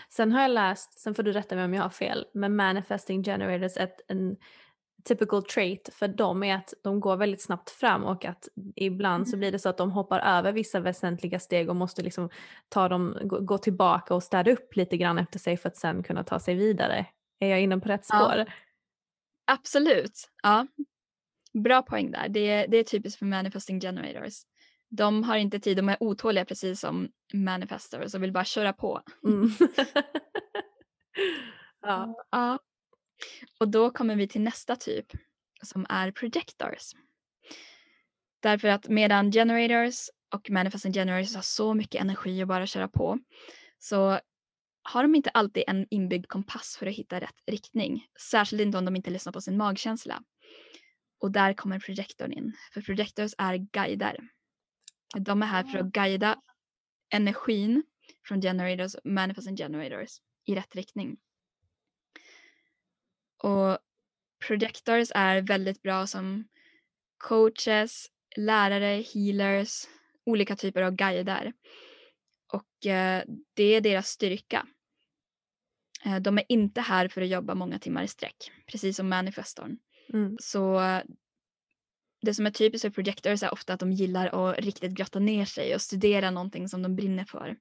Sen 0.09 0.31
har 0.31 0.41
jag 0.41 0.51
läst, 0.51 0.99
sen 0.99 1.15
får 1.15 1.23
du 1.23 1.31
rätta 1.31 1.55
mig 1.55 1.65
om 1.65 1.73
jag 1.73 1.83
har 1.83 1.89
fel, 1.89 2.25
men 2.33 2.55
manifesting 2.55 3.23
generators 3.23 3.77
ett, 3.77 4.01
en 4.07 4.35
typical 5.03 5.43
trait 5.43 5.89
för 5.93 6.07
dem 6.07 6.43
är 6.43 6.55
att 6.55 6.73
de 6.83 6.99
går 6.99 7.17
väldigt 7.17 7.41
snabbt 7.41 7.69
fram 7.69 8.03
och 8.03 8.25
att 8.25 8.47
ibland 8.75 9.29
så 9.29 9.37
blir 9.37 9.51
det 9.51 9.59
så 9.59 9.69
att 9.69 9.77
de 9.77 9.91
hoppar 9.91 10.19
över 10.19 10.51
vissa 10.51 10.79
väsentliga 10.79 11.39
steg 11.39 11.69
och 11.69 11.75
måste 11.75 12.01
liksom 12.01 12.29
ta 12.69 12.89
dem, 12.89 13.17
gå, 13.23 13.57
tillbaka 13.57 14.15
och 14.15 14.23
städa 14.23 14.51
upp 14.51 14.75
lite 14.75 14.97
grann 14.97 15.17
efter 15.17 15.39
sig 15.39 15.57
för 15.57 15.69
att 15.69 15.77
sen 15.77 16.03
kunna 16.03 16.23
ta 16.23 16.39
sig 16.39 16.55
vidare. 16.55 17.05
Är 17.39 17.47
jag 17.47 17.61
inne 17.61 17.77
på 17.79 17.89
rätt 17.89 18.07
Ja. 18.09 18.19
spår? 18.19 18.53
Absolut. 19.45 20.29
Ja. 20.43 20.67
Bra 21.53 21.81
poäng 21.81 22.11
där. 22.11 22.29
Det 22.29 22.39
är, 22.39 22.67
det 22.67 22.77
är 22.77 22.83
typiskt 22.83 23.19
för 23.19 23.25
manifesting 23.25 23.79
generators. 23.81 24.33
De 24.95 25.23
har 25.23 25.37
inte 25.37 25.59
tid, 25.59 25.77
de 25.77 25.89
är 25.89 25.97
otåliga 25.99 26.45
precis 26.45 26.79
som 26.79 27.09
manifestors 27.33 28.15
och 28.15 28.23
vill 28.23 28.31
bara 28.31 28.45
köra 28.45 28.73
på. 28.73 29.01
Mm. 29.23 29.51
ja. 31.81 32.27
Ja. 32.31 32.59
Och 33.59 33.67
då 33.67 33.89
kommer 33.89 34.15
vi 34.15 34.27
till 34.27 34.41
nästa 34.41 34.75
typ 34.75 35.05
som 35.63 35.85
är 35.89 36.11
projectors. 36.11 36.91
Därför 38.41 38.67
att 38.67 38.87
medan 38.87 39.31
generators 39.31 40.09
och 40.33 40.49
manifesting 40.49 40.93
generators 40.93 41.35
har 41.35 41.41
så 41.41 41.73
mycket 41.73 42.01
energi 42.01 42.41
att 42.41 42.47
bara 42.47 42.67
köra 42.67 42.87
på 42.87 43.19
så 43.79 44.19
har 44.83 45.03
de 45.03 45.15
inte 45.15 45.29
alltid 45.29 45.63
en 45.67 45.87
inbyggd 45.89 46.27
kompass 46.27 46.75
för 46.79 46.87
att 46.87 46.95
hitta 46.95 47.19
rätt 47.19 47.35
riktning. 47.47 48.05
Särskilt 48.31 48.61
inte 48.61 48.77
om 48.77 48.85
de 48.85 48.95
inte 48.95 49.09
lyssnar 49.09 49.33
på 49.33 49.41
sin 49.41 49.57
magkänsla. 49.57 50.23
Och 51.19 51.31
där 51.31 51.53
kommer 51.53 51.79
projektorn 51.79 52.31
in. 52.31 52.53
För 52.73 52.81
projectors 52.81 53.31
är 53.37 53.57
guider. 53.57 54.29
De 55.19 55.41
är 55.41 55.47
här 55.47 55.63
för 55.63 55.79
att 55.79 55.85
guida 55.85 56.41
energin 57.09 57.83
från 58.27 58.41
generators, 58.41 58.95
manifesting 59.03 59.57
generators 59.57 60.09
i 60.45 60.55
rätt 60.55 60.75
riktning. 60.75 61.17
Och 63.43 63.77
projectors 64.47 65.11
är 65.15 65.41
väldigt 65.41 65.81
bra 65.81 66.07
som 66.07 66.47
coaches, 67.17 68.07
lärare, 68.35 69.03
healers, 69.13 69.85
olika 70.25 70.55
typer 70.55 70.81
av 70.81 70.91
guider. 70.95 71.53
Och 72.53 72.85
eh, 72.85 73.23
det 73.53 73.63
är 73.63 73.81
deras 73.81 74.07
styrka. 74.07 74.67
Eh, 76.05 76.19
de 76.19 76.37
är 76.37 76.45
inte 76.49 76.81
här 76.81 77.07
för 77.07 77.21
att 77.21 77.27
jobba 77.29 77.55
många 77.55 77.79
timmar 77.79 78.03
i 78.03 78.07
sträck, 78.07 78.51
precis 78.65 78.97
som 78.97 79.09
manifestorn. 79.09 79.77
Mm. 80.13 80.37
Så 80.39 80.79
det 82.25 82.33
som 82.33 82.45
är 82.45 82.51
typiskt 82.51 82.81
för 82.81 82.89
projectors 82.89 83.43
är 83.43 83.53
ofta 83.53 83.73
att 83.73 83.79
de 83.79 83.91
gillar 83.91 84.49
att 84.49 84.59
riktigt 84.59 84.91
grotta 84.91 85.19
ner 85.19 85.45
sig 85.45 85.75
och 85.75 85.81
studera 85.81 86.31
någonting 86.31 86.69
som 86.69 86.81
de 86.81 86.95
brinner 86.95 87.25
för. 87.25 87.57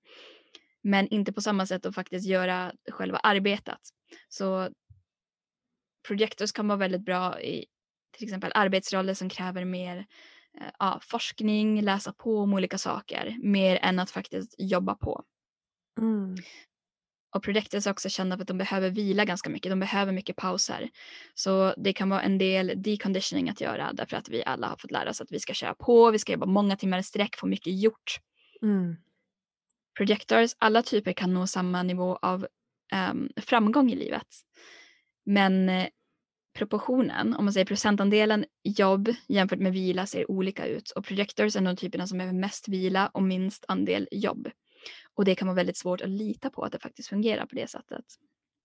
Men 0.82 1.08
inte 1.08 1.32
på 1.32 1.40
samma 1.40 1.66
sätt 1.66 1.86
att 1.86 1.94
faktiskt 1.94 2.26
göra 2.26 2.72
själva 2.90 3.18
arbetet. 3.18 3.78
Så 4.28 4.70
projectors 6.08 6.52
kan 6.52 6.68
vara 6.68 6.78
väldigt 6.78 7.04
bra 7.04 7.40
i 7.40 7.66
till 8.16 8.24
exempel 8.24 8.52
arbetsroller 8.54 9.14
som 9.14 9.28
kräver 9.28 9.64
mer 9.64 10.06
eh, 10.60 10.66
ja, 10.78 11.00
forskning, 11.02 11.82
läsa 11.82 12.12
på 12.12 12.38
om 12.38 12.54
olika 12.54 12.78
saker, 12.78 13.36
mer 13.42 13.78
än 13.82 13.98
att 13.98 14.10
faktiskt 14.10 14.54
jobba 14.58 14.94
på. 14.94 15.24
Mm. 16.00 16.36
Och 17.34 17.42
projectors 17.42 17.86
är 17.86 17.90
också 17.90 18.08
kända 18.08 18.36
för 18.36 18.42
att 18.42 18.48
de 18.48 18.58
behöver 18.58 18.90
vila 18.90 19.24
ganska 19.24 19.50
mycket, 19.50 19.70
de 19.72 19.80
behöver 19.80 20.12
mycket 20.12 20.36
pauser. 20.36 20.90
Så 21.34 21.74
det 21.76 21.92
kan 21.92 22.08
vara 22.08 22.22
en 22.22 22.38
del 22.38 22.72
deconditioning 22.76 23.48
att 23.48 23.60
göra 23.60 23.92
därför 23.92 24.16
att 24.16 24.28
vi 24.28 24.44
alla 24.44 24.66
har 24.66 24.76
fått 24.76 24.90
lära 24.90 25.10
oss 25.10 25.20
att 25.20 25.32
vi 25.32 25.40
ska 25.40 25.54
köra 25.54 25.74
på, 25.74 26.10
vi 26.10 26.18
ska 26.18 26.32
jobba 26.32 26.46
många 26.46 26.76
timmar 26.76 26.98
i 26.98 27.02
sträck, 27.02 27.36
få 27.36 27.46
mycket 27.46 27.80
gjort. 27.80 28.16
Mm. 28.62 28.96
Projectors, 29.96 30.50
alla 30.58 30.82
typer 30.82 31.12
kan 31.12 31.34
nå 31.34 31.46
samma 31.46 31.82
nivå 31.82 32.18
av 32.22 32.46
ehm, 32.92 33.28
framgång 33.36 33.90
i 33.90 33.96
livet. 33.96 34.28
Men 35.26 35.68
eh, 35.68 35.86
proportionen, 36.58 37.34
om 37.34 37.44
man 37.44 37.52
säger 37.52 37.66
procentandelen 37.66 38.44
jobb 38.62 39.14
jämfört 39.28 39.58
med 39.58 39.72
vila 39.72 40.06
ser 40.06 40.30
olika 40.30 40.66
ut. 40.66 40.90
Och 40.90 41.04
projectors 41.04 41.56
är 41.56 41.60
de 41.60 41.76
typerna 41.76 42.06
som 42.06 42.18
behöver 42.18 42.38
mest 42.38 42.68
vila 42.68 43.06
och 43.06 43.22
minst 43.22 43.64
andel 43.68 44.08
jobb. 44.10 44.48
Och 45.14 45.24
det 45.24 45.34
kan 45.34 45.48
vara 45.48 45.56
väldigt 45.56 45.76
svårt 45.76 46.00
att 46.00 46.08
lita 46.08 46.50
på 46.50 46.62
att 46.62 46.72
det 46.72 46.78
faktiskt 46.78 47.08
fungerar 47.08 47.46
på 47.46 47.54
det 47.54 47.70
sättet. 47.70 48.04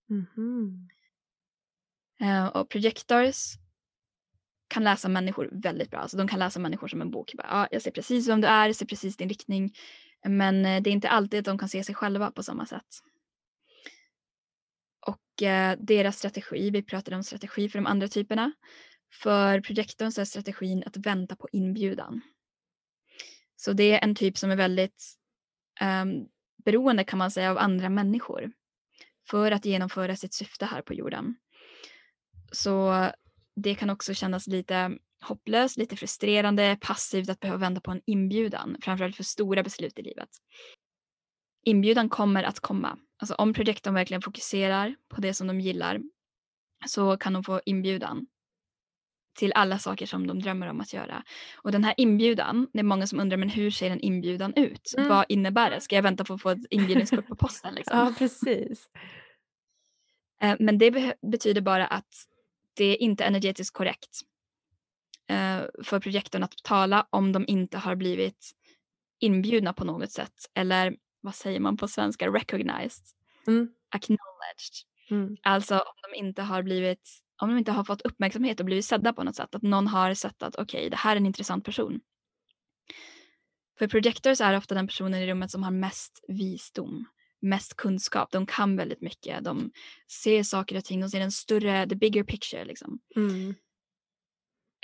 Mhm. 0.08 0.88
Eh, 2.20 2.46
och 2.46 2.68
projectors 2.68 3.54
kan 4.68 4.84
läsa 4.84 5.08
människor 5.08 5.48
väldigt 5.52 5.90
bra. 5.90 6.00
Alltså 6.00 6.16
de 6.16 6.28
kan 6.28 6.38
läsa 6.38 6.60
människor 6.60 6.88
som 6.88 7.00
en 7.00 7.10
bok. 7.10 7.34
Bara, 7.34 7.46
ja, 7.50 7.68
jag 7.70 7.82
ser 7.82 7.90
precis 7.90 8.28
vem 8.28 8.40
du 8.40 8.46
är, 8.46 8.66
jag 8.66 8.76
ser 8.76 8.86
precis 8.86 9.16
din 9.16 9.28
riktning. 9.28 9.74
Men 10.28 10.66
eh, 10.66 10.82
det 10.82 10.90
är 10.90 10.92
inte 10.92 11.08
alltid 11.08 11.38
att 11.38 11.44
de 11.44 11.58
kan 11.58 11.68
se 11.68 11.84
sig 11.84 11.94
själva 11.94 12.30
på 12.30 12.42
samma 12.42 12.66
sätt. 12.66 12.86
Och 15.06 15.42
eh, 15.42 15.78
deras 15.80 16.18
strategi, 16.18 16.70
vi 16.70 16.82
pratade 16.82 17.16
om 17.16 17.22
strategi 17.22 17.68
för 17.68 17.78
de 17.78 17.86
andra 17.86 18.08
typerna. 18.08 18.52
För 19.22 19.60
projektorn 19.60 20.12
så 20.12 20.20
är 20.20 20.24
strategin 20.24 20.82
att 20.86 20.96
vänta 20.96 21.36
på 21.36 21.48
inbjudan. 21.52 22.20
Så 23.56 23.72
det 23.72 23.92
är 23.92 24.04
en 24.04 24.14
typ 24.14 24.38
som 24.38 24.50
är 24.50 24.56
väldigt 24.56 25.04
um, 25.80 26.28
beroende 26.64 27.04
kan 27.04 27.18
man 27.18 27.30
säga 27.30 27.50
av 27.50 27.58
andra 27.58 27.88
människor 27.88 28.52
för 29.30 29.52
att 29.52 29.64
genomföra 29.64 30.16
sitt 30.16 30.34
syfte 30.34 30.66
här 30.66 30.82
på 30.82 30.94
jorden. 30.94 31.36
Så 32.52 33.06
det 33.56 33.74
kan 33.74 33.90
också 33.90 34.14
kännas 34.14 34.46
lite 34.46 34.98
hopplöst, 35.24 35.76
lite 35.76 35.96
frustrerande, 35.96 36.78
passivt 36.80 37.30
att 37.30 37.40
behöva 37.40 37.58
vänta 37.58 37.80
på 37.80 37.90
en 37.90 38.02
inbjudan, 38.06 38.76
framförallt 38.82 39.16
för 39.16 39.24
stora 39.24 39.62
beslut 39.62 39.98
i 39.98 40.02
livet. 40.02 40.28
Inbjudan 41.64 42.08
kommer 42.08 42.42
att 42.42 42.60
komma. 42.60 42.98
Alltså 43.18 43.34
om 43.34 43.54
projektorn 43.54 43.94
verkligen 43.94 44.22
fokuserar 44.22 44.96
på 45.08 45.20
det 45.20 45.34
som 45.34 45.46
de 45.46 45.60
gillar 45.60 46.00
så 46.86 47.16
kan 47.16 47.32
de 47.32 47.44
få 47.44 47.60
inbjudan 47.64 48.26
till 49.34 49.52
alla 49.52 49.78
saker 49.78 50.06
som 50.06 50.26
de 50.26 50.42
drömmer 50.42 50.66
om 50.66 50.80
att 50.80 50.92
göra. 50.92 51.24
Och 51.56 51.72
den 51.72 51.84
här 51.84 51.94
inbjudan, 51.96 52.68
det 52.72 52.78
är 52.78 52.82
många 52.82 53.06
som 53.06 53.20
undrar 53.20 53.36
men 53.36 53.48
hur 53.48 53.70
ser 53.70 53.90
en 53.90 54.00
inbjudan 54.00 54.54
ut? 54.56 54.94
Mm. 54.96 55.08
Vad 55.08 55.24
innebär 55.28 55.70
det? 55.70 55.80
Ska 55.80 55.94
jag 55.94 56.02
vänta 56.02 56.24
på 56.24 56.34
att 56.34 56.42
få 56.42 56.50
ett 56.50 56.58
inbjudningskort 56.70 57.26
på 57.26 57.36
posten? 57.36 57.74
Liksom? 57.74 57.98
ja, 57.98 58.14
precis. 58.18 58.90
Eh, 60.42 60.56
men 60.58 60.78
det 60.78 60.90
be 60.90 61.14
betyder 61.22 61.60
bara 61.60 61.86
att 61.86 62.26
det 62.74 62.84
är 62.84 63.02
inte 63.02 63.24
energetiskt 63.24 63.76
korrekt 63.76 64.20
eh, 65.28 65.60
för 65.84 66.00
projektorn 66.00 66.42
att 66.42 66.54
tala 66.64 67.06
om 67.10 67.32
de 67.32 67.44
inte 67.48 67.78
har 67.78 67.94
blivit 67.96 68.50
inbjudna 69.20 69.72
på 69.72 69.84
något 69.84 70.12
sätt. 70.12 70.34
Eller 70.54 70.96
vad 71.20 71.34
säger 71.34 71.60
man 71.60 71.76
på 71.76 71.88
svenska? 71.88 72.28
Recognized. 72.28 73.04
Mm. 73.46 73.68
Acknowledged. 73.90 74.74
Mm. 75.10 75.36
Alltså 75.42 75.74
om 75.74 75.94
de 76.10 76.18
inte 76.18 76.42
har 76.42 76.62
blivit 76.62 77.10
om 77.40 77.48
de 77.48 77.58
inte 77.58 77.72
har 77.72 77.84
fått 77.84 78.02
uppmärksamhet 78.02 78.60
och 78.60 78.66
blivit 78.66 78.84
sedda 78.84 79.12
på 79.12 79.24
något 79.24 79.36
sätt. 79.36 79.54
Att 79.54 79.62
någon 79.62 79.86
har 79.86 80.14
sett 80.14 80.42
att 80.42 80.56
okej, 80.56 80.78
okay, 80.78 80.88
det 80.88 80.96
här 80.96 81.12
är 81.12 81.16
en 81.16 81.26
intressant 81.26 81.64
person. 81.64 82.00
För 83.78 83.88
projectors 83.88 84.40
är 84.40 84.56
ofta 84.56 84.74
den 84.74 84.86
personen 84.86 85.20
i 85.20 85.26
rummet 85.26 85.50
som 85.50 85.62
har 85.62 85.70
mest 85.70 86.24
visdom, 86.28 87.04
mest 87.40 87.76
kunskap. 87.76 88.32
De 88.32 88.46
kan 88.46 88.76
väldigt 88.76 89.00
mycket. 89.00 89.44
De 89.44 89.70
ser 90.22 90.42
saker 90.42 90.76
och 90.76 90.84
ting. 90.84 91.00
De 91.00 91.10
ser 91.10 91.20
en 91.20 91.32
större, 91.32 91.88
the 91.88 91.94
bigger 91.94 92.24
picture 92.24 92.64
liksom. 92.64 92.98
Mm. 93.16 93.54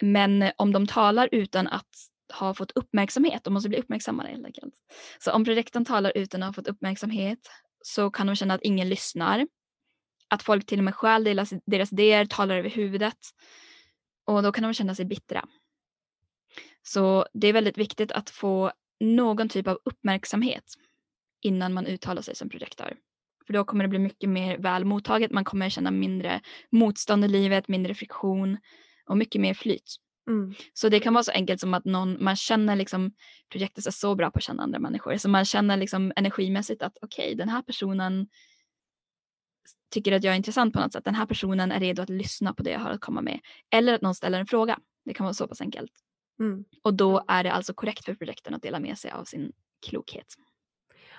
Men 0.02 0.50
om 0.56 0.72
de 0.72 0.86
talar 0.86 1.28
utan 1.32 1.66
att 1.66 1.88
ha 2.32 2.54
fått 2.54 2.70
uppmärksamhet, 2.70 3.44
de 3.44 3.54
måste 3.54 3.68
bli 3.68 3.78
uppmärksammade 3.78 4.28
helt 4.28 4.46
enkelt. 4.46 4.74
Så 5.18 5.32
om 5.32 5.44
projektorn 5.44 5.84
talar 5.84 6.12
utan 6.14 6.42
att 6.42 6.46
ha 6.46 6.52
fått 6.52 6.68
uppmärksamhet 6.68 7.38
så 7.82 8.10
kan 8.10 8.26
de 8.26 8.36
känna 8.36 8.54
att 8.54 8.62
ingen 8.62 8.88
lyssnar 8.88 9.46
att 10.28 10.42
folk 10.42 10.66
till 10.66 10.78
och 10.78 10.84
med 10.84 10.94
stjäl 10.94 11.24
deras, 11.24 11.52
deras 11.66 11.92
idéer, 11.92 12.24
talar 12.24 12.56
över 12.56 12.70
huvudet. 12.70 13.18
Och 14.24 14.42
då 14.42 14.52
kan 14.52 14.62
de 14.64 14.74
känna 14.74 14.94
sig 14.94 15.04
bittra. 15.04 15.44
Så 16.82 17.26
det 17.32 17.48
är 17.48 17.52
väldigt 17.52 17.78
viktigt 17.78 18.12
att 18.12 18.30
få 18.30 18.72
någon 19.00 19.48
typ 19.48 19.68
av 19.68 19.78
uppmärksamhet 19.84 20.64
innan 21.42 21.72
man 21.72 21.86
uttalar 21.86 22.22
sig 22.22 22.36
som 22.36 22.48
projektör. 22.48 22.96
För 23.46 23.52
då 23.52 23.64
kommer 23.64 23.84
det 23.84 23.88
bli 23.88 23.98
mycket 23.98 24.30
mer 24.30 24.58
väl 24.58 24.84
mottaget. 24.84 25.30
Man 25.30 25.44
kommer 25.44 25.68
känna 25.68 25.90
mindre 25.90 26.40
motstånd 26.70 27.24
i 27.24 27.28
livet, 27.28 27.68
mindre 27.68 27.94
friktion 27.94 28.58
och 29.06 29.18
mycket 29.18 29.40
mer 29.40 29.54
flyt. 29.54 29.96
Mm. 30.28 30.54
Så 30.72 30.88
det 30.88 31.00
kan 31.00 31.14
vara 31.14 31.24
så 31.24 31.32
enkelt 31.32 31.60
som 31.60 31.74
att 31.74 31.84
någon, 31.84 32.24
man 32.24 32.36
känner 32.36 32.76
liksom, 32.76 33.12
projektet 33.52 33.86
är 33.86 33.90
så 33.90 34.14
bra 34.14 34.30
på 34.30 34.38
att 34.38 34.42
känna 34.42 34.62
andra 34.62 34.78
människor. 34.78 35.16
Så 35.16 35.28
man 35.28 35.44
känner 35.44 35.76
liksom 35.76 36.12
energimässigt 36.16 36.82
att 36.82 36.98
okej, 37.02 37.24
okay, 37.24 37.34
den 37.34 37.48
här 37.48 37.62
personen 37.62 38.28
tycker 39.90 40.12
att 40.12 40.24
jag 40.24 40.32
är 40.32 40.36
intressant 40.36 40.74
på 40.74 40.80
något 40.80 40.92
sätt. 40.92 41.04
Den 41.04 41.14
här 41.14 41.26
personen 41.26 41.72
är 41.72 41.80
redo 41.80 42.02
att 42.02 42.10
lyssna 42.10 42.54
på 42.54 42.62
det 42.62 42.70
jag 42.70 42.80
har 42.80 42.90
att 42.90 43.00
komma 43.00 43.20
med. 43.20 43.40
Eller 43.70 43.94
att 43.94 44.02
någon 44.02 44.14
ställer 44.14 44.40
en 44.40 44.46
fråga. 44.46 44.78
Det 45.04 45.14
kan 45.14 45.24
vara 45.24 45.34
så 45.34 45.48
pass 45.48 45.60
enkelt. 45.60 45.92
Mm. 46.40 46.64
Och 46.82 46.94
då 46.94 47.24
är 47.28 47.44
det 47.44 47.52
alltså 47.52 47.74
korrekt 47.74 48.04
för 48.04 48.14
projekten 48.14 48.54
att 48.54 48.62
dela 48.62 48.80
med 48.80 48.98
sig 48.98 49.10
av 49.10 49.24
sin 49.24 49.52
klokhet. 49.86 50.26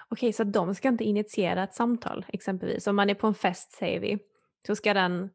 Okej, 0.10 0.34
så 0.34 0.44
de 0.44 0.76
ska 0.76 0.88
inte 0.88 1.04
initiera 1.04 1.64
ett 1.64 1.76
samtal 1.76 2.26
exempelvis. 2.28 2.88
Om 2.88 2.96
man 2.96 3.10
är 3.10 3.14
på 3.14 3.28
en 3.28 3.34
fest 3.34 3.72
säger 3.72 4.00
vi, 4.00 4.20
så 4.68 4.76
ska 4.76 4.94
den 4.94 5.30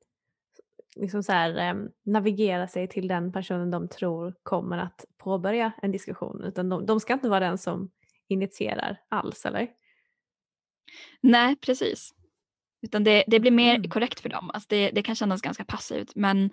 liksom 0.97 1.23
så 1.23 1.33
här, 1.33 1.69
eh, 1.69 1.85
navigera 2.03 2.69
sig 2.69 2.89
till 2.89 3.09
den 3.09 3.33
personen 3.33 3.71
de 3.71 3.89
tror 3.89 4.35
kommer 4.43 4.79
att 4.79 5.05
påbörja 5.17 5.73
en 5.83 5.93
diskussion. 5.93 6.45
Utan 6.45 6.69
de, 6.69 6.87
de 6.87 7.01
ska 7.01 7.13
inte 7.13 7.29
vara 7.29 7.41
den 7.41 7.59
som 7.59 7.91
initierar 8.29 9.01
alls, 9.09 9.47
eller? 9.47 9.69
Nej, 11.21 11.57
precis. 11.57 12.15
Utan 12.83 13.05
det, 13.05 13.25
det 13.27 13.41
blir 13.41 13.51
mer 13.51 13.75
mm. 13.75 13.91
korrekt 13.91 14.21
för 14.21 14.29
dem. 14.29 14.51
Alltså 14.51 14.67
det, 14.71 14.91
det 14.91 15.03
kan 15.03 15.15
kännas 15.15 15.43
ganska 15.43 15.65
passivt 15.65 16.15
men 16.15 16.51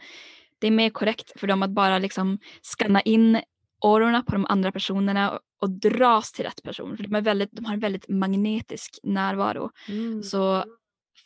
det 0.60 0.68
är 0.68 0.72
mer 0.72 0.90
korrekt 0.90 1.40
för 1.40 1.48
dem 1.48 1.64
att 1.64 1.70
bara 1.70 2.00
liksom 2.00 2.40
skanna 2.62 3.02
in 3.02 3.42
aurorna 3.82 4.24
på 4.24 4.32
de 4.32 4.46
andra 4.46 4.72
personerna 4.72 5.32
och, 5.32 5.40
och 5.62 5.70
dras 5.70 6.32
till 6.32 6.46
rätt 6.46 6.64
person. 6.64 6.98
För 6.98 7.04
de, 7.04 7.16
är 7.16 7.22
väldigt, 7.22 7.52
de 7.52 7.66
har 7.66 7.74
en 7.74 7.80
väldigt 7.80 8.10
magnetisk 8.10 9.00
närvaro. 9.04 9.72
Mm. 9.88 10.24
Så 10.24 10.66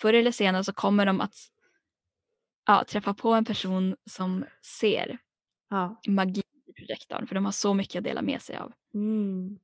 förr 0.01 0.13
eller 0.13 0.31
senare 0.31 0.63
så 0.63 0.73
kommer 0.73 1.05
de 1.05 1.21
att 1.21 1.35
ja, 2.65 2.83
träffa 2.87 3.13
på 3.13 3.33
en 3.33 3.45
person 3.45 3.95
som 4.09 4.45
ser 4.79 5.17
ja. 5.69 6.01
magi 6.07 6.43
i 6.65 6.73
projektorn. 6.73 7.27
För 7.27 7.35
de 7.35 7.45
har 7.45 7.51
så 7.51 7.73
mycket 7.73 7.97
att 7.99 8.03
dela 8.03 8.21
med 8.21 8.41
sig 8.41 8.57
av. 8.57 8.73
Mm. 8.93 9.59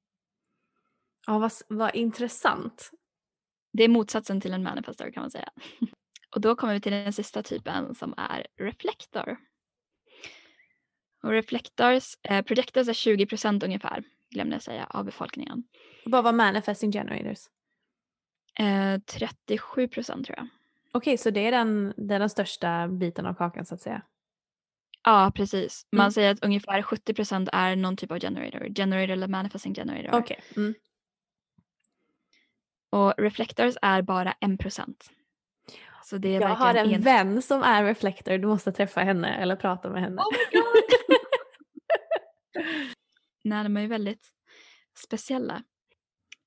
Ja, 1.28 1.40
vad, 1.40 1.52
vad 1.68 1.96
intressant. 1.96 2.92
Det 3.72 3.84
är 3.84 3.88
motsatsen 3.88 4.41
till 4.41 4.53
en 4.53 4.63
manifestor 4.63 5.11
kan 5.11 5.24
man 5.24 5.32
säga. 5.32 5.49
Och 6.36 6.41
då 6.41 6.55
kommer 6.55 6.74
vi 6.74 6.82
till 6.82 6.91
den 6.91 7.13
sista 7.13 7.43
typen 7.43 7.95
som 7.95 8.13
är 8.17 8.47
reflektor. 8.57 9.38
Och 11.24 11.30
reflectors, 11.30 12.15
eh, 12.24 12.41
projectors 12.41 12.88
är 12.88 12.93
20 12.93 13.26
procent 13.26 13.63
ungefär, 13.63 14.03
glömde 14.30 14.55
jag 14.55 14.63
säga, 14.63 14.88
av 14.89 15.05
befolkningen. 15.05 15.63
Vad 16.05 16.24
var 16.24 16.34
manifesting 16.34 16.91
generators? 16.91 17.39
Eh, 18.59 18.99
37 18.99 19.88
procent 19.88 20.26
tror 20.26 20.38
jag. 20.38 20.47
Okej, 20.91 21.13
okay, 21.13 21.17
så 21.17 21.30
det 21.30 21.47
är, 21.47 21.51
den, 21.51 21.93
det 21.97 22.15
är 22.15 22.20
den 22.20 22.30
största 22.30 22.88
biten 22.88 23.26
av 23.26 23.34
kakan 23.34 23.65
så 23.65 23.76
att 23.76 23.82
säga? 23.82 24.01
Ja, 25.03 25.32
precis. 25.36 25.88
Man 25.91 26.01
mm. 26.01 26.11
säger 26.11 26.32
att 26.32 26.43
ungefär 26.43 26.82
70 26.82 27.13
procent 27.13 27.49
är 27.53 27.76
någon 27.76 27.97
typ 27.97 28.11
av 28.11 28.20
generator. 28.20 28.74
Generator 28.76 29.13
eller 29.13 29.28
manifesting 29.28 29.74
generator. 29.76 30.20
Okay. 30.20 30.38
Mm. 30.57 30.74
Och 32.90 33.14
reflectors 33.18 33.76
är 33.82 34.02
bara 34.02 34.32
en 34.40 34.58
procent. 34.58 35.12
Så 36.04 36.18
det 36.18 36.36
är 36.36 36.42
jag 36.42 36.48
har 36.48 36.76
en, 36.76 36.94
en 36.94 37.02
vän 37.02 37.42
som 37.42 37.64
är 37.64 37.84
reflector, 37.84 38.38
du 38.38 38.48
måste 38.48 38.72
träffa 38.72 39.02
henne 39.02 39.36
eller 39.36 39.56
prata 39.56 39.90
med 39.90 40.02
henne. 40.02 40.22
Oh 40.22 40.32
my 40.32 40.60
God. 40.60 40.84
Nej, 43.44 43.64
de 43.64 43.78
är 43.78 43.82
ju 43.82 43.88
väldigt 43.88 44.30
speciella. 44.98 45.64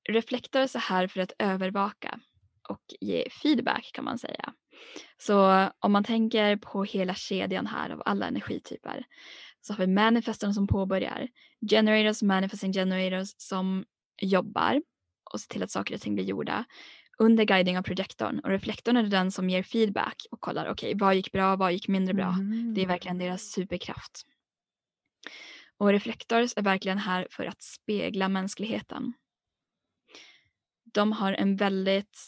Reflectors 0.09 0.75
är 0.75 0.79
här 0.79 1.07
för 1.07 1.19
att 1.19 1.33
övervaka 1.39 2.19
och 2.69 2.81
ge 3.01 3.29
feedback 3.29 3.91
kan 3.93 4.05
man 4.05 4.19
säga. 4.19 4.53
Så 5.17 5.69
om 5.79 5.91
man 5.91 6.03
tänker 6.03 6.55
på 6.57 6.83
hela 6.83 7.15
kedjan 7.15 7.67
här 7.67 7.89
av 7.89 8.01
alla 8.05 8.27
energityper 8.27 9.05
så 9.61 9.73
har 9.73 9.77
vi 9.77 9.93
manifestorn 9.93 10.53
som 10.53 10.67
påbörjar, 10.67 11.27
generators, 11.69 12.21
manifesting 12.21 12.73
generators 12.73 13.29
som 13.37 13.85
jobbar 14.21 14.81
och 15.33 15.41
se 15.41 15.47
till 15.47 15.63
att 15.63 15.71
saker 15.71 15.95
och 15.95 16.01
ting 16.01 16.15
blir 16.15 16.25
gjorda 16.25 16.65
under 17.17 17.43
guiding 17.43 17.77
av 17.77 17.81
projektorn 17.81 18.39
och 18.39 18.49
reflektorn 18.49 18.97
är 18.97 19.03
den 19.03 19.31
som 19.31 19.49
ger 19.49 19.63
feedback 19.63 20.25
och 20.31 20.41
kollar 20.41 20.65
okej 20.69 20.89
okay, 20.89 20.99
vad 20.99 21.15
gick 21.15 21.31
bra, 21.31 21.55
vad 21.55 21.73
gick 21.73 21.87
mindre 21.87 22.13
bra. 22.13 22.29
Mm. 22.29 22.73
Det 22.73 22.81
är 22.81 22.87
verkligen 22.87 23.17
deras 23.17 23.41
superkraft. 23.41 24.25
Och 25.77 25.89
reflektors 25.89 26.53
är 26.55 26.61
verkligen 26.61 26.97
här 26.97 27.27
för 27.31 27.45
att 27.45 27.61
spegla 27.61 28.29
mänskligheten. 28.29 29.13
De 30.93 31.11
har 31.11 31.33
en 31.33 31.55
väldigt 31.55 32.19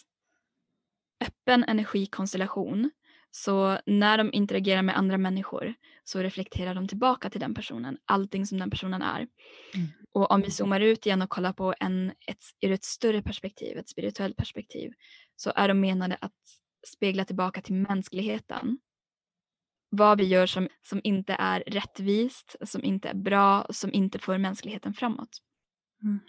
öppen 1.21 1.63
energikonstellation 1.63 2.91
så 3.35 3.79
när 3.85 4.17
de 4.17 4.33
interagerar 4.33 4.81
med 4.81 4.97
andra 4.97 5.17
människor 5.17 5.73
så 6.03 6.19
reflekterar 6.19 6.75
de 6.75 6.87
tillbaka 6.87 7.29
till 7.29 7.39
den 7.39 7.53
personen, 7.53 7.97
allting 8.05 8.45
som 8.45 8.57
den 8.57 8.69
personen 8.69 9.01
är. 9.01 9.19
Mm. 9.19 9.87
Och 10.11 10.31
om 10.31 10.41
vi 10.41 10.51
zoomar 10.51 10.79
ut 10.79 11.05
igen 11.05 11.21
och 11.21 11.29
kollar 11.29 11.53
på 11.53 11.73
en, 11.79 12.11
ett, 12.27 12.43
ur 12.61 12.71
ett 12.71 12.83
större 12.83 13.21
perspektiv, 13.21 13.77
ett 13.77 13.89
spirituellt 13.89 14.37
perspektiv, 14.37 14.91
så 15.35 15.51
är 15.55 15.67
de 15.67 15.79
menade 15.79 16.17
att 16.21 16.31
spegla 16.87 17.25
tillbaka 17.25 17.61
till 17.61 17.75
mänskligheten. 17.75 18.77
Vad 19.89 20.17
vi 20.17 20.25
gör 20.25 20.45
som, 20.45 20.67
som 20.81 21.01
inte 21.03 21.35
är 21.39 21.63
rättvist, 21.67 22.55
som 22.61 22.83
inte 22.83 23.09
är 23.09 23.15
bra, 23.15 23.67
som 23.69 23.93
inte 23.93 24.19
för 24.19 24.37
mänskligheten 24.37 24.93
framåt. 24.93 25.37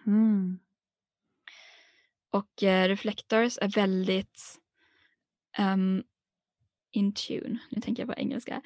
Mm. 0.07 0.59
Och 2.31 2.63
eh, 2.63 2.89
reflectors 2.89 3.59
är 3.59 3.69
väldigt 3.69 4.61
um, 5.59 6.05
in 6.97 7.13
tune, 7.15 7.59
nu 7.71 7.81
tänker 7.81 8.03
jag 8.03 8.15
på 8.15 8.21
engelska. 8.21 8.63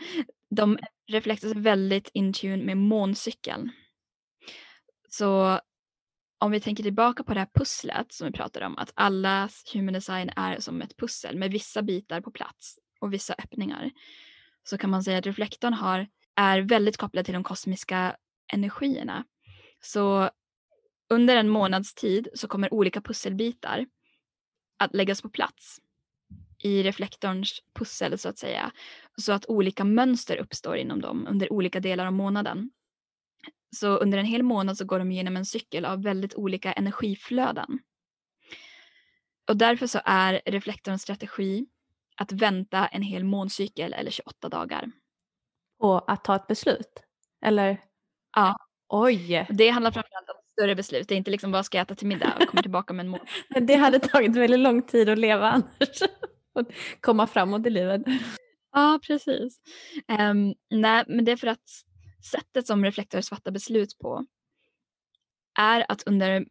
de 0.50 0.78
reflekterar 1.06 1.54
väldigt 1.54 2.10
in 2.14 2.32
tune 2.32 2.64
med 2.64 2.76
måncykeln. 2.76 3.70
Så 5.08 5.60
om 6.38 6.50
vi 6.50 6.60
tänker 6.60 6.82
tillbaka 6.82 7.24
på 7.24 7.34
det 7.34 7.40
här 7.40 7.48
pusslet 7.54 8.12
som 8.12 8.26
vi 8.26 8.32
pratade 8.32 8.66
om, 8.66 8.78
att 8.78 8.92
allas 8.94 9.64
human 9.74 9.94
design 9.94 10.30
är 10.36 10.60
som 10.60 10.82
ett 10.82 10.96
pussel 10.96 11.38
med 11.38 11.50
vissa 11.50 11.82
bitar 11.82 12.20
på 12.20 12.30
plats 12.30 12.78
och 13.00 13.12
vissa 13.12 13.34
öppningar. 13.38 13.90
Så 14.62 14.78
kan 14.78 14.90
man 14.90 15.04
säga 15.04 15.18
att 15.18 15.26
reflektorn 15.26 15.74
har, 15.74 16.08
är 16.36 16.60
väldigt 16.60 16.96
kopplad 16.96 17.24
till 17.24 17.34
de 17.34 17.44
kosmiska 17.44 18.16
energierna. 18.52 19.24
Så 19.80 20.30
under 21.08 21.36
en 21.36 21.48
månads 21.48 21.94
tid 21.94 22.28
så 22.34 22.48
kommer 22.48 22.74
olika 22.74 23.00
pusselbitar 23.00 23.86
att 24.78 24.94
läggas 24.94 25.22
på 25.22 25.28
plats 25.28 25.80
i 26.62 26.82
reflektorns 26.82 27.62
pussel 27.74 28.18
så 28.18 28.28
att 28.28 28.38
säga. 28.38 28.72
Så 29.16 29.32
att 29.32 29.46
olika 29.46 29.84
mönster 29.84 30.36
uppstår 30.36 30.76
inom 30.76 31.00
dem 31.00 31.26
under 31.30 31.52
olika 31.52 31.80
delar 31.80 32.06
av 32.06 32.12
månaden. 32.12 32.70
Så 33.76 33.96
under 33.96 34.18
en 34.18 34.24
hel 34.24 34.42
månad 34.42 34.76
så 34.76 34.84
går 34.84 34.98
de 34.98 35.12
igenom 35.12 35.36
en 35.36 35.44
cykel 35.44 35.84
av 35.84 36.02
väldigt 36.02 36.34
olika 36.34 36.72
energiflöden. 36.72 37.78
Och 39.48 39.56
därför 39.56 39.86
så 39.86 40.00
är 40.04 40.40
reflektorns 40.46 41.02
strategi 41.02 41.66
att 42.16 42.32
vänta 42.32 42.86
en 42.86 43.02
hel 43.02 43.24
måncykel 43.24 43.92
eller 43.92 44.10
28 44.10 44.48
dagar. 44.48 44.90
Och 45.78 46.12
att 46.12 46.24
ta 46.24 46.36
ett 46.36 46.46
beslut? 46.46 47.02
Eller? 47.44 47.80
Ja. 48.36 48.56
Oj! 48.88 49.46
Det 49.50 49.68
handlar 49.68 49.90
framförallt 49.90 50.28
om 50.28 50.42
större 50.52 50.74
beslut. 50.74 51.08
Det 51.08 51.14
är 51.14 51.16
inte 51.16 51.30
liksom 51.30 51.52
bara 51.52 51.62
ska 51.62 51.78
jag 51.78 51.82
äta 51.82 51.94
till 51.94 52.06
middag 52.06 52.36
och 52.40 52.48
komma 52.48 52.62
tillbaka 52.62 52.92
med 52.92 53.04
en 53.04 53.10
månad. 53.10 53.26
det 53.66 53.74
hade 53.74 53.98
tagit 53.98 54.36
väldigt 54.36 54.60
lång 54.60 54.82
tid 54.82 55.08
att 55.08 55.18
leva 55.18 55.50
annars. 55.50 56.02
Och 56.52 56.66
komma 57.00 57.26
framåt 57.26 57.66
i 57.66 57.70
livet. 57.70 58.02
Ja, 58.72 59.00
precis. 59.06 59.60
Um, 60.20 60.54
nej, 60.70 61.04
men 61.08 61.24
det 61.24 61.32
är 61.32 61.36
för 61.36 61.46
att 61.46 61.84
sättet 62.30 62.66
som 62.66 62.84
reflektorer 62.84 63.22
fattar 63.22 63.50
beslut 63.50 63.98
på 63.98 64.26
är 65.58 65.86
att 65.88 66.02
under 66.06 66.46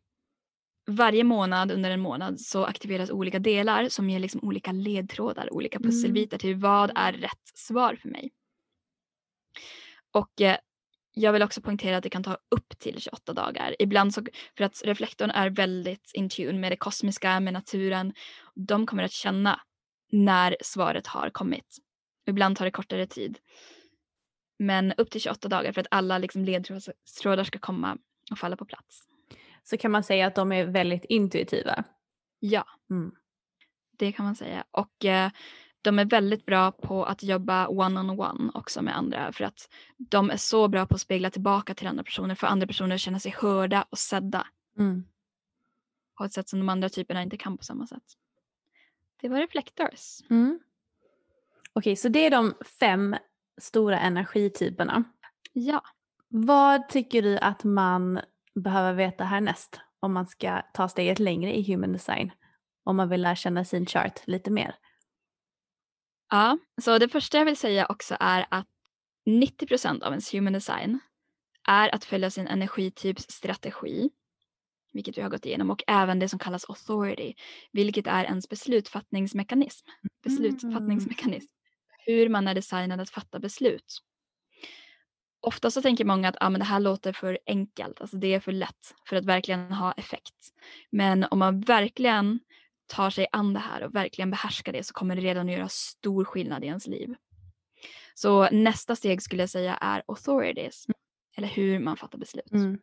varje 0.88 1.24
månad 1.24 1.72
under 1.72 1.91
en 1.91 2.00
månad 2.00 2.39
så 2.39 2.66
aktiveras 2.66 3.10
olika 3.10 3.39
delar 3.39 3.89
som 3.89 4.10
ger 4.10 4.20
liksom 4.20 4.43
olika 4.43 4.72
ledtrådar, 4.72 5.54
olika 5.54 5.78
mm. 5.78 5.89
pusselbitar 5.89 6.38
till 6.38 6.56
vad 6.56 6.91
är 6.95 7.14
rätt 7.14 7.52
svar 7.54 7.95
för 8.02 8.10
mig. 8.10 8.32
Och 10.12 10.41
eh, 10.41 10.58
jag 11.14 11.34
vill 11.34 11.43
också 11.43 11.62
poängtera 11.62 11.97
att 11.97 12.04
det 12.04 12.10
kan 12.10 12.24
ta 12.24 12.38
upp 12.50 12.80
till 12.80 13.02
28 13.02 13.34
dagar. 13.34 13.76
Ibland 13.80 14.14
så, 14.14 14.26
för 14.58 14.64
att 14.64 14.82
reflektorn 14.86 15.32
är 15.32 15.50
väldigt 15.50 16.12
in 16.14 16.30
tune 16.30 16.60
med 16.60 16.72
det 16.72 16.76
kosmiska, 16.76 17.39
med 17.39 17.54
naturen. 17.54 18.14
De 18.56 18.86
kommer 18.86 19.04
att 19.04 19.12
känna 19.12 19.62
när 20.10 20.57
svaret 20.62 21.07
har 21.07 21.30
kommit. 21.30 21.78
Ibland 22.26 22.57
tar 22.57 22.66
det 22.66 22.72
kortare 22.72 23.07
tid. 23.07 23.39
Men 24.60 24.93
upp 24.93 25.12
till 25.12 25.22
28 25.22 25.47
dagar 25.47 25.72
för 25.72 25.82
att 25.82 25.88
alla 25.91 26.18
liksom 26.18 26.45
ledtrådar 26.45 27.43
ska 27.43 27.60
komma 27.60 27.97
och 28.32 28.39
falla 28.39 28.55
på 28.55 28.66
plats. 28.66 29.03
Så 29.64 29.78
kan 29.78 29.91
man 29.91 30.03
säga 30.03 30.28
att 30.28 30.36
de 30.36 30.51
är 30.51 30.66
väldigt 30.66 31.05
intuitiva? 31.05 31.84
Ja, 32.39 32.66
mm. 32.89 33.12
det 33.97 34.12
kan 34.12 34.26
man 34.26 34.36
säga. 34.36 34.64
Och 34.72 35.05
eh, 35.05 35.32
de 35.82 35.99
är 35.99 36.05
väldigt 36.05 36.45
bra 36.45 36.72
på 36.72 37.05
att 37.05 37.24
jobba 37.24 37.68
one-on-one 37.68 38.51
också 38.53 38.82
med 38.82 38.97
andra 38.97 39.32
för 39.32 39.43
att 39.43 39.70
de 39.97 40.30
är 40.30 40.38
så 40.38 40.68
bra 40.68 40.86
på 40.86 40.95
att 40.95 41.01
spegla 41.01 41.30
tillbaka 41.30 41.76
till 41.76 41.88
andra 41.88 42.03
personer 42.03 42.36
för 42.36 42.47
andra 42.47 42.68
personer 42.68 42.95
att 42.95 43.01
känna 43.01 43.20
sig 43.20 43.36
hörda 43.38 43.86
och 43.89 43.97
sedda. 43.97 44.47
Mm. 44.78 45.03
På 46.18 46.24
ett 46.24 46.34
sätt 46.34 46.49
som 46.49 46.60
de 46.60 46.70
andra 46.70 46.89
typerna 46.89 47.24
inte 47.24 47.38
kan 47.38 47.57
på 47.57 47.64
samma 47.64 47.88
sätt. 47.88 48.03
Det 49.22 49.30
var 49.30 49.38
reflectors. 49.40 50.22
Mm. 50.30 50.60
Okej, 51.74 51.92
okay, 51.92 51.96
så 51.96 52.10
det 52.10 52.26
är 52.26 52.32
de 52.32 52.54
fem 52.80 53.16
stora 53.62 54.00
energityperna. 54.00 55.04
Ja. 55.54 55.82
Vad 56.28 56.90
tycker 56.90 57.22
du 57.22 57.38
att 57.38 57.64
man 57.64 58.20
behöver 58.56 58.94
veta 58.94 59.24
härnäst 59.24 59.82
om 60.00 60.14
man 60.14 60.28
ska 60.28 60.62
ta 60.74 60.90
steget 60.90 61.20
längre 61.20 61.58
i 61.58 61.72
human 61.72 61.94
design? 61.94 62.32
Om 62.84 62.96
man 62.96 63.10
vill 63.10 63.22
lära 63.22 63.36
känna 63.36 63.66
sin 63.66 63.86
chart 63.86 64.28
lite 64.28 64.52
mer. 64.52 64.76
Ja, 66.30 66.58
så 66.82 66.98
det 66.98 67.10
första 67.10 67.38
jag 67.38 67.46
vill 67.46 67.58
säga 67.58 67.86
också 67.86 68.18
är 68.20 68.46
att 68.52 68.68
90% 69.26 70.04
av 70.04 70.12
ens 70.12 70.34
human 70.34 70.54
design 70.54 71.00
är 71.68 71.96
att 71.96 72.06
följa 72.06 72.32
sin 72.32 72.48
energityps 72.48 73.24
strategi, 73.30 74.10
vilket 74.94 75.18
vi 75.18 75.22
har 75.22 75.30
gått 75.30 75.46
igenom, 75.46 75.70
och 75.70 75.84
även 75.88 76.20
det 76.20 76.30
som 76.30 76.40
kallas 76.40 76.66
authority, 76.70 77.34
vilket 77.72 78.08
är 78.08 78.24
ens 78.26 78.50
beslutsfattningsmekanism. 78.50 79.88
Beslutsfattningsmekanism. 80.24 81.52
Hur 82.06 82.30
man 82.30 82.48
är 82.48 82.56
designad 82.56 83.02
att 83.02 83.10
fatta 83.10 83.40
beslut. 83.40 84.00
Ofta 85.42 85.72
så 85.72 85.82
tänker 85.82 86.06
många 86.06 86.30
att 86.30 86.36
ah, 86.40 86.50
men 86.50 86.60
det 86.60 86.66
här 86.66 86.80
låter 86.80 87.14
för 87.14 87.40
enkelt, 87.46 88.02
alltså 88.02 88.18
det 88.18 88.34
är 88.34 88.40
för 88.40 88.52
lätt 88.52 88.96
för 89.10 89.16
att 89.16 89.26
verkligen 89.26 89.72
ha 89.72 89.92
effekt. 89.92 90.54
Men 90.92 91.26
om 91.32 91.40
man 91.40 91.62
verkligen 91.62 92.40
tar 92.88 93.10
sig 93.10 93.28
an 93.32 93.54
det 93.54 93.60
här 93.60 93.84
och 93.84 93.96
verkligen 93.96 94.32
behärskar 94.32 94.74
det 94.74 94.84
så 94.84 94.94
kommer 94.94 95.16
det 95.16 95.22
redan 95.22 95.50
att 95.50 95.56
göra 95.56 95.70
stor 95.70 96.26
skillnad 96.26 96.64
i 96.64 96.68
ens 96.68 96.88
liv. 96.88 97.16
Så 98.14 98.50
nästa 98.50 98.96
steg 98.96 99.22
skulle 99.22 99.44
jag 99.44 99.50
säga 99.50 99.76
är 99.76 100.04
authorities, 100.08 100.86
mm. 100.88 100.96
eller 101.38 101.48
hur 101.48 101.80
man 101.80 101.98
fattar 101.98 102.18
beslut. 102.18 102.52
Mm. 102.52 102.80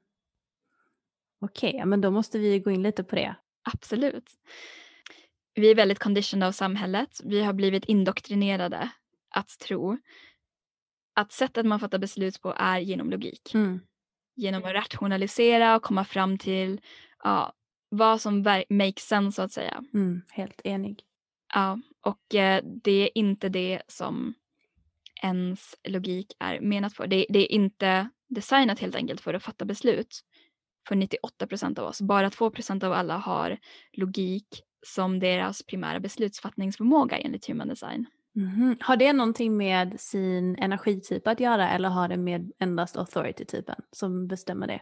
Okej, 1.41 1.71
okay, 1.71 1.85
men 1.85 2.01
då 2.01 2.11
måste 2.11 2.39
vi 2.39 2.59
gå 2.59 2.71
in 2.71 2.83
lite 2.83 3.05
på 3.05 3.17
det. 3.17 3.37
Absolut. 3.63 4.31
Vi 5.55 5.71
är 5.71 5.75
väldigt 5.75 5.99
conditioned 5.99 6.49
av 6.49 6.53
samhället. 6.53 7.21
Vi 7.25 7.43
har 7.43 7.53
blivit 7.53 7.85
indoktrinerade 7.85 8.91
att 9.31 9.49
tro 9.49 9.99
att 11.15 11.33
sättet 11.33 11.67
man 11.67 11.81
fattar 11.81 11.99
beslut 11.99 12.43
på 12.43 12.55
är 12.57 12.79
genom 12.79 13.11
logik. 13.11 13.55
Mm. 13.55 13.81
Genom 14.35 14.65
att 14.65 14.73
rationalisera 14.73 15.77
och 15.77 15.83
komma 15.83 16.05
fram 16.05 16.39
till 16.39 16.81
ja, 17.25 17.53
vad 17.89 18.21
som 18.21 18.65
makes 18.69 19.09
sense 19.09 19.37
så 19.37 19.43
att 19.43 19.53
säga. 19.53 19.85
Mm, 19.95 20.23
helt 20.31 20.61
enig. 20.65 21.03
Ja, 21.55 21.81
och 22.01 22.35
eh, 22.35 22.65
det 22.65 22.93
är 22.93 23.19
inte 23.19 23.49
det 23.49 23.83
som 23.89 24.35
ens 25.23 25.75
logik 25.85 26.37
är 26.39 26.61
menat 26.61 26.95
för. 26.95 27.07
Det, 27.07 27.27
det, 27.29 27.39
är 27.39 27.53
inte 27.53 28.09
designat 28.29 28.79
helt 28.79 28.95
enkelt 28.95 29.21
för 29.21 29.35
att 29.35 29.43
fatta 29.43 29.65
beslut 29.65 30.21
för 30.89 30.97
98 30.97 31.47
procent 31.47 31.79
av 31.79 31.85
oss. 31.85 32.01
Bara 32.01 32.31
2 32.31 32.51
procent 32.51 32.85
av 32.85 32.93
alla 32.93 33.17
har 33.17 33.59
logik 33.93 34.63
som 34.87 35.19
deras 35.19 35.63
primära 35.63 36.01
beslutsfattningsförmåga 36.01 37.19
enligt 37.19 37.49
human 37.49 37.69
design. 37.69 38.07
Mm-hmm. 38.37 38.77
Har 38.81 38.97
det 38.97 39.13
någonting 39.13 39.57
med 39.57 40.01
sin 40.01 40.57
energityp 40.57 41.27
att 41.27 41.41
göra 41.41 41.71
eller 41.71 41.89
har 41.89 42.09
det 42.09 42.17
med 42.17 42.53
endast 42.59 42.97
authority-typen 42.97 43.77
som 43.93 44.29
bestämmer 44.29 44.67
det? 44.67 44.81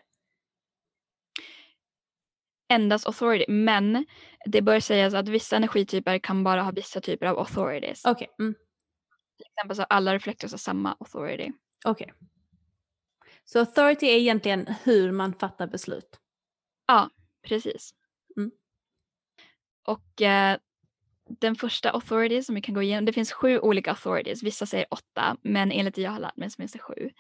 endast 2.68 3.06
authority 3.06 3.44
men 3.48 4.06
det 4.46 4.62
bör 4.62 4.80
sägas 4.80 5.14
att 5.14 5.28
vissa 5.28 5.56
energityper 5.56 6.18
kan 6.18 6.44
bara 6.44 6.62
ha 6.62 6.70
vissa 6.70 7.00
typer 7.00 7.26
av 7.26 7.38
authorities. 7.38 8.04
Okej. 8.04 8.28
Okay. 8.34 8.46
Mm. 8.46 8.54
Till 9.36 9.46
exempel 9.46 9.76
så 9.76 9.82
alla 9.82 10.14
reflectors 10.14 10.50
har 10.50 10.58
samma 10.58 10.96
authority. 11.00 11.52
Okej. 11.84 12.12
Okay. 12.12 12.28
Så 13.44 13.58
authority 13.58 14.06
är 14.06 14.18
egentligen 14.18 14.66
hur 14.84 15.12
man 15.12 15.34
fattar 15.34 15.66
beslut? 15.66 16.20
Ja, 16.86 17.10
precis. 17.48 17.94
Mm. 18.36 18.50
Och 19.86 20.22
eh, 20.22 20.58
den 21.40 21.56
första 21.56 21.90
authority 21.90 22.42
som 22.42 22.54
vi 22.54 22.60
kan 22.60 22.74
gå 22.74 22.82
igenom, 22.82 23.04
det 23.04 23.12
finns 23.12 23.32
sju 23.32 23.58
olika 23.58 23.90
authorities, 23.90 24.42
vissa 24.42 24.66
säger 24.66 24.86
åtta, 24.90 25.36
men 25.42 25.72
enligt 25.72 25.94
det 25.94 26.02
jag 26.02 26.10
har 26.10 26.20
lärt 26.20 26.36
mig 26.36 26.50
så 26.50 26.56
finns 26.56 26.72
det 26.72 26.78
sju. 26.78 27.10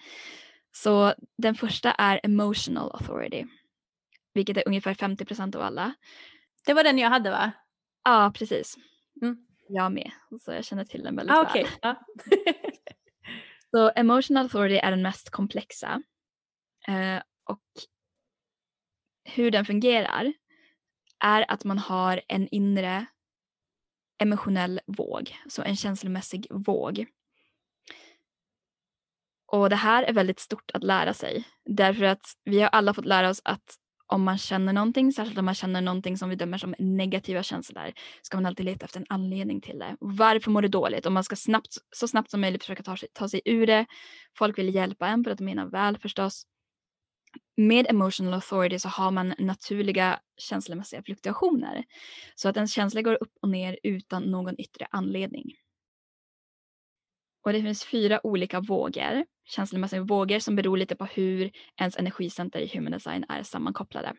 Så 0.72 1.14
den 1.38 1.54
första 1.54 1.92
är 1.92 2.20
emotional 2.22 2.90
authority 2.94 3.46
vilket 4.34 4.56
är 4.56 4.62
ungefär 4.66 4.94
50 4.94 5.24
procent 5.24 5.54
av 5.54 5.62
alla. 5.62 5.94
Det 6.66 6.74
var 6.74 6.84
den 6.84 6.98
jag 6.98 7.10
hade 7.10 7.30
va? 7.30 7.52
Ja, 8.04 8.32
precis. 8.34 8.76
Mm. 9.22 9.36
Jag 9.68 9.92
med, 9.92 10.10
så 10.40 10.52
jag 10.52 10.64
känner 10.64 10.84
till 10.84 11.02
den 11.02 11.16
väldigt 11.16 11.36
ah, 11.36 11.42
okay. 11.42 11.62
väl. 11.62 11.72
Ah. 11.82 11.96
så 13.70 13.92
emotional 13.96 14.44
authority 14.44 14.76
är 14.76 14.90
den 14.90 15.02
mest 15.02 15.30
komplexa. 15.30 16.02
Eh, 16.88 17.22
och 17.44 17.62
hur 19.24 19.50
den 19.50 19.64
fungerar 19.64 20.32
är 21.24 21.50
att 21.50 21.64
man 21.64 21.78
har 21.78 22.20
en 22.28 22.48
inre 22.48 23.06
emotionell 24.18 24.80
våg, 24.86 25.36
så 25.48 25.62
en 25.62 25.76
känslomässig 25.76 26.46
våg. 26.50 27.06
Och 29.46 29.70
det 29.70 29.76
här 29.76 30.02
är 30.02 30.12
väldigt 30.12 30.40
stort 30.40 30.70
att 30.74 30.84
lära 30.84 31.14
sig 31.14 31.44
därför 31.64 32.04
att 32.04 32.26
vi 32.44 32.60
har 32.60 32.68
alla 32.68 32.94
fått 32.94 33.04
lära 33.06 33.28
oss 33.28 33.40
att 33.44 33.78
om 34.06 34.24
man 34.24 34.38
känner 34.38 34.72
någonting, 34.72 35.12
särskilt 35.12 35.38
om 35.38 35.44
man 35.44 35.54
känner 35.54 35.80
någonting 35.80 36.16
som 36.16 36.28
vi 36.28 36.36
dömer 36.36 36.58
som 36.58 36.74
negativa 36.78 37.42
känslor, 37.42 37.92
ska 38.22 38.36
man 38.36 38.46
alltid 38.46 38.66
leta 38.66 38.84
efter 38.84 39.00
en 39.00 39.06
anledning 39.08 39.60
till 39.60 39.78
det. 39.78 39.96
Varför 40.00 40.50
mår 40.50 40.62
du 40.62 40.68
dåligt? 40.68 41.06
Och 41.06 41.12
man 41.12 41.24
ska 41.24 41.36
snabbt, 41.36 41.76
så 41.90 42.08
snabbt 42.08 42.30
som 42.30 42.40
möjligt 42.40 42.62
försöka 42.62 42.82
ta 42.82 42.96
sig, 42.96 43.08
ta 43.12 43.28
sig 43.28 43.40
ur 43.44 43.66
det. 43.66 43.86
Folk 44.38 44.58
vill 44.58 44.74
hjälpa 44.74 45.08
en 45.08 45.24
för 45.24 45.30
att 45.30 45.38
de 45.38 45.44
menar 45.44 45.66
väl 45.66 45.98
förstås. 45.98 46.46
Med 47.56 47.86
emotional 47.90 48.34
authority 48.34 48.78
så 48.78 48.88
har 48.88 49.10
man 49.10 49.34
naturliga 49.38 50.20
känslomässiga 50.36 51.02
fluktuationer. 51.02 51.84
Så 52.34 52.48
att 52.48 52.56
ens 52.56 52.72
känsla 52.72 53.02
går 53.02 53.18
upp 53.20 53.32
och 53.42 53.48
ner 53.48 53.78
utan 53.82 54.22
någon 54.22 54.60
yttre 54.60 54.86
anledning. 54.90 55.44
Och 57.44 57.52
det 57.52 57.62
finns 57.62 57.84
fyra 57.84 58.26
olika 58.26 58.60
vågor, 58.60 59.24
känslomässiga 59.44 60.02
vågor 60.02 60.38
som 60.38 60.56
beror 60.56 60.76
lite 60.76 60.96
på 60.96 61.04
hur 61.04 61.50
ens 61.80 61.96
energicenter 61.96 62.60
i 62.60 62.70
human 62.74 62.92
design 62.92 63.24
är 63.28 63.42
sammankopplade. 63.42 64.14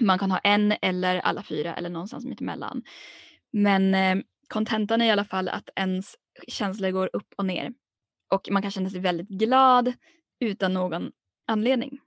Man 0.00 0.18
kan 0.18 0.30
ha 0.30 0.38
en 0.38 0.74
eller 0.82 1.18
alla 1.18 1.42
fyra 1.42 1.74
eller 1.74 1.90
någonstans 1.90 2.24
mittemellan. 2.24 2.82
Men 3.52 3.94
eh, 3.94 4.16
kontentan 4.48 5.00
är 5.00 5.06
i 5.06 5.10
alla 5.10 5.24
fall 5.24 5.48
att 5.48 5.70
ens 5.76 6.14
känslor 6.48 6.90
går 6.90 7.10
upp 7.12 7.34
och 7.36 7.46
ner. 7.46 7.72
Och 8.32 8.48
man 8.50 8.62
kan 8.62 8.70
känna 8.70 8.90
sig 8.90 9.00
väldigt 9.00 9.28
glad 9.28 9.92
utan 10.40 10.74
någon 10.74 11.12
anledning. 11.46 12.00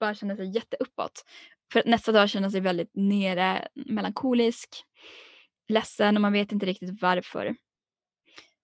Bara 0.00 0.14
känna 0.14 0.36
sig 0.36 0.54
jätteuppåt. 0.54 1.24
För 1.72 1.82
nästa 1.86 2.12
dag 2.12 2.30
känna 2.30 2.50
sig 2.50 2.60
väldigt 2.60 2.90
nere, 2.94 3.68
melankolisk, 3.74 4.68
ledsen 5.68 6.16
och 6.16 6.20
man 6.22 6.32
vet 6.32 6.52
inte 6.52 6.66
riktigt 6.66 7.02
varför. 7.02 7.56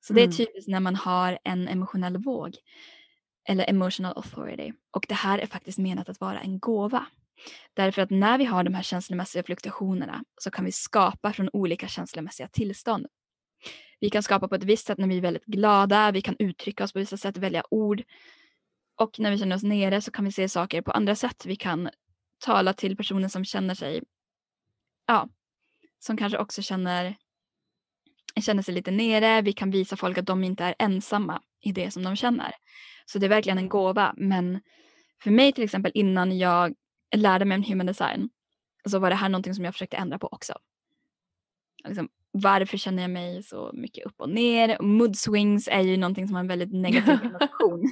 Så 0.00 0.12
det 0.12 0.20
är 0.20 0.24
Mm. 0.24 0.36
typiskt 0.36 0.68
när 0.68 0.80
man 0.80 0.96
har 0.96 1.38
en 1.44 1.68
emotionell 1.68 2.16
våg 2.16 2.56
eller 3.48 3.70
emotional 3.70 4.12
authority. 4.16 4.72
Och 4.90 5.06
det 5.08 5.14
här 5.14 5.38
är 5.38 5.46
faktiskt 5.46 5.78
menat 5.78 6.08
att 6.08 6.20
vara 6.20 6.40
en 6.40 6.58
gåva. 6.58 7.06
Därför 7.74 8.02
att 8.02 8.10
när 8.10 8.38
vi 8.38 8.44
har 8.44 8.64
de 8.64 8.74
här 8.74 8.82
känslomässiga 8.82 9.42
fluktuationerna 9.42 10.24
så 10.40 10.50
kan 10.50 10.64
vi 10.64 10.72
skapa 10.72 11.32
från 11.32 11.50
olika 11.52 11.88
känslomässiga 11.88 12.48
tillstånd. 12.48 13.06
Vi 14.00 14.10
kan 14.10 14.22
skapa 14.22 14.48
på 14.48 14.54
ett 14.54 14.64
visst 14.64 14.86
sätt 14.86 14.98
när 14.98 15.08
vi 15.08 15.16
är 15.16 15.20
väldigt 15.20 15.44
glada, 15.44 16.10
vi 16.10 16.22
kan 16.22 16.36
uttrycka 16.38 16.84
oss 16.84 16.92
på 16.92 16.98
vissa 16.98 17.16
sätt, 17.16 17.36
välja 17.36 17.62
ord. 17.70 18.02
Och 18.96 19.20
när 19.20 19.30
vi 19.30 19.38
känner 19.38 19.56
oss 19.56 19.62
nere 19.62 20.00
så 20.00 20.10
kan 20.10 20.24
vi 20.24 20.32
se 20.32 20.48
saker 20.48 20.82
på 20.82 20.90
andra 20.90 21.14
sätt. 21.14 21.46
Vi 21.46 21.56
kan 21.56 21.90
tala 22.38 22.72
till 22.72 22.96
personer 22.96 23.28
som 23.28 23.44
känner 23.44 23.74
sig, 23.74 24.02
ja, 25.06 25.28
som 25.98 26.16
kanske 26.16 26.38
också 26.38 26.62
känner, 26.62 27.16
känner 28.40 28.62
sig 28.62 28.74
lite 28.74 28.90
nere. 28.90 29.42
Vi 29.42 29.52
kan 29.52 29.70
visa 29.70 29.96
folk 29.96 30.18
att 30.18 30.26
de 30.26 30.44
inte 30.44 30.64
är 30.64 30.74
ensamma 30.78 31.42
i 31.60 31.72
det 31.72 31.90
som 31.90 32.02
de 32.02 32.16
känner. 32.16 32.54
Så 33.06 33.18
det 33.18 33.26
är 33.26 33.30
verkligen 33.30 33.58
en 33.58 33.68
gåva. 33.68 34.14
Men 34.16 34.60
för 35.22 35.30
mig 35.30 35.52
till 35.52 35.64
exempel 35.64 35.92
innan 35.94 36.38
jag 36.38 36.74
lärde 37.16 37.44
mig 37.44 37.56
om 37.56 37.62
human 37.62 37.86
design 37.86 38.28
så 38.88 38.98
var 38.98 39.10
det 39.10 39.16
här 39.16 39.28
någonting 39.28 39.54
som 39.54 39.64
jag 39.64 39.74
försökte 39.74 39.96
ändra 39.96 40.18
på 40.18 40.28
också. 40.32 40.54
Liksom, 41.84 42.08
varför 42.30 42.76
känner 42.76 43.02
jag 43.02 43.10
mig 43.10 43.42
så 43.42 43.70
mycket 43.74 44.06
upp 44.06 44.20
och 44.20 44.30
ner? 44.30 44.82
Mood 44.82 45.18
swings 45.18 45.68
är 45.68 45.80
ju 45.80 45.96
någonting 45.96 46.26
som 46.26 46.34
har 46.34 46.40
en 46.40 46.48
väldigt 46.48 46.72
negativ 46.72 47.18
konnotation. 47.22 47.90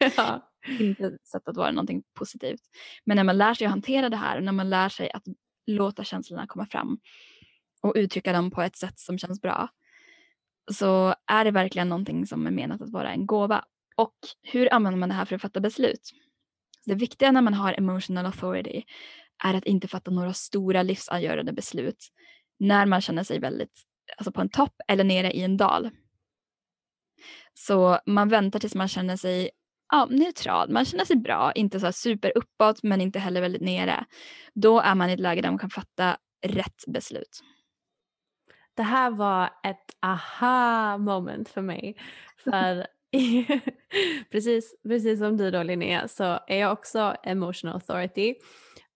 Ja. 0.16 0.50
inte 0.78 1.18
sett 1.24 1.48
att 1.48 1.56
vara 1.56 1.70
någonting 1.70 2.02
positivt. 2.14 2.60
Men 3.04 3.16
när 3.16 3.24
man 3.24 3.38
lär 3.38 3.54
sig 3.54 3.64
att 3.64 3.70
hantera 3.70 4.08
det 4.08 4.16
här, 4.16 4.40
när 4.40 4.52
man 4.52 4.70
lär 4.70 4.88
sig 4.88 5.10
att 5.10 5.24
låta 5.66 6.04
känslorna 6.04 6.46
komma 6.46 6.66
fram 6.66 6.98
och 7.82 7.92
uttrycka 7.96 8.32
dem 8.32 8.50
på 8.50 8.62
ett 8.62 8.76
sätt 8.76 8.98
som 8.98 9.18
känns 9.18 9.40
bra 9.40 9.68
så 10.72 11.14
är 11.26 11.44
det 11.44 11.50
verkligen 11.50 11.88
någonting 11.88 12.26
som 12.26 12.46
är 12.46 12.50
menat 12.50 12.82
att 12.82 12.90
vara 12.90 13.12
en 13.12 13.26
gåva. 13.26 13.64
Och 13.96 14.14
hur 14.42 14.74
använder 14.74 14.98
man 14.98 15.08
det 15.08 15.14
här 15.14 15.24
för 15.24 15.36
att 15.36 15.42
fatta 15.42 15.60
beslut? 15.60 16.10
Det 16.84 16.94
viktiga 16.94 17.32
när 17.32 17.42
man 17.42 17.54
har 17.54 17.72
emotional 17.78 18.26
authority 18.26 18.82
är 19.44 19.54
att 19.54 19.64
inte 19.64 19.88
fatta 19.88 20.10
några 20.10 20.32
stora 20.32 20.82
livsavgörande 20.82 21.52
beslut 21.52 22.08
när 22.58 22.86
man 22.86 23.00
känner 23.00 23.22
sig 23.22 23.38
väldigt 23.38 23.82
alltså 24.16 24.32
på 24.32 24.40
en 24.40 24.48
topp 24.48 24.74
eller 24.88 25.04
nere 25.04 25.30
i 25.32 25.42
en 25.42 25.56
dal. 25.56 25.90
Så 27.54 27.98
man 28.06 28.28
väntar 28.28 28.58
tills 28.60 28.74
man 28.74 28.88
känner 28.88 29.16
sig 29.16 29.50
ja, 29.90 30.06
neutral. 30.10 30.70
Man 30.70 30.84
känner 30.84 31.04
sig 31.04 31.16
bra, 31.16 31.52
inte 31.52 31.80
så 31.80 31.92
super 31.92 32.32
uppåt 32.34 32.82
men 32.82 33.00
inte 33.00 33.18
heller 33.18 33.40
väldigt 33.40 33.62
nere. 33.62 34.04
Då 34.54 34.80
är 34.80 34.94
man 34.94 35.10
i 35.10 35.12
ett 35.12 35.20
läge 35.20 35.42
där 35.42 35.50
man 35.50 35.58
kan 35.58 35.70
fatta 35.70 36.16
rätt 36.46 36.84
beslut. 36.86 37.40
Det 38.74 38.82
här 38.82 39.10
var 39.10 39.44
ett 39.44 39.96
aha 40.02 40.98
moment 40.98 41.48
för 41.48 41.62
mig. 41.62 41.96
För 42.44 42.86
precis, 44.30 44.74
precis 44.82 45.18
som 45.18 45.36
du 45.36 45.50
då 45.50 45.62
Linnea 45.62 46.08
så 46.08 46.38
är 46.46 46.58
jag 46.58 46.72
också 46.72 47.16
emotional 47.22 47.74
authority. 47.74 48.34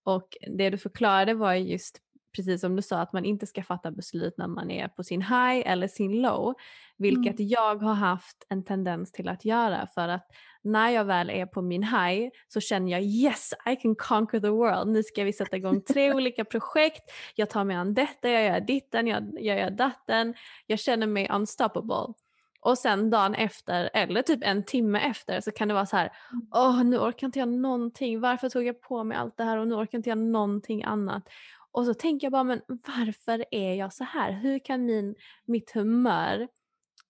Och 0.04 0.28
det 0.56 0.70
du 0.70 0.78
förklarade 0.78 1.34
var 1.34 1.54
ju 1.54 1.72
just 1.72 2.00
precis 2.36 2.60
som 2.60 2.76
du 2.76 2.82
sa 2.82 3.00
att 3.00 3.12
man 3.12 3.24
inte 3.24 3.46
ska 3.46 3.62
fatta 3.62 3.90
beslut 3.90 4.34
när 4.38 4.48
man 4.48 4.70
är 4.70 4.88
på 4.88 5.04
sin 5.04 5.22
high 5.22 5.62
eller 5.70 5.88
sin 5.88 6.22
low. 6.22 6.54
Vilket 6.98 7.40
jag 7.40 7.76
har 7.76 7.94
haft 7.94 8.46
en 8.48 8.64
tendens 8.64 9.12
till 9.12 9.28
att 9.28 9.44
göra 9.44 9.86
för 9.94 10.08
att 10.08 10.26
när 10.64 10.90
jag 10.90 11.04
väl 11.04 11.30
är 11.30 11.46
på 11.46 11.62
min 11.62 11.82
high 11.82 12.30
så 12.48 12.60
känner 12.60 12.92
jag 12.92 13.02
yes 13.02 13.52
I 13.66 13.76
can 13.76 13.94
conquer 13.94 14.40
the 14.40 14.48
world. 14.48 14.88
Nu 14.88 15.02
ska 15.02 15.24
vi 15.24 15.32
sätta 15.32 15.56
igång 15.56 15.80
tre 15.80 16.14
olika 16.14 16.44
projekt. 16.44 17.02
Jag 17.34 17.50
tar 17.50 17.64
mig 17.64 17.76
an 17.76 17.94
detta, 17.94 18.30
jag 18.30 18.44
gör 18.44 18.60
ditten, 18.60 19.06
jag, 19.06 19.30
jag 19.38 19.58
gör 19.58 19.70
datten. 19.70 20.34
Jag 20.66 20.78
känner 20.78 21.06
mig 21.06 21.28
unstoppable. 21.30 22.14
Och 22.60 22.78
sen 22.78 23.10
dagen 23.10 23.34
efter 23.34 23.90
eller 23.94 24.22
typ 24.22 24.40
en 24.42 24.64
timme 24.64 24.98
efter 24.98 25.40
så 25.40 25.50
kan 25.50 25.68
det 25.68 25.74
vara 25.74 25.86
så 25.86 25.96
här 25.96 26.12
åh 26.54 26.84
nu 26.84 26.98
orkar 26.98 27.26
inte 27.26 27.38
jag 27.38 27.48
någonting, 27.48 28.20
varför 28.20 28.48
tog 28.48 28.64
jag 28.64 28.80
på 28.80 29.04
mig 29.04 29.16
allt 29.16 29.36
det 29.36 29.44
här 29.44 29.58
och 29.58 29.68
nu 29.68 29.74
orkar 29.74 29.98
inte 29.98 30.10
jag 30.10 30.18
någonting 30.18 30.84
annat. 30.84 31.28
Och 31.72 31.86
så 31.86 31.94
tänker 31.94 32.24
jag 32.24 32.32
bara 32.32 32.44
men 32.44 32.60
varför 32.68 33.44
är 33.50 33.74
jag 33.74 33.92
så 33.92 34.04
här? 34.04 34.32
Hur 34.32 34.58
kan 34.58 34.84
min, 34.84 35.14
mitt 35.44 35.70
humör 35.70 36.48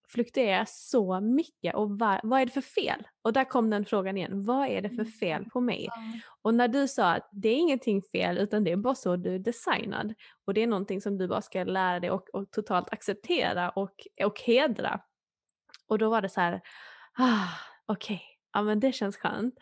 fluktuera 0.08 0.66
så 0.66 1.20
mycket 1.20 1.74
och 1.74 1.98
var, 1.98 2.20
vad 2.22 2.40
är 2.40 2.46
det 2.46 2.52
för 2.52 2.60
fel? 2.60 3.06
Och 3.22 3.32
där 3.32 3.44
kom 3.44 3.70
den 3.70 3.84
frågan 3.84 4.16
igen, 4.16 4.44
vad 4.44 4.68
är 4.68 4.82
det 4.82 4.90
för 4.90 5.04
fel 5.04 5.44
på 5.44 5.60
mig? 5.60 5.88
Och 6.42 6.54
när 6.54 6.68
du 6.68 6.88
sa 6.88 7.12
att 7.12 7.28
det 7.32 7.48
är 7.48 7.56
ingenting 7.56 8.02
fel 8.02 8.38
utan 8.38 8.64
det 8.64 8.72
är 8.72 8.76
bara 8.76 8.94
så 8.94 9.16
du 9.16 9.34
är 9.34 9.38
designad 9.38 10.14
och 10.44 10.54
det 10.54 10.62
är 10.62 10.66
någonting 10.66 11.00
som 11.00 11.18
du 11.18 11.28
bara 11.28 11.42
ska 11.42 11.64
lära 11.64 12.00
dig 12.00 12.10
och, 12.10 12.28
och 12.32 12.50
totalt 12.50 12.92
acceptera 12.92 13.70
och, 13.70 14.06
och 14.24 14.40
hedra. 14.40 15.00
Och 15.88 15.98
då 15.98 16.10
var 16.10 16.22
det 16.22 16.28
så 16.28 16.40
här, 16.40 16.60
ah, 17.18 17.48
okej, 17.86 18.14
okay. 18.14 18.26
ja 18.52 18.62
men 18.62 18.80
det 18.80 18.92
känns 18.92 19.16
skönt. 19.16 19.54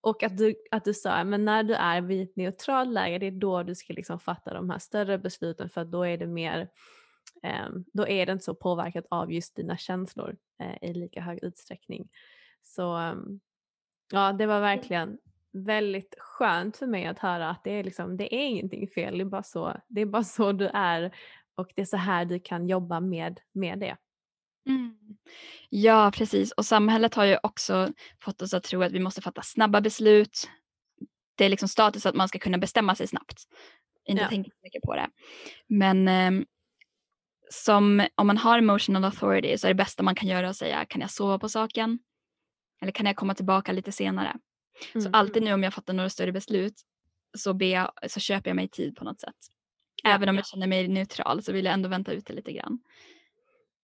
Och 0.00 0.22
att 0.22 0.38
du, 0.38 0.54
att 0.70 0.84
du 0.84 0.94
sa, 0.94 1.24
men 1.24 1.44
när 1.44 1.62
du 1.62 1.74
är 1.74 2.00
vid 2.00 2.22
ett 2.22 2.36
neutralt 2.36 2.90
läge, 2.90 3.18
det 3.18 3.26
är 3.26 3.30
då 3.30 3.62
du 3.62 3.74
ska 3.74 3.92
liksom 3.92 4.20
fatta 4.20 4.54
de 4.54 4.70
här 4.70 4.78
större 4.78 5.18
besluten 5.18 5.70
för 5.70 5.84
då 5.84 6.02
är 6.06 6.18
det 6.18 6.26
mer, 6.26 6.68
då 7.92 8.08
är 8.08 8.26
det 8.26 8.32
inte 8.32 8.44
så 8.44 8.54
påverkat 8.54 9.06
av 9.10 9.32
just 9.32 9.56
dina 9.56 9.76
känslor 9.76 10.36
eh, 10.60 10.90
i 10.90 10.94
lika 10.94 11.20
hög 11.20 11.38
utsträckning. 11.42 12.08
Så 12.62 12.98
eh, 12.98 13.14
ja, 14.12 14.32
det 14.32 14.46
var 14.46 14.60
verkligen 14.60 15.18
väldigt 15.52 16.14
skönt 16.18 16.76
för 16.76 16.86
mig 16.86 17.06
att 17.06 17.18
höra 17.18 17.50
att 17.50 17.64
det 17.64 17.70
är, 17.70 17.84
liksom, 17.84 18.16
det 18.16 18.34
är 18.34 18.46
ingenting 18.46 18.88
fel, 18.88 19.18
det 19.18 19.22
är, 19.22 19.24
bara 19.24 19.42
så, 19.42 19.76
det 19.88 20.00
är 20.00 20.06
bara 20.06 20.24
så 20.24 20.52
du 20.52 20.66
är 20.74 21.14
och 21.54 21.72
det 21.74 21.82
är 21.82 21.86
så 21.86 21.96
här 21.96 22.24
du 22.24 22.40
kan 22.40 22.68
jobba 22.68 23.00
med, 23.00 23.40
med 23.52 23.78
det. 23.78 23.96
Mm. 24.68 24.96
Ja, 25.68 26.12
precis. 26.14 26.52
Och 26.52 26.66
samhället 26.66 27.14
har 27.14 27.24
ju 27.24 27.38
också 27.42 27.92
fått 28.20 28.42
oss 28.42 28.54
att 28.54 28.62
tro 28.62 28.82
att 28.82 28.92
vi 28.92 29.00
måste 29.00 29.20
fatta 29.22 29.42
snabba 29.42 29.80
beslut. 29.80 30.50
Det 31.34 31.44
är 31.44 31.48
liksom 31.48 31.68
status 31.68 32.06
att 32.06 32.14
man 32.14 32.28
ska 32.28 32.38
kunna 32.38 32.58
bestämma 32.58 32.94
sig 32.94 33.06
snabbt. 33.06 33.42
Inte 34.04 34.22
Ja. 34.22 34.28
tänka 34.28 34.50
så 34.50 34.58
mycket 34.62 34.82
på 34.82 34.94
det. 34.96 35.10
Men 35.66 36.08
eh, 36.08 36.44
som, 37.52 38.06
om 38.14 38.26
man 38.26 38.38
har 38.38 38.58
emotional 38.58 39.04
authority 39.04 39.58
så 39.58 39.66
är 39.66 39.70
det 39.70 39.74
bästa 39.74 40.02
man 40.02 40.14
kan 40.14 40.28
göra 40.28 40.48
att 40.48 40.56
säga 40.56 40.84
kan 40.84 41.00
jag 41.00 41.10
sova 41.10 41.38
på 41.38 41.48
saken? 41.48 41.98
Eller 42.82 42.92
kan 42.92 43.06
jag 43.06 43.16
komma 43.16 43.34
tillbaka 43.34 43.72
lite 43.72 43.92
senare? 43.92 44.36
Så 44.92 44.98
Mm. 44.98 45.10
alltid 45.14 45.42
nu 45.42 45.52
om 45.52 45.62
jag 45.62 45.74
fattar 45.74 45.92
några 45.94 46.10
större 46.10 46.32
beslut 46.32 46.74
så, 47.38 47.54
ber 47.54 47.66
jag, 47.66 47.92
så 48.08 48.20
köper 48.20 48.50
jag 48.50 48.56
mig 48.56 48.68
tid 48.68 48.96
på 48.96 49.04
något 49.04 49.20
sätt. 49.20 49.34
Även 50.04 50.28
om 50.28 50.36
jag 50.36 50.46
känner 50.46 50.66
mig 50.66 50.88
neutral 50.88 51.42
så 51.42 51.52
vill 51.52 51.64
jag 51.64 51.74
ändå 51.74 51.88
vänta 51.88 52.12
ut 52.12 52.26
det 52.26 52.32
lite 52.32 52.52
grann. 52.52 52.78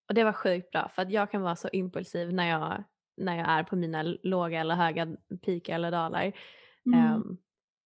Och 0.09 0.15
det 0.15 0.25
var 0.25 0.33
sjukt 0.33 0.71
bra 0.71 0.89
för 0.95 1.03
att 1.03 1.11
jag 1.11 1.31
kan 1.31 1.43
vara 1.43 1.57
så 1.57 1.69
impulsiv 1.73 2.33
när 2.33 2.49
jag, 2.49 2.85
när 3.17 3.37
jag 3.37 3.49
är 3.49 3.63
på 3.63 3.77
mina 3.77 4.03
låga 4.03 4.61
eller 4.61 4.75
höga 4.75 5.17
pikar 5.45 5.75
eller 5.75 5.91
dalar. 5.91 6.33
Mm. 6.87 7.01
Ehm, 7.01 7.37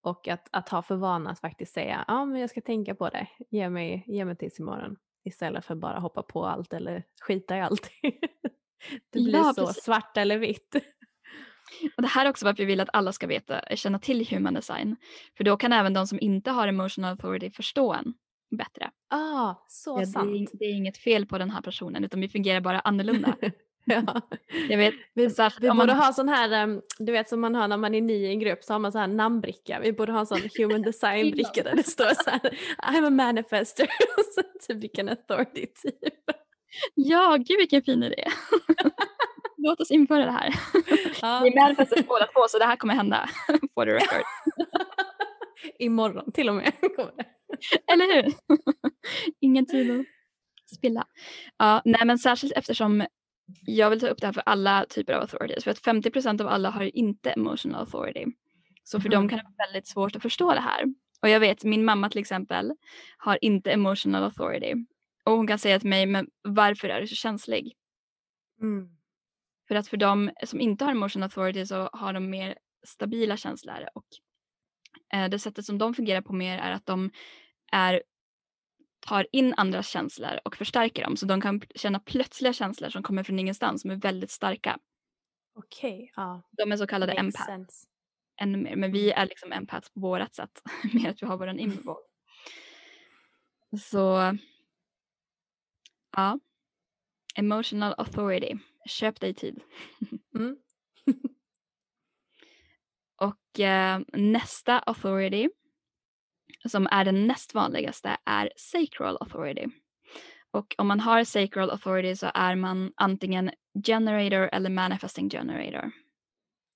och 0.03 0.27
att, 0.27 0.47
att 0.51 0.69
ha 0.69 0.81
för 0.81 0.95
vana 0.95 1.29
att 1.29 1.39
faktiskt 1.39 1.73
säga 1.73 2.05
ja 2.07 2.25
men 2.25 2.41
jag 2.41 2.49
ska 2.49 2.61
tänka 2.61 2.95
på 2.95 3.09
det, 3.09 3.27
ge 3.49 3.69
mig, 3.69 4.03
ge 4.07 4.25
mig 4.25 4.35
tills 4.37 4.59
imorgon. 4.59 4.95
Istället 5.25 5.65
för 5.65 5.75
bara 5.75 5.99
hoppa 5.99 6.23
på 6.23 6.45
allt 6.45 6.73
eller 6.73 7.03
skita 7.21 7.57
i 7.57 7.61
allt. 7.61 7.89
det 9.09 9.19
blir 9.23 9.33
Ja, 9.33 9.53
så 9.53 9.65
precis. 9.67 9.83
svart 9.83 10.17
eller 10.17 10.37
vitt. 10.37 10.75
Och 11.95 12.01
det 12.01 12.07
här 12.07 12.25
är 12.25 12.29
också 12.29 12.45
varför 12.45 12.57
vi 12.57 12.65
vill 12.65 12.79
att 12.79 12.89
alla 12.93 13.11
ska 13.11 13.27
veta, 13.27 13.61
känna 13.75 13.99
till 13.99 14.27
human 14.29 14.53
design. 14.53 14.95
För 15.37 15.43
då 15.43 15.57
kan 15.57 15.73
även 15.73 15.93
de 15.93 16.07
som 16.07 16.19
inte 16.19 16.51
har 16.51 16.67
emotional 16.67 17.11
authority 17.11 17.51
förstå 17.51 17.93
en 17.93 18.13
bättre. 18.57 18.91
Ah, 19.09 19.55
så 19.67 19.91
Ja, 19.95 19.99
det, 19.99 20.05
sant. 20.07 20.29
är, 20.53 20.57
det 20.57 20.65
är 20.65 20.73
inget 20.75 20.97
fel 20.97 21.25
på 21.25 21.37
den 21.37 21.49
här 21.49 21.61
personen 21.61 22.03
utan 22.03 22.21
vi 22.21 22.29
fungerar 22.29 22.61
bara 22.61 22.79
annorlunda. 22.79 23.35
ja. 24.05 24.21
Jag 24.69 24.77
vet, 24.77 24.93
Vi, 25.13 25.29
särskilt 25.29 25.63
vi 25.63 25.67
man- 25.67 25.77
borde 25.77 25.93
ha 25.93 26.13
sån 26.13 26.29
här, 26.29 26.63
um, 26.63 26.81
du 26.99 27.11
vet 27.11 27.29
som 27.29 27.41
man 27.41 27.55
har 27.55 27.67
när 27.67 27.77
man 27.77 27.95
är 27.95 28.01
ny 28.01 28.13
i 28.13 28.27
en 28.27 28.39
grupp 28.39 28.63
så 28.63 28.73
har 28.73 28.79
man 28.79 28.91
sån 28.91 29.01
här 29.01 29.07
namnbricka. 29.07 29.79
Vi 29.79 29.93
borde 29.93 30.11
ha 30.11 30.19
en 30.19 30.25
sån 30.25 30.41
human 30.57 30.81
design 30.91 31.31
bricka 31.31 31.63
där 31.63 31.75
det 31.75 31.83
står 31.83 32.23
så 32.23 32.29
här 32.29 32.39
I'm 32.83 33.07
a 33.07 33.09
manifester 33.09 33.87
och 34.17 34.23
så 34.35 34.41
typ 34.67 34.83
vilken 34.83 35.09
authority 35.09 35.65
typ. 35.67 36.13
ja, 36.95 37.35
gud 37.37 37.57
vilken 37.57 37.81
fin 37.83 38.03
idé. 38.03 38.27
Låt 39.57 39.81
oss 39.81 39.91
införa 39.91 40.25
det 40.25 40.31
här. 40.31 40.53
Ja. 41.21 41.39
Vi 41.43 41.49
är 41.49 41.61
manifestors 41.63 42.05
båda 42.07 42.25
två 42.25 42.39
så 42.49 42.57
det 42.59 42.65
här 42.65 42.75
kommer 42.75 42.93
hända. 42.93 43.29
For 43.73 43.85
the 43.85 43.91
record. 43.91 44.23
Imorgon 45.79 46.31
till 46.31 46.49
och 46.49 46.55
med. 46.55 46.71
Eller 47.91 48.15
hur? 48.15 48.33
Ingen 49.39 49.65
tid 49.65 49.99
att 49.99 50.05
spilla. 50.77 51.05
Ja, 51.57 51.81
nej 51.85 52.01
men 52.05 52.19
särskilt 52.19 52.53
eftersom 52.53 53.05
jag 53.61 53.89
vill 53.89 53.99
ta 53.99 54.07
upp 54.07 54.21
det 54.21 54.27
här 54.27 54.33
för 54.33 54.43
alla 54.45 54.85
typer 54.89 55.13
av 55.13 55.21
authorities. 55.21 55.63
För 55.63 55.71
att 55.71 55.79
50% 55.79 56.41
av 56.41 56.47
alla 56.47 56.69
har 56.69 56.95
inte 56.95 57.31
emotional 57.31 57.79
authority. 57.79 58.25
Så 58.83 58.99
för 58.99 59.09
Mhm. 59.09 59.11
dem 59.13 59.29
kan 59.29 59.37
det 59.37 59.43
vara 59.43 59.67
väldigt 59.67 59.87
svårt 59.87 60.15
att 60.15 60.21
förstå 60.21 60.53
det 60.53 60.59
här. 60.59 60.85
Och 61.21 61.29
jag 61.29 61.39
vet, 61.39 61.63
min 61.63 61.85
mamma 61.85 62.09
till 62.09 62.19
exempel 62.19 62.73
har 63.17 63.37
inte 63.41 63.71
emotional 63.71 64.23
authority. 64.23 64.73
Och 65.23 65.31
hon 65.37 65.47
kan 65.47 65.59
säga 65.59 65.79
till 65.79 65.89
mig, 65.89 66.05
men 66.05 66.27
varför 66.41 66.89
är 66.89 67.01
du 67.01 67.07
så 67.07 67.15
känslig? 67.15 67.73
Mm. 68.61 68.89
För 69.67 69.75
att 69.75 69.87
för 69.87 69.97
de 69.97 70.31
som 70.45 70.59
inte 70.61 70.85
har 70.85 70.91
emotional 70.91 71.23
authority 71.23 71.65
så 71.65 71.89
har 71.93 72.13
de 72.13 72.29
mer 72.29 72.57
stabila 72.83 73.37
känslor. 73.37 73.87
Och 73.95 74.05
eh, 75.13 75.29
det 75.29 75.39
sättet 75.39 75.65
som 75.65 75.77
de 75.77 75.93
fungerar 75.93 76.21
på 76.21 76.33
mer 76.33 76.57
är 76.57 76.71
att 76.71 76.85
de 76.85 77.11
är, 77.71 78.03
tar 79.05 79.27
in 79.31 79.53
andras 79.57 79.87
känslor 79.89 80.39
och 80.45 80.55
förstärker 80.55 81.03
dem. 81.03 81.17
Så 81.17 81.25
de 81.25 81.41
kan 81.41 81.61
känna 81.75 81.99
plötsliga 81.99 82.53
känslor 82.53 82.89
som 82.89 83.03
kommer 83.03 83.23
från 83.23 83.39
ingenstans 83.39 83.81
som 83.81 83.91
är 83.91 83.95
väldigt 83.95 84.31
starka. 84.31 84.79
Okej, 85.55 86.11
ja. 86.15 86.41
De 86.51 86.71
är 86.71 86.77
så 86.77 86.87
kallade 86.87 87.13
empaths. 87.13 87.45
sense. 87.45 87.87
ännu 88.41 88.57
mer. 88.57 88.75
Men 88.75 88.91
vi 88.91 89.11
är 89.11 89.25
liksom 89.25 89.51
empaths 89.51 89.89
på 89.89 89.99
vårat 89.99 90.35
sätt. 90.35 90.61
mer 90.93 91.09
att 91.09 91.21
vi 91.21 91.27
har 91.27 91.37
våran 91.37 91.59
inre 91.59 91.77
Så 93.81 94.37
ja. 96.15 96.39
Emotional 97.35 97.95
authority. 97.97 98.55
Köp 98.89 99.19
dig 99.19 99.33
tid. 99.33 99.61
Mm. 100.35 100.57
Och 103.15 103.59
eh, 103.59 104.01
nästa 104.13 104.79
authority 104.79 105.49
som 106.65 106.87
är 106.91 107.05
den 107.05 107.27
näst 107.27 107.53
vanligaste 107.53 108.17
är 108.25 108.51
sacral 108.55 109.17
authority. 109.21 109.67
Och 110.51 110.75
om 110.77 110.87
man 110.87 110.99
har 110.99 111.23
sacral 111.23 111.69
authority 111.69 112.15
så 112.15 112.31
är 112.33 112.55
man 112.55 112.93
antingen 112.95 113.51
generator 113.85 114.49
eller 114.51 114.69
manifesting 114.69 115.29
generator. 115.29 115.91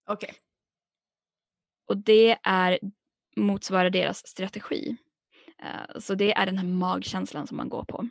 Okej. 0.10 0.34
Och 1.88 1.98
det 1.98 2.38
är 2.44 2.80
motsvarar 3.36 3.90
deras 3.90 4.28
strategi. 4.28 4.98
Eh, 5.64 6.00
Så 6.00 6.16
det 6.16 6.34
är 6.34 6.46
den 6.46 6.58
här 6.58 6.68
magkänslan 6.68 7.48
som 7.48 7.58
man 7.58 7.70
går 7.70 7.84
på. 7.84 8.10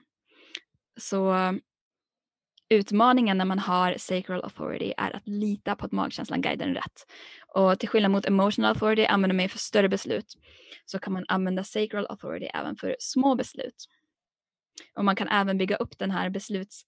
Så 0.96 1.34
utmaningen 2.68 3.38
när 3.38 3.44
man 3.44 3.58
har 3.58 3.94
sacral 3.98 4.44
authority 4.44 4.92
är 4.96 5.16
att 5.16 5.28
lita 5.28 5.76
på 5.76 5.86
att 5.86 5.92
magkänslan 5.92 6.40
guidar 6.40 6.66
en 6.66 6.74
rätt. 6.74 7.06
Och 7.54 7.78
till 7.78 7.88
skillnad 7.88 8.10
mot 8.12 8.26
emotional 8.26 8.70
authority 8.70 9.04
använder 9.04 9.36
mig 9.36 9.48
för 9.48 9.58
större 9.58 9.88
beslut 9.88 10.34
så 10.84 10.98
kan 10.98 11.12
man 11.12 11.24
använda 11.28 11.64
sacral 11.64 12.06
authority 12.08 12.46
även 12.46 12.76
för 12.76 12.96
små 12.98 13.34
beslut. 13.34 13.86
Och 14.94 15.04
man 15.04 15.16
kan 15.16 15.28
även 15.28 15.58
bygga 15.58 15.76
upp 15.76 15.98
den 15.98 16.10
här 16.10 16.30
besluts 16.30 16.82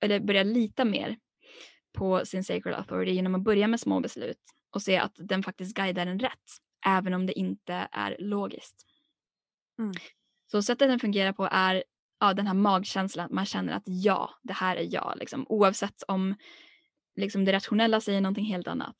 eller 0.00 0.20
börja 0.20 0.42
lita 0.42 0.84
mer 0.84 1.16
på 1.92 2.26
sin 2.26 2.44
sacral 2.44 2.74
authority 2.74 3.12
genom 3.12 3.34
att 3.34 3.42
börja 3.42 3.68
med 3.68 3.80
små 3.80 4.00
beslut 4.00 4.40
och 4.74 4.82
se 4.82 4.96
att 4.96 5.12
den 5.16 5.42
faktiskt 5.42 5.76
guidar 5.76 6.06
en 6.06 6.18
rätt 6.18 6.48
även 6.86 7.14
om 7.14 7.26
det 7.26 7.38
inte 7.38 7.88
är 7.92 8.16
logiskt. 8.18 8.86
Mm. 9.78 9.92
Så 10.50 10.62
sättet 10.62 10.88
den 10.88 11.00
fungerar 11.00 11.32
på 11.32 11.48
är 11.52 11.84
ja, 12.20 12.34
den 12.34 12.46
här 12.46 12.54
magkänslan, 12.54 13.26
att 13.26 13.32
man 13.32 13.46
känner 13.46 13.72
att 13.72 13.82
ja, 13.86 14.30
det 14.42 14.52
här 14.52 14.76
är 14.76 14.94
jag, 14.94 15.14
liksom, 15.16 15.46
oavsett 15.48 16.02
om 16.08 16.34
liksom, 17.16 17.44
det 17.44 17.52
rationella 17.52 18.00
säger 18.00 18.20
någonting 18.20 18.44
helt 18.44 18.68
annat. 18.68 18.96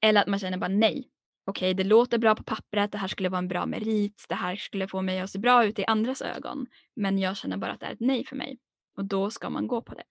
Eller 0.00 0.20
att 0.20 0.26
man 0.26 0.38
känner 0.38 0.58
bara 0.58 0.68
nej. 0.68 1.10
Okej, 1.46 1.74
det 1.74 1.84
låter 1.84 2.18
bra 2.18 2.34
på 2.34 2.42
pappret, 2.42 2.92
det 2.92 2.98
här 2.98 3.08
skulle 3.08 3.28
vara 3.28 3.38
en 3.38 3.48
bra 3.48 3.66
merit, 3.66 4.24
det 4.28 4.34
här 4.34 4.56
skulle 4.56 4.88
få 4.88 5.02
mig 5.02 5.20
att 5.20 5.30
se 5.30 5.38
bra 5.38 5.64
ut 5.64 5.78
i 5.78 5.84
andras 5.84 6.22
ögon. 6.22 6.66
Men 6.96 7.18
jag 7.18 7.36
känner 7.36 7.56
bara 7.56 7.72
att 7.72 7.80
det 7.80 7.86
är 7.86 7.92
ett 7.92 8.00
nej 8.00 8.24
för 8.24 8.36
mig. 8.36 8.58
Och 8.96 9.04
då 9.04 9.30
ska 9.30 9.50
man 9.50 9.66
gå 9.66 9.82
på 9.82 9.94
det. 9.94 10.04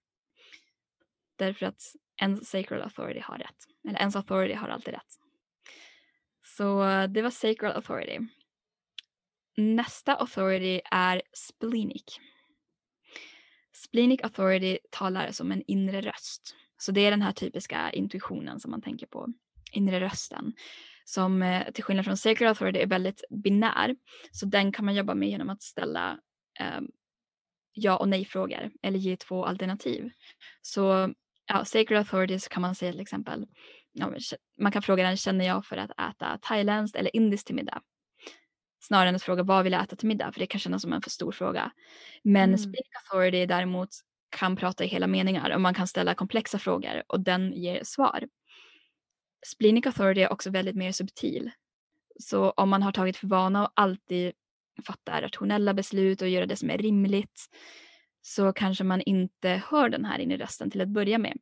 Därför 1.36 1.66
att 1.66 1.82
en 2.22 2.38
sacral 2.38 2.82
authority 2.82 3.20
har 3.20 3.38
rätt. 3.38 3.56
Eller 3.88 4.00
ens 4.00 4.16
authority 4.16 4.54
har 4.54 4.68
alltid 4.68 4.94
rätt. 4.94 5.20
Så 6.58 6.84
det 7.10 7.22
var 7.22 7.30
sacral 7.30 7.72
authority. 7.72 8.20
Nästa 9.58 10.16
authority 10.16 10.82
är 10.92 11.22
splenic. 11.34 12.20
Splenic 13.74 14.20
authority 14.24 14.78
talar 14.92 15.32
som 15.32 15.52
en 15.52 15.64
inre 15.68 16.02
röst. 16.02 16.56
Så 16.78 16.92
det 16.92 17.02
är 17.02 17.12
den 17.12 17.22
här 17.22 17.32
typiska 17.32 17.92
intuitionen 17.92 18.60
som 18.60 18.72
man 18.72 18.82
tänker 18.82 19.08
på. 19.08 19.28
Inre 19.72 20.00
rösten. 20.00 20.54
Som 21.06 21.42
eh, 21.42 21.72
till 21.72 21.84
skillnad 21.84 22.06
från 22.06 22.18
sacred 22.18 22.50
authority 22.50 22.80
är 22.80 22.88
väldigt 22.88 23.24
binär. 23.30 23.96
Så 24.32 24.46
den 24.46 24.72
kan 24.72 24.86
man 24.86 24.96
jobba 24.96 25.16
med 25.16 25.30
genom 25.30 25.50
att 25.50 25.64
ställa 25.64 26.20
eh, 26.60 26.82
ja 27.74 27.98
och 27.98 28.10
nej-frågor. 28.10 28.72
Eller 28.82 29.00
ge 29.00 29.18
två 29.18 29.46
alternativ. 29.46 30.12
Så 30.62 31.14
ja, 31.46 31.66
sacred 31.66 31.98
authority 31.98 32.40
så 32.40 32.50
kan 32.50 32.62
man 32.62 32.76
säga 32.76 32.92
till 32.92 33.02
exempel. 33.02 33.46
Ja, 33.92 34.14
man 34.62 34.72
kan 34.72 34.82
fråga 34.82 35.04
den, 35.04 35.18
känner 35.18 35.46
jag 35.46 35.66
för 35.66 35.78
att 35.78 35.92
äta 35.92 36.40
thailändskt 36.42 36.96
eller 36.96 37.16
indiskt 37.16 37.48
till 37.48 37.56
middag? 37.56 37.82
Snarare 38.80 39.10
än 39.10 39.16
att 39.16 39.24
fråga 39.24 39.44
vad 39.44 39.64
vill 39.64 39.74
jag 39.74 39.84
äta 39.84 39.96
till 39.96 40.08
middag? 40.08 40.32
För 40.32 40.40
det 40.40 40.48
kan 40.48 40.60
kännas 40.60 40.82
som 40.82 40.94
en 40.94 41.02
för 41.02 41.10
stor 41.10 41.32
fråga. 41.32 41.72
Men 42.24 42.44
Mm. 42.50 42.58
splenic 42.58 42.88
authority 43.04 43.46
däremot 43.46 43.90
kan 44.30 44.56
prata 44.56 44.84
i 44.84 44.88
hela 44.88 45.08
meningar 45.08 45.50
och 45.50 45.62
man 45.62 45.74
kan 45.74 45.88
ställa 45.88 46.16
komplexa 46.16 46.60
frågor 46.60 47.04
och 47.08 47.20
den 47.20 47.54
ger 47.54 47.84
svar. 47.84 48.24
Splenic 49.46 49.86
authority 49.86 50.22
är 50.22 50.32
också 50.32 50.50
väldigt 50.50 50.76
mer 50.76 50.92
subtil. 50.92 51.52
Så 52.20 52.50
om 52.52 52.70
man 52.70 52.84
har 52.84 52.92
tagit 52.92 53.18
för 53.18 53.28
vana 53.28 53.66
att 53.66 53.72
alltid 53.76 54.34
fatta 54.88 55.22
rationella 55.22 55.74
beslut 55.74 56.22
och 56.22 56.30
göra 56.30 56.46
det 56.46 56.56
som 56.56 56.70
är 56.70 56.78
rimligt 56.78 57.42
så 58.22 58.54
kanske 58.54 58.84
man 58.84 59.02
inte 59.02 59.62
hör 59.70 59.90
den 59.90 60.06
här 60.06 60.20
inre 60.20 60.38
rösten 60.38 60.72
till 60.72 60.82
att 60.82 60.88
börja 60.88 61.18
med. 61.18 61.38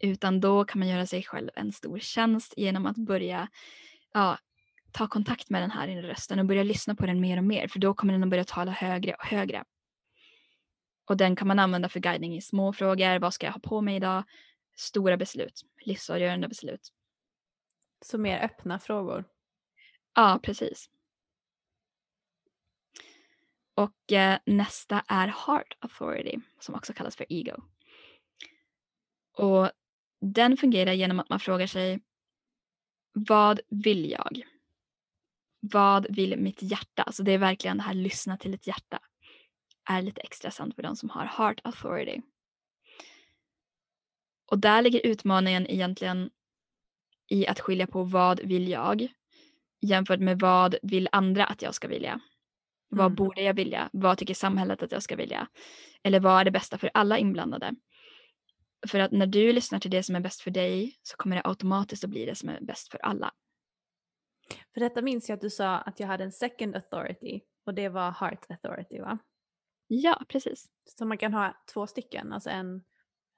Utan 0.00 0.40
då 0.40 0.64
kan 0.64 0.78
man 0.78 0.88
göra 0.88 1.06
sig 1.06 1.22
själv 1.22 1.50
en 1.54 1.72
stor 1.72 1.98
tjänst 1.98 2.54
genom 2.56 2.86
att 2.86 2.96
börja 2.96 3.48
ja, 4.14 4.38
ta 4.92 5.08
kontakt 5.08 5.50
med 5.50 5.62
den 5.62 5.70
här 5.70 5.88
inre 5.88 6.08
rösten 6.08 6.38
och 6.38 6.46
börja 6.46 6.62
lyssna 6.62 6.94
på 6.94 7.06
den 7.06 7.20
mer 7.20 7.36
och 7.36 7.44
mer 7.44 7.68
för 7.68 7.78
då 7.78 7.94
kommer 7.94 8.12
den 8.12 8.22
att 8.22 8.30
börja 8.30 8.44
tala 8.44 8.72
högre 8.72 9.14
och 9.14 9.26
högre. 9.26 9.64
Och 11.04 11.16
den 11.16 11.36
kan 11.36 11.48
man 11.48 11.58
använda 11.58 11.88
för 11.88 12.00
guidning 12.00 12.36
i 12.36 12.40
små 12.40 12.72
frågor. 12.72 13.18
Vad 13.18 13.34
ska 13.34 13.46
jag 13.46 13.52
ha 13.52 13.60
på 13.60 13.80
mig 13.80 13.96
idag? 13.96 14.24
Stora 14.76 15.16
beslut, 15.16 15.62
livsavgörande 15.84 16.48
beslut. 16.48 16.88
Så 18.04 18.18
mer 18.18 18.44
öppna 18.44 18.78
frågor. 18.78 19.24
Ja, 20.14 20.40
precis. 20.42 20.90
Och 23.74 24.12
eh, 24.12 24.38
nästa 24.46 25.04
är 25.08 25.26
Heart 25.28 25.76
Authority 25.78 26.38
som 26.60 26.74
också 26.74 26.92
kallas 26.92 27.16
för 27.16 27.26
Ego. 27.28 27.62
Och 29.32 29.70
den 30.20 30.56
fungerar 30.56 30.92
genom 30.92 31.20
att 31.20 31.28
man 31.28 31.40
frågar 31.40 31.66
sig 31.66 32.00
vad 33.12 33.60
vill 33.68 34.10
jag? 34.10 34.42
Vad 35.60 36.06
vill 36.16 36.38
mitt 36.38 36.62
hjärta? 36.62 37.02
Alltså 37.02 37.22
det 37.22 37.32
är 37.32 37.38
verkligen 37.38 37.76
det 37.76 37.82
här 37.82 37.94
lyssna 37.94 38.36
till 38.36 38.54
ett 38.54 38.66
hjärta. 38.66 38.98
Är 39.90 40.02
lite 40.02 40.20
extra 40.20 40.50
sant 40.50 40.74
för 40.74 40.82
de 40.82 40.96
som 40.96 41.10
har 41.10 41.24
Heart 41.24 41.60
Authority. 41.64 42.20
Och 44.50 44.58
där 44.58 44.82
ligger 44.82 45.06
utmaningen 45.06 45.66
egentligen 45.70 46.30
i 47.28 47.46
att 47.46 47.60
skilja 47.60 47.86
på 47.86 48.02
vad 48.02 48.40
vill 48.40 48.68
jag 48.68 49.08
jämfört 49.80 50.20
med 50.20 50.40
vad 50.40 50.76
vill 50.82 51.08
andra 51.12 51.46
att 51.46 51.62
jag 51.62 51.74
ska 51.74 51.88
vilja. 51.88 52.20
Vad 52.88 53.06
Mm. 53.06 53.14
borde 53.14 53.42
jag 53.42 53.54
vilja? 53.54 53.88
Vad 53.92 54.18
tycker 54.18 54.34
samhället 54.34 54.82
att 54.82 54.92
jag 54.92 55.02
ska 55.02 55.16
vilja? 55.16 55.48
Eller 56.02 56.20
vad 56.20 56.40
är 56.40 56.44
det 56.44 56.50
bästa 56.50 56.78
för 56.78 56.90
alla 56.94 57.18
inblandade? 57.18 57.74
För 58.88 58.98
att 58.98 59.12
när 59.12 59.26
du 59.26 59.52
lyssnar 59.52 59.78
till 59.78 59.90
det 59.90 60.02
som 60.02 60.16
är 60.16 60.20
bäst 60.20 60.40
för 60.40 60.50
dig 60.50 60.98
så 61.02 61.16
kommer 61.16 61.36
det 61.36 61.42
automatiskt 61.44 62.04
att 62.04 62.10
bli 62.10 62.24
det 62.26 62.34
som 62.34 62.48
är 62.48 62.60
bäst 62.60 62.90
för 62.90 62.98
alla. 62.98 63.32
För 64.74 64.80
detta 64.80 65.02
minns 65.02 65.28
jag 65.28 65.36
att 65.36 65.40
du 65.40 65.50
sa 65.50 65.76
att 65.78 66.00
jag 66.00 66.06
hade 66.06 66.24
en 66.24 66.32
second 66.32 66.76
authority 66.76 67.40
och 67.66 67.74
det 67.74 67.88
var 67.88 68.10
heart 68.10 68.46
authority 68.50 69.00
va? 69.00 69.18
Ja, 69.86 70.22
precis. 70.28 70.66
Så 70.84 71.04
man 71.04 71.18
kan 71.18 71.34
ha 71.34 71.54
två 71.72 71.86
stycken, 71.86 72.32
alltså 72.32 72.50
en, 72.50 72.84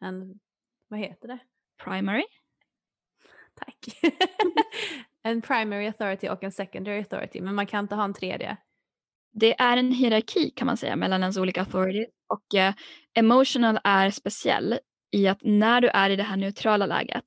en 0.01 0.41
vad 0.89 1.01
heter 1.01 1.29
det? 1.29 1.39
Primary. 1.85 2.25
Tack. 3.55 3.87
en 5.23 5.43
primary 5.43 5.87
authority 5.87 6.29
och 6.29 6.45
en 6.45 6.53
secondary 6.53 6.99
authority, 6.99 7.41
men 7.41 7.55
man 7.55 7.67
kan 7.67 7.85
inte 7.85 7.95
ha 7.95 8.05
en 8.05 8.15
tredje. 8.15 8.57
Det 9.33 9.61
är 9.61 9.77
en 9.77 9.93
hierarki 9.93 10.51
kan 10.51 10.67
man 10.67 10.77
säga 10.77 10.97
mellan 10.97 11.21
ens 11.23 11.37
olika 11.37 11.61
authority 11.61 12.07
och 12.27 12.55
eh, 12.55 12.75
emotional 13.15 13.79
är 13.85 14.11
speciell 14.11 14.79
i 15.11 15.29
att 15.29 15.39
när 15.43 15.81
du 15.81 15.89
är 15.89 16.11
i 16.11 16.17
det 16.17 16.23
här 16.23 16.37
neutrala 16.37 16.87
läget 16.87 17.25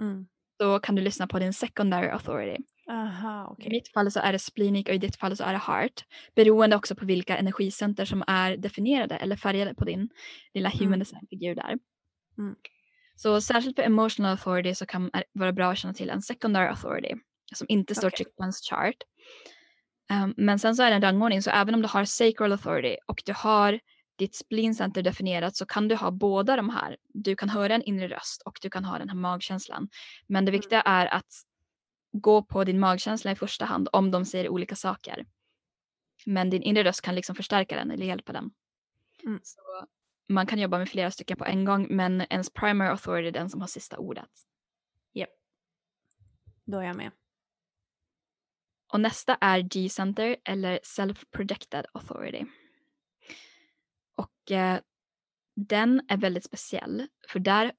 Mm. 0.00 0.26
då 0.58 0.78
kan 0.78 0.94
du 0.94 1.02
lyssna 1.02 1.26
på 1.26 1.38
din 1.38 1.52
secondary 1.52 2.08
authority. 2.08 2.64
Aha, 2.90 3.44
I 3.50 3.52
okej. 3.52 3.70
mitt 3.70 3.92
fall 3.92 4.10
så 4.10 4.20
är 4.20 4.32
det 4.32 4.38
splenic 4.38 4.88
och 4.88 4.94
i 4.94 4.98
ditt 4.98 5.16
fall 5.16 5.36
så 5.36 5.44
är 5.44 5.52
det 5.52 5.58
heart. 5.58 6.04
Beroende 6.34 6.76
också 6.76 6.94
på 6.94 7.04
vilka 7.06 7.36
energicenter 7.36 8.04
som 8.04 8.24
är 8.26 8.56
definierade 8.56 9.16
eller 9.16 9.36
färgade 9.36 9.74
på 9.74 9.84
din 9.84 10.08
lilla 10.54 10.68
human 10.68 10.86
Mm. 10.86 10.98
design-figur 10.98 11.54
där. 11.54 11.78
Mm. 12.38 12.54
Så 13.16 13.40
särskilt 13.40 13.76
för 13.76 13.82
emotional 13.82 14.30
authority 14.30 14.74
så 14.74 14.86
kan 14.86 15.10
det 15.12 15.24
vara 15.32 15.52
bra 15.52 15.70
att 15.72 15.78
känna 15.78 15.94
till 15.94 16.10
en 16.10 16.22
secondary 16.22 16.68
authority 16.68 17.14
som 17.54 17.66
inte 17.70 17.94
står 17.94 18.08
Okej. 18.08 18.16
tryckt 18.16 18.36
på 18.36 18.42
ens 18.42 18.60
chart. 18.70 18.94
Um, 20.12 20.34
men 20.36 20.58
sen 20.58 20.74
så 20.76 20.82
är 20.82 20.90
det 20.90 20.96
en 20.96 21.02
rangordning 21.02 21.42
så 21.42 21.50
även 21.50 21.74
om 21.74 21.82
du 21.82 21.88
har 21.88 22.04
sacral 22.04 22.52
authority 22.52 22.96
och 23.06 23.22
du 23.26 23.32
har 23.36 23.80
ditt 24.18 24.34
spleen 24.36 24.74
center 24.74 25.02
definierat 25.02 25.56
så 25.56 25.66
kan 25.66 25.88
du 25.88 25.94
ha 25.94 26.10
båda 26.10 26.56
de 26.56 26.70
här. 26.70 26.96
Du 27.14 27.36
kan 27.36 27.48
höra 27.48 27.74
en 27.74 27.82
inre 27.82 28.08
röst 28.08 28.42
och 28.42 28.58
du 28.62 28.70
kan 28.70 28.84
ha 28.84 28.98
den 28.98 29.08
här 29.08 29.16
magkänslan. 29.16 29.88
Men 30.26 30.44
det 30.44 30.52
viktiga 30.52 30.80
är 30.82 31.06
att 31.06 31.32
gå 32.12 32.42
på 32.42 32.64
din 32.64 32.80
magkänsla 32.80 33.30
i 33.30 33.34
första 33.34 33.64
hand 33.64 33.88
om 33.92 34.10
de 34.10 34.24
säger 34.24 34.48
olika 34.48 34.76
saker. 34.76 35.26
Men 36.26 36.50
din 36.50 36.62
inre 36.62 36.84
röst 36.84 37.00
kan 37.00 37.14
liksom 37.14 37.36
förstärka 37.36 37.76
den 37.76 37.90
eller 37.90 38.06
hjälpa 38.06 38.32
den. 38.32 38.50
Mm. 39.24 39.40
Så 39.42 39.60
man 40.28 40.46
kan 40.46 40.58
jobba 40.58 40.78
med 40.78 40.88
flera 40.88 41.10
stycken 41.10 41.36
på 41.36 41.44
en 41.44 41.64
gång 41.64 41.86
men 41.90 42.20
ens 42.20 42.50
primary 42.50 42.88
authority 42.88 43.28
är 43.28 43.32
den 43.32 43.50
som 43.50 43.60
har 43.60 43.68
sista 43.68 43.98
ordet. 43.98 44.30
Japp. 45.12 45.30
Då 46.64 46.78
är 46.78 46.84
jag 46.84 46.96
med. 46.96 47.10
Och 48.92 49.00
nästa 49.00 49.34
är 49.40 49.60
G-center 49.60 50.36
eller 50.44 50.80
self-projected 50.82 51.84
authority. 51.92 52.44
Och 54.14 54.50
eh, 54.50 54.80
den 55.56 56.02
är 56.08 56.16
väldigt 56.16 56.44
speciell 56.44 57.08
för 57.28 57.38
där 57.38 57.72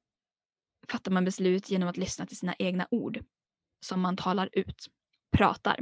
fattar 0.88 1.12
man 1.12 1.26
beslut 1.26 1.70
genom 1.70 1.90
att 1.90 1.98
lyssna 1.98 2.26
till 2.26 2.38
sina 2.38 2.56
egna 2.60 2.88
ord 2.92 3.24
som 3.84 4.02
man 4.02 4.18
talar 4.18 4.50
ut, 4.52 4.86
pratar. 5.38 5.80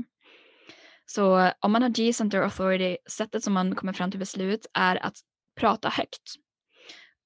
Så 1.05 1.51
om 1.59 1.71
man 1.71 1.81
har 1.81 1.89
G-center 1.89 2.41
authority, 2.41 2.97
sättet 3.09 3.43
som 3.43 3.53
man 3.53 3.75
kommer 3.75 3.93
fram 3.93 4.11
till 4.11 4.19
beslut 4.19 4.65
är 4.73 5.05
att 5.05 5.17
prata 5.59 5.89
högt. 5.89 6.21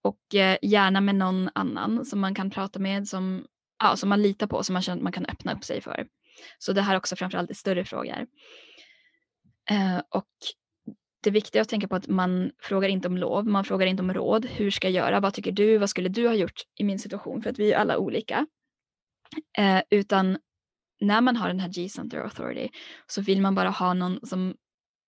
Och 0.03 0.36
eh, 0.36 0.57
gärna 0.61 1.01
med 1.01 1.15
någon 1.15 1.49
annan 1.55 2.05
som 2.05 2.19
man 2.19 2.36
kan 2.36 2.49
prata 2.49 2.80
med, 2.80 3.07
som, 3.07 3.45
ja, 3.84 3.95
som 3.95 4.09
man 4.09 4.21
litar 4.21 4.47
på, 4.47 4.63
som 4.63 4.73
man 4.73 4.82
känner 4.82 4.97
att 4.97 5.03
man 5.03 5.11
kan 5.11 5.26
öppna 5.26 5.53
upp 5.53 5.63
sig 5.63 5.82
för. 5.82 6.07
Så 6.59 6.73
det 6.73 6.82
här 6.82 6.93
är 6.93 6.97
också 6.97 7.15
framförallt 7.15 7.51
i 7.51 7.55
större 7.55 7.86
frågor. 7.86 8.28
Eh, 9.69 10.01
och 10.09 10.30
det 11.23 11.32
viktiga 11.32 11.61
att 11.61 11.69
tänka 11.69 11.88
på 11.88 11.95
att 11.95 12.07
man 12.07 12.51
frågar 12.59 12.89
inte 12.89 13.07
om 13.07 13.17
lov, 13.17 13.47
man 13.47 13.65
frågar 13.65 13.88
inte 13.88 14.03
om 14.03 14.13
råd. 14.13 14.45
Hur 14.45 14.71
ska 14.71 14.88
jag 14.89 14.93
göra? 15.05 15.19
Vad 15.19 15.34
tycker 15.34 15.51
du? 15.51 15.78
Vad 15.78 15.89
skulle 15.89 16.09
du 16.09 16.28
ha 16.28 16.36
gjort 16.36 16.61
i 16.76 16.84
min 16.84 16.99
situation? 16.99 17.41
För 17.41 17.49
att 17.49 17.59
vi 17.59 17.71
är 17.71 17.78
alla 17.78 17.97
olika. 17.97 18.47
Eh, 19.57 19.82
utan 19.89 20.38
när 21.01 21.21
man 21.21 21.35
har 21.35 21.47
den 21.47 21.59
här 21.59 21.69
G-center 21.69 22.17
authority 22.19 22.69
så 23.07 23.21
vill 23.21 23.41
man 23.41 23.55
bara 23.55 23.69
ha 23.69 23.93
någon 23.93 24.19
som 24.27 24.55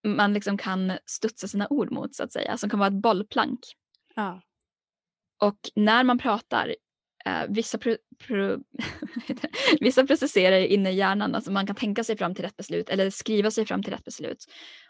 man 0.07 0.33
liksom 0.33 0.57
kan 0.57 0.97
studsa 1.05 1.47
sina 1.47 1.67
ord 1.69 1.91
mot 1.91 2.15
så 2.15 2.23
att 2.23 2.31
säga, 2.31 2.57
som 2.57 2.69
kan 2.69 2.79
vara 2.79 2.87
ett 2.87 3.01
bollplank. 3.01 3.59
Ja. 4.15 4.41
Och 5.41 5.57
när 5.75 6.03
man 6.03 6.17
pratar, 6.17 6.75
eh, 7.25 7.43
vissa, 7.49 7.77
pro, 7.77 7.95
pro, 8.27 8.57
vissa 9.79 10.07
processerar 10.07 10.57
inne 10.59 10.91
i 10.91 10.95
hjärnan, 10.95 11.35
alltså 11.35 11.51
man 11.51 11.67
kan 11.67 11.75
tänka 11.75 12.03
sig 12.03 12.17
fram 12.17 12.35
till 12.35 12.43
rätt 12.43 12.57
beslut 12.57 12.89
eller 12.89 13.09
skriva 13.09 13.51
sig 13.51 13.65
fram 13.65 13.83
till 13.83 13.93
rätt 13.93 14.03
beslut. 14.03 14.45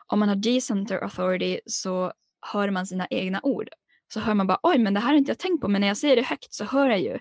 Om 0.07 0.19
man 0.19 0.29
har 0.29 0.35
G-center 0.35 1.03
authority 1.03 1.59
så 1.65 2.13
hör 2.53 2.69
man 2.69 2.87
sina 2.87 3.07
egna 3.09 3.39
ord. 3.43 3.69
Så 4.13 4.19
hör 4.19 4.33
man 4.33 4.47
bara 4.47 4.59
oj 4.63 4.77
men 4.77 4.93
det 4.93 4.99
här 4.99 5.07
har 5.07 5.15
inte 5.15 5.31
jag 5.31 5.39
tänkt 5.39 5.61
på 5.61 5.67
men 5.67 5.81
när 5.81 5.87
jag 5.87 5.97
säger 5.97 6.15
det 6.15 6.21
högt 6.21 6.53
så 6.53 6.63
hör 6.65 6.89
jag 6.89 7.01
ju 7.01 7.19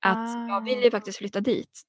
att 0.00 0.36
Ah. 0.36 0.48
jag 0.48 0.64
vill 0.64 0.82
ju 0.82 0.90
faktiskt 0.90 1.18
flytta 1.18 1.40
dit. 1.40 1.82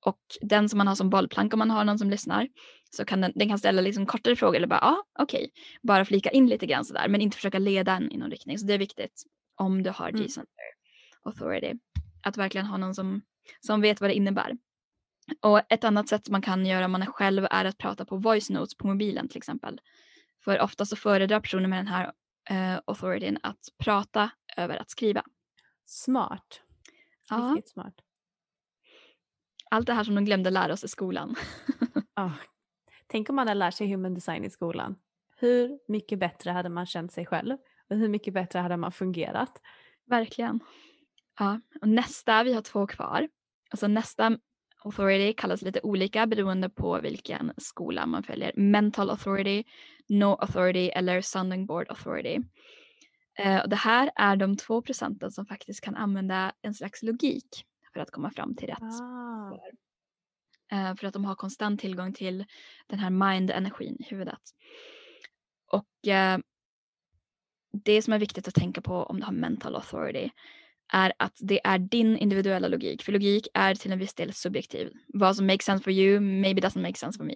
Och 0.00 0.18
den 0.40 0.68
som 0.68 0.78
man 0.78 0.86
har 0.86 0.94
som 0.94 1.10
bollplank 1.10 1.52
om 1.52 1.58
man 1.58 1.70
har 1.70 1.84
någon 1.84 1.98
som 1.98 2.10
lyssnar 2.10 2.48
så 2.90 3.04
kan 3.04 3.20
den, 3.20 3.32
den 3.34 3.48
kan 3.48 3.58
ställa 3.58 3.80
liksom 3.80 4.06
kortare 4.06 4.36
frågor 4.36 4.56
eller 4.56 4.66
bara 4.66 4.80
ja 4.82 4.88
ah, 4.88 5.22
okej 5.22 5.50
bara 5.82 6.04
flika 6.04 6.30
in 6.30 6.46
lite 6.46 6.66
grann 6.66 6.84
sådär 6.84 7.08
men 7.08 7.20
inte 7.20 7.36
försöka 7.36 7.58
leda 7.58 7.92
en 7.92 8.12
i 8.12 8.16
någon 8.16 8.30
riktning. 8.30 8.58
Så 8.58 8.66
det 8.66 8.74
är 8.74 8.78
viktigt 8.78 9.22
om 9.56 9.82
du 9.82 9.90
har 9.90 10.08
Mm. 10.08 10.22
G-center 10.22 10.64
authority 11.22 11.74
att 12.22 12.36
verkligen 12.36 12.66
ha 12.66 12.76
någon 12.76 12.94
som, 12.94 13.22
som 13.60 13.80
vet 13.80 14.00
vad 14.00 14.10
det 14.10 14.14
innebär. 14.14 14.56
Och 15.40 15.72
ett 15.72 15.84
annat 15.84 16.08
sätt 16.08 16.28
man 16.28 16.42
kan 16.42 16.66
göra 16.66 16.84
om 16.84 16.92
man 16.92 17.02
är 17.02 17.06
själv 17.06 17.46
är 17.50 17.64
att 17.64 17.78
prata 17.78 18.04
på 18.04 18.16
voice 18.16 18.50
notes 18.50 18.76
på 18.76 18.86
mobilen 18.86 19.28
till 19.28 19.38
exempel. 19.38 19.80
För 20.44 20.60
ofta 20.60 20.86
så 20.86 20.96
föredrar 20.96 21.40
personer 21.40 21.68
med 21.68 21.78
den 21.78 21.86
här 21.86 22.12
uh, 22.50 22.80
authorityn 22.86 23.38
att 23.42 23.60
prata 23.78 24.30
över 24.56 24.76
att 24.76 24.90
skriva. 24.90 25.22
Smart. 25.86 26.62
Ja, 27.30 27.36
Riktigt 27.36 27.70
smart. 27.70 27.94
Allt 29.70 29.86
det 29.86 29.92
här 29.92 30.04
som 30.04 30.14
de 30.14 30.24
glömde 30.24 30.50
lära 30.50 30.72
oss 30.72 30.84
i 30.84 30.88
skolan. 30.88 31.34
Ja. 32.14 32.32
Tänk 33.06 33.30
om 33.30 33.36
man 33.36 33.48
hade 33.48 33.58
lärt 33.58 33.74
sig 33.74 33.90
human 33.90 34.14
design 34.14 34.44
i 34.44 34.50
skolan. 34.50 34.96
Hur 35.36 35.78
mycket 35.88 36.18
bättre 36.18 36.50
hade 36.50 36.68
man 36.68 36.86
känt 36.86 37.12
sig 37.12 37.26
själv? 37.26 37.56
Och 37.90 37.96
hur 37.96 38.08
mycket 38.08 38.34
bättre 38.34 38.58
hade 38.58 38.76
man 38.76 38.92
fungerat? 38.92 39.60
Verkligen. 40.06 40.60
Ja, 41.38 41.60
och 41.80 41.88
nästa, 41.88 42.42
vi 42.42 42.52
har 42.52 42.62
två 42.62 42.86
kvar. 42.86 43.28
Alltså 43.70 43.88
nästa 43.88 44.38
authority 44.84 45.32
kallas 45.32 45.62
lite 45.62 45.80
olika 45.82 46.26
beroende 46.26 46.68
på 46.68 47.00
vilken 47.00 47.52
skola 47.56 48.06
man 48.06 48.22
följer. 48.22 48.52
Mental 48.56 49.10
authority, 49.10 49.64
no 50.08 50.36
authority 50.40 50.88
eller 50.88 51.20
sounding 51.20 51.66
board 51.66 51.86
authority. 51.88 52.38
Eh, 53.38 53.62
och 53.62 53.68
det 53.68 53.76
här 53.76 54.10
är 54.16 54.36
de 54.36 54.56
två 54.56 54.82
procenten 54.82 55.30
som 55.30 55.46
faktiskt 55.46 55.80
kan 55.80 55.96
använda 55.96 56.52
en 56.62 56.74
slags 56.74 57.02
logik 57.02 57.64
för 57.98 58.02
att 58.02 58.10
komma 58.10 58.30
fram 58.30 58.54
till 58.54 58.68
rätt 58.68 58.78
Ah. 58.82 59.58
Eh, 60.72 60.94
för 60.94 61.06
att 61.06 61.14
de 61.14 61.24
har 61.24 61.34
konstant 61.34 61.80
tillgång 61.80 62.12
till 62.12 62.44
den 62.86 62.98
här 62.98 63.10
mind-energin 63.10 63.96
i 64.00 64.04
huvudet. 64.04 64.40
Och 65.72 66.08
eh, 66.08 66.38
det 67.72 68.02
som 68.02 68.12
är 68.12 68.18
viktigt 68.18 68.48
att 68.48 68.54
tänka 68.54 68.80
på 68.80 68.94
om 68.94 69.20
du 69.20 69.26
har 69.26 69.32
mental 69.32 69.76
authority 69.76 70.30
är 70.92 71.12
att 71.18 71.36
det 71.40 71.66
är 71.66 71.78
din 71.78 72.16
individuella 72.16 72.68
logik. 72.68 73.02
För 73.02 73.12
logik 73.12 73.48
är 73.54 73.74
till 73.74 73.92
en 73.92 73.98
viss 73.98 74.14
del 74.14 74.32
subjektiv. 74.32 74.92
Vad 75.06 75.36
som 75.36 75.46
makes 75.46 75.64
sense 75.64 75.84
for 75.84 75.92
you 75.92 76.20
maybe 76.20 76.60
doesn't 76.60 76.82
make 76.82 76.98
sense 76.98 77.18
for 77.18 77.24
me. 77.24 77.34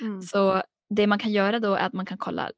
Mm. 0.00 0.22
Så 0.22 0.62
det 0.90 1.06
man 1.06 1.18
kan 1.18 1.32
göra 1.32 1.58
då 1.60 1.74
är 1.74 1.86
att 1.86 1.92
man 1.92 2.06
kan 2.06 2.18
kolla, 2.18 2.50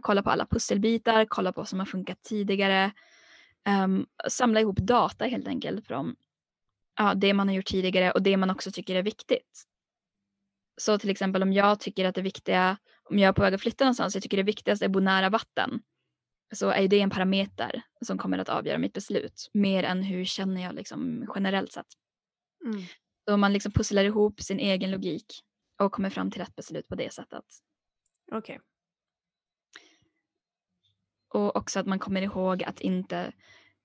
kolla 0.00 0.22
på 0.22 0.30
alla 0.30 0.46
pusselbitar, 0.46 1.26
kolla 1.28 1.52
på 1.52 1.60
vad 1.60 1.68
som 1.68 1.78
har 1.78 1.86
funkat 1.86 2.22
tidigare. 2.22 2.92
Ehm, 3.64 4.06
samla 4.28 4.60
ihop 4.60 4.76
data 4.76 5.24
helt 5.24 5.48
enkelt 5.48 5.86
från 5.86 6.16
ja, 6.96 7.14
det 7.14 7.34
man 7.34 7.48
har 7.48 7.54
gjort 7.54 7.66
tidigare 7.66 8.10
och 8.10 8.22
det 8.22 8.36
man 8.36 8.50
också 8.50 8.70
tycker 8.70 8.94
är 8.94 9.02
viktigt. 9.02 9.64
Så 10.80 10.98
till 10.98 11.10
exempel 11.10 11.42
om 11.42 11.52
jag 11.52 11.80
tycker 11.80 12.04
att 12.04 12.14
det 12.14 12.22
viktiga, 12.22 12.76
om 13.02 13.18
jag 13.18 13.28
är 13.28 13.32
på 13.32 13.42
väg 13.42 13.54
att 13.54 13.60
flytta 13.60 13.84
någonstans, 13.84 14.14
jag 14.14 14.22
tycker 14.22 14.36
det 14.36 14.42
viktigaste 14.42 14.84
är 14.84 14.86
att 14.86 14.92
bo 14.92 15.00
nära 15.00 15.30
vatten. 15.30 15.82
Så 16.54 16.70
är 16.70 16.88
det 16.88 17.00
en 17.00 17.10
parameter 17.10 17.82
som 18.00 18.18
kommer 18.18 18.38
att 18.38 18.48
avgöra 18.48 18.78
mitt 18.78 18.92
beslut. 18.92 19.50
Mer 19.52 19.84
än 19.84 20.02
hur 20.02 20.24
känner 20.24 20.62
jag 20.62 20.74
liksom 20.74 21.32
generellt 21.34 21.72
sett. 21.72 21.86
Mm. 22.64 22.82
Så 23.28 23.36
man 23.36 23.52
liksom 23.52 23.72
pusslar 23.72 24.04
ihop 24.04 24.40
sin 24.40 24.58
egen 24.58 24.90
logik 24.90 25.26
och 25.80 25.92
kommer 25.92 26.10
fram 26.10 26.30
till 26.30 26.40
rätt 26.40 26.56
beslut 26.56 26.88
på 26.88 26.94
det 26.94 27.12
sättet. 27.12 27.44
Okej. 28.32 28.60
Och 31.32 31.56
också 31.56 31.80
att 31.80 31.86
man 31.86 31.98
kommer 31.98 32.22
ihåg 32.22 32.62
att 32.62 32.80
inte 32.80 33.32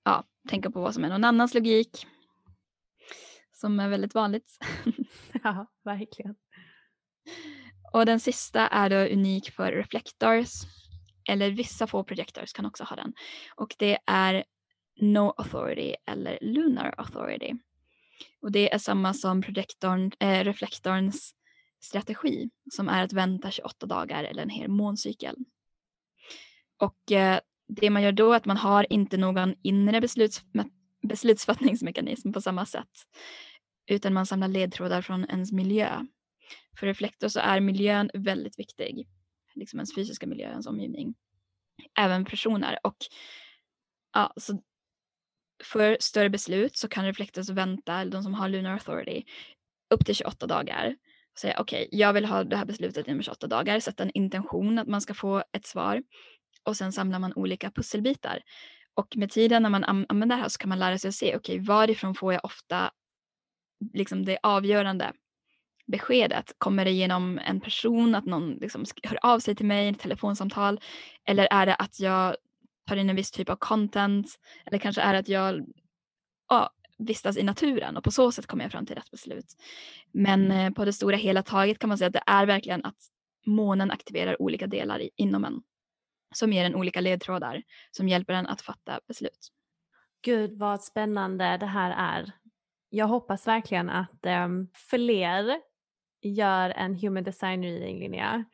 ja, 0.04 0.24
tänka 0.48 0.70
på 0.70 0.80
vad 0.80 0.94
som 0.94 1.04
är 1.04 1.08
någon 1.08 1.24
annans 1.24 1.54
logik. 1.54 2.06
Som 3.52 3.80
är 3.80 3.88
väldigt 3.88 4.14
vanligt. 4.14 4.58
Ja, 5.42 5.66
verkligen. 5.84 6.34
Och 7.92 8.06
den 8.06 8.20
sista 8.20 8.68
är 8.68 8.90
då 8.90 9.14
unik 9.14 9.50
för 9.50 9.72
reflectors. 9.72 10.48
Eller 11.28 11.50
vissa 11.50 11.86
få 11.86 12.04
projectors 12.04 12.52
kan 12.52 12.66
också 12.66 12.84
ha 12.84 12.96
den. 12.96 13.12
Och 13.56 13.74
det 13.78 13.98
är 14.06 14.44
no 15.00 15.34
authority 15.36 15.94
eller 16.06 16.38
lunar 16.40 16.94
authority. 16.98 17.54
Och 18.42 18.52
det 18.52 18.74
är 18.74 18.78
samma 18.78 19.14
som 19.14 19.42
projektorn, 19.42 20.12
eh, 20.20 20.44
reflektorns 20.44 21.34
strategi 21.80 22.50
som 22.70 22.88
är 22.88 23.04
att 23.04 23.12
vänta 23.12 23.50
28 23.50 23.86
dagar 23.86 24.24
eller 24.24 24.42
en 24.42 24.50
hel 24.50 24.70
måncykel. 24.70 25.36
Och 26.78 27.12
eh, 27.12 27.40
det 27.68 27.90
man 27.90 28.02
gör 28.02 28.12
då 28.12 28.32
är 28.32 28.36
att 28.36 28.46
man 28.46 28.56
har 28.56 28.92
inte 28.92 29.16
någon 29.16 29.54
inre 29.62 30.00
besluts, 30.00 30.42
beslutsfattningsmekanism 31.02 32.32
på 32.32 32.40
samma 32.40 32.66
sätt. 32.66 32.88
Utan 33.90 34.14
man 34.14 34.26
samlar 34.26 34.48
ledtrådar 34.48 35.02
från 35.02 35.24
ens 35.24 35.52
miljö. 35.52 36.06
För 36.78 36.86
reflektor 36.86 37.28
så 37.28 37.40
är 37.40 37.60
miljön 37.60 38.10
väldigt 38.14 38.58
viktig. 38.58 39.08
Liksom 39.54 39.78
ens 39.78 39.94
fysiska 39.94 40.26
miljö, 40.26 40.50
ens 40.50 40.66
omgivning. 40.66 41.14
Även 41.98 42.24
personer. 42.24 42.78
Och 42.82 42.96
ja, 44.12 44.32
så 44.36 44.62
för 45.64 45.96
större 46.00 46.30
beslut 46.30 46.76
så 46.76 46.88
kan 46.88 47.04
reflektors 47.04 47.48
vänta, 47.48 48.00
eller 48.00 48.12
de 48.12 48.22
som 48.22 48.34
har 48.34 48.48
lunar 48.48 48.72
authority, 48.72 49.24
upp 49.90 50.06
till 50.06 50.14
28 50.14 50.46
dagar. 50.46 50.96
Och 51.32 51.38
säga 51.38 51.60
okej, 51.60 51.88
jag 51.92 52.12
vill 52.12 52.24
ha 52.24 52.44
det 52.44 52.56
här 52.56 52.64
beslutet 52.64 53.08
inom 53.08 53.22
28 53.22 53.46
dagar. 53.46 53.80
Sätta 53.80 54.02
en 54.02 54.10
intention 54.14 54.78
att 54.78 54.88
man 54.88 55.00
ska 55.00 55.14
få 55.14 55.42
ett 55.52 55.66
svar. 55.66 56.02
Och 56.68 56.76
sen 56.76 56.92
samlar 56.92 57.18
man 57.18 57.32
olika 57.36 57.70
pusselbitar. 57.70 58.42
Och 58.94 59.16
med 59.16 59.30
tiden 59.30 59.62
när 59.62 59.70
man 59.70 59.84
använder 59.84 60.36
det 60.36 60.42
här 60.42 60.48
så 60.48 60.58
kan 60.58 60.68
man 60.68 60.78
lära 60.78 60.98
sig 60.98 61.08
att 61.08 61.14
se, 61.14 61.36
okej 61.36 61.58
varifrån 61.58 62.14
får 62.14 62.32
jag 62.32 62.44
ofta 62.44 62.90
liksom 63.94 64.24
det 64.24 64.38
avgörande 64.42 65.12
beskedet? 65.86 66.52
Kommer 66.58 66.84
det 66.84 66.90
genom 66.90 67.38
en 67.38 67.60
person, 67.60 68.14
att 68.14 68.24
någon 68.24 68.54
liksom 68.54 68.84
hör 69.02 69.18
av 69.22 69.38
sig 69.38 69.54
till 69.54 69.66
mig, 69.66 69.88
ett 69.88 69.98
telefonsamtal? 69.98 70.80
Eller 71.24 71.48
är 71.50 71.66
det 71.66 71.74
att 71.74 72.00
jag 72.00 72.36
tar 72.86 72.96
in 72.96 73.10
en 73.10 73.16
viss 73.16 73.30
typ 73.30 73.48
av 73.48 73.56
content? 73.56 74.26
Eller 74.66 74.78
kanske 74.78 75.02
är 75.02 75.12
det 75.12 75.18
att 75.18 75.28
jag 75.28 75.66
ja, 76.48 76.70
vistas 76.98 77.36
i 77.36 77.42
naturen 77.42 77.96
och 77.96 78.04
på 78.04 78.10
så 78.10 78.32
sätt 78.32 78.46
kommer 78.46 78.64
jag 78.64 78.72
fram 78.72 78.86
till 78.86 78.96
rätt 78.96 79.10
beslut. 79.10 79.56
Men 80.12 80.50
eh, 80.50 80.70
på 80.70 80.84
det 80.84 80.92
stora 80.92 81.16
hela 81.16 81.42
taget 81.42 81.78
kan 81.78 81.88
man 81.88 81.98
säga 81.98 82.06
att 82.06 82.12
det 82.12 82.22
är 82.26 82.46
verkligen 82.46 82.84
att 82.84 82.98
månen 83.46 83.90
aktiverar 83.90 84.42
olika 84.42 84.66
delar 84.66 85.00
i, 85.00 85.10
inom 85.16 85.44
en 85.44 85.62
som 86.34 86.52
ger 86.52 86.64
en 86.64 86.74
olika 86.74 87.00
ledtrådar 87.00 87.62
som 87.90 88.08
hjälper 88.08 88.32
en 88.34 88.46
att 88.46 88.60
fatta 88.60 89.00
beslut. 89.08 89.48
Gud 90.22 90.58
vad 90.58 90.82
spännande 90.82 91.56
det 91.56 91.66
här 91.66 92.18
är. 92.18 92.32
Jag 92.90 93.06
hoppas 93.06 93.46
verkligen 93.46 93.90
att 93.90 94.26
um, 94.26 94.68
fler 94.74 95.60
gör 96.22 96.70
en 96.70 96.94
human 96.94 97.24
design 97.24 97.62
reading 97.62 97.98
Linnea. 97.98 98.44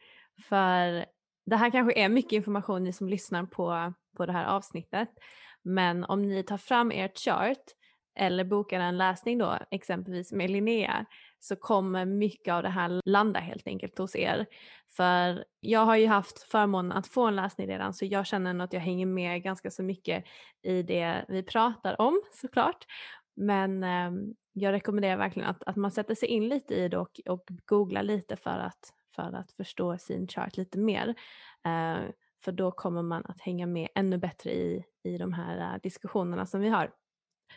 För 0.49 1.07
det 1.47 1.57
här 1.57 1.71
kanske 1.71 2.01
är 2.01 2.09
mycket 2.09 2.33
information 2.33 2.85
ni 2.85 2.93
som 2.93 3.09
lyssnar 3.09 3.45
på, 3.45 3.93
på 4.17 4.27
det 4.27 4.33
här 4.33 4.45
avsnittet. 4.45 5.09
Men 5.63 6.05
om 6.05 6.23
ni 6.23 6.43
tar 6.43 6.59
fram 6.59 6.91
ert 6.91 7.19
chart 7.19 7.63
eller 8.15 8.45
bokar 8.45 8.81
en 8.81 8.99
läsning 8.99 9.39
då, 9.39 9.59
exempelvis 9.71 10.33
med 10.33 10.51
Linnea, 10.51 11.07
så 11.45 11.57
kommer 11.57 12.05
mycket 12.05 12.55
av 12.55 12.63
det 12.63 12.69
här 12.69 13.01
landa 13.05 13.41
helt 13.41 13.67
enkelt 13.67 13.99
hos 13.99 14.17
er. 14.17 14.47
För 14.97 15.45
jag 15.61 15.81
har 15.81 15.97
ju 15.97 16.07
haft 16.07 16.43
förmånen 16.43 16.93
att 16.93 17.07
få 17.07 17.27
en 17.27 17.37
läsning 17.37 17.69
redan 17.69 17.95
så 17.95 18.05
jag 18.05 18.27
känner 18.27 18.65
att 18.65 18.73
jag 18.73 18.81
hänger 18.81 19.07
med 19.07 19.43
ganska 19.43 19.71
så 19.71 19.83
mycket 19.83 20.25
i 20.63 20.83
det 20.83 21.25
vi 21.29 21.43
pratar 21.43 22.01
om 22.01 22.23
såklart. 22.33 22.87
Men 23.37 23.85
eh, 23.85 24.11
jag 24.53 24.73
rekommenderar 24.73 25.17
verkligen 25.17 25.49
att, 25.49 25.63
att 25.63 25.77
man 25.77 25.91
sätter 25.91 26.15
sig 26.15 26.29
in 26.29 26.49
lite 26.49 26.75
i 26.75 26.89
det 26.89 26.99
och, 26.99 27.21
och 27.27 27.49
googlar 27.65 28.03
lite 28.03 28.37
för 28.37 28.59
att, 28.59 28.93
för 29.17 29.33
att 29.37 29.53
förstå 29.53 29.99
sin 29.99 30.29
chart 30.29 30.57
lite 30.57 30.79
mer. 30.79 31.15
Eh, 31.65 32.11
för 32.45 32.53
då 32.53 32.71
kommer 32.71 33.03
man 33.03 33.25
att 33.27 33.41
hänga 33.41 33.67
med 33.67 33.89
ännu 33.95 34.19
bättre 34.19 34.51
i, 34.51 34.85
i 35.03 35.19
de 35.19 35.33
här 35.33 35.75
uh, 35.75 35.81
diskussionerna 35.83 36.47
som 36.47 36.61
vi 36.61 36.69
har. 36.69 36.91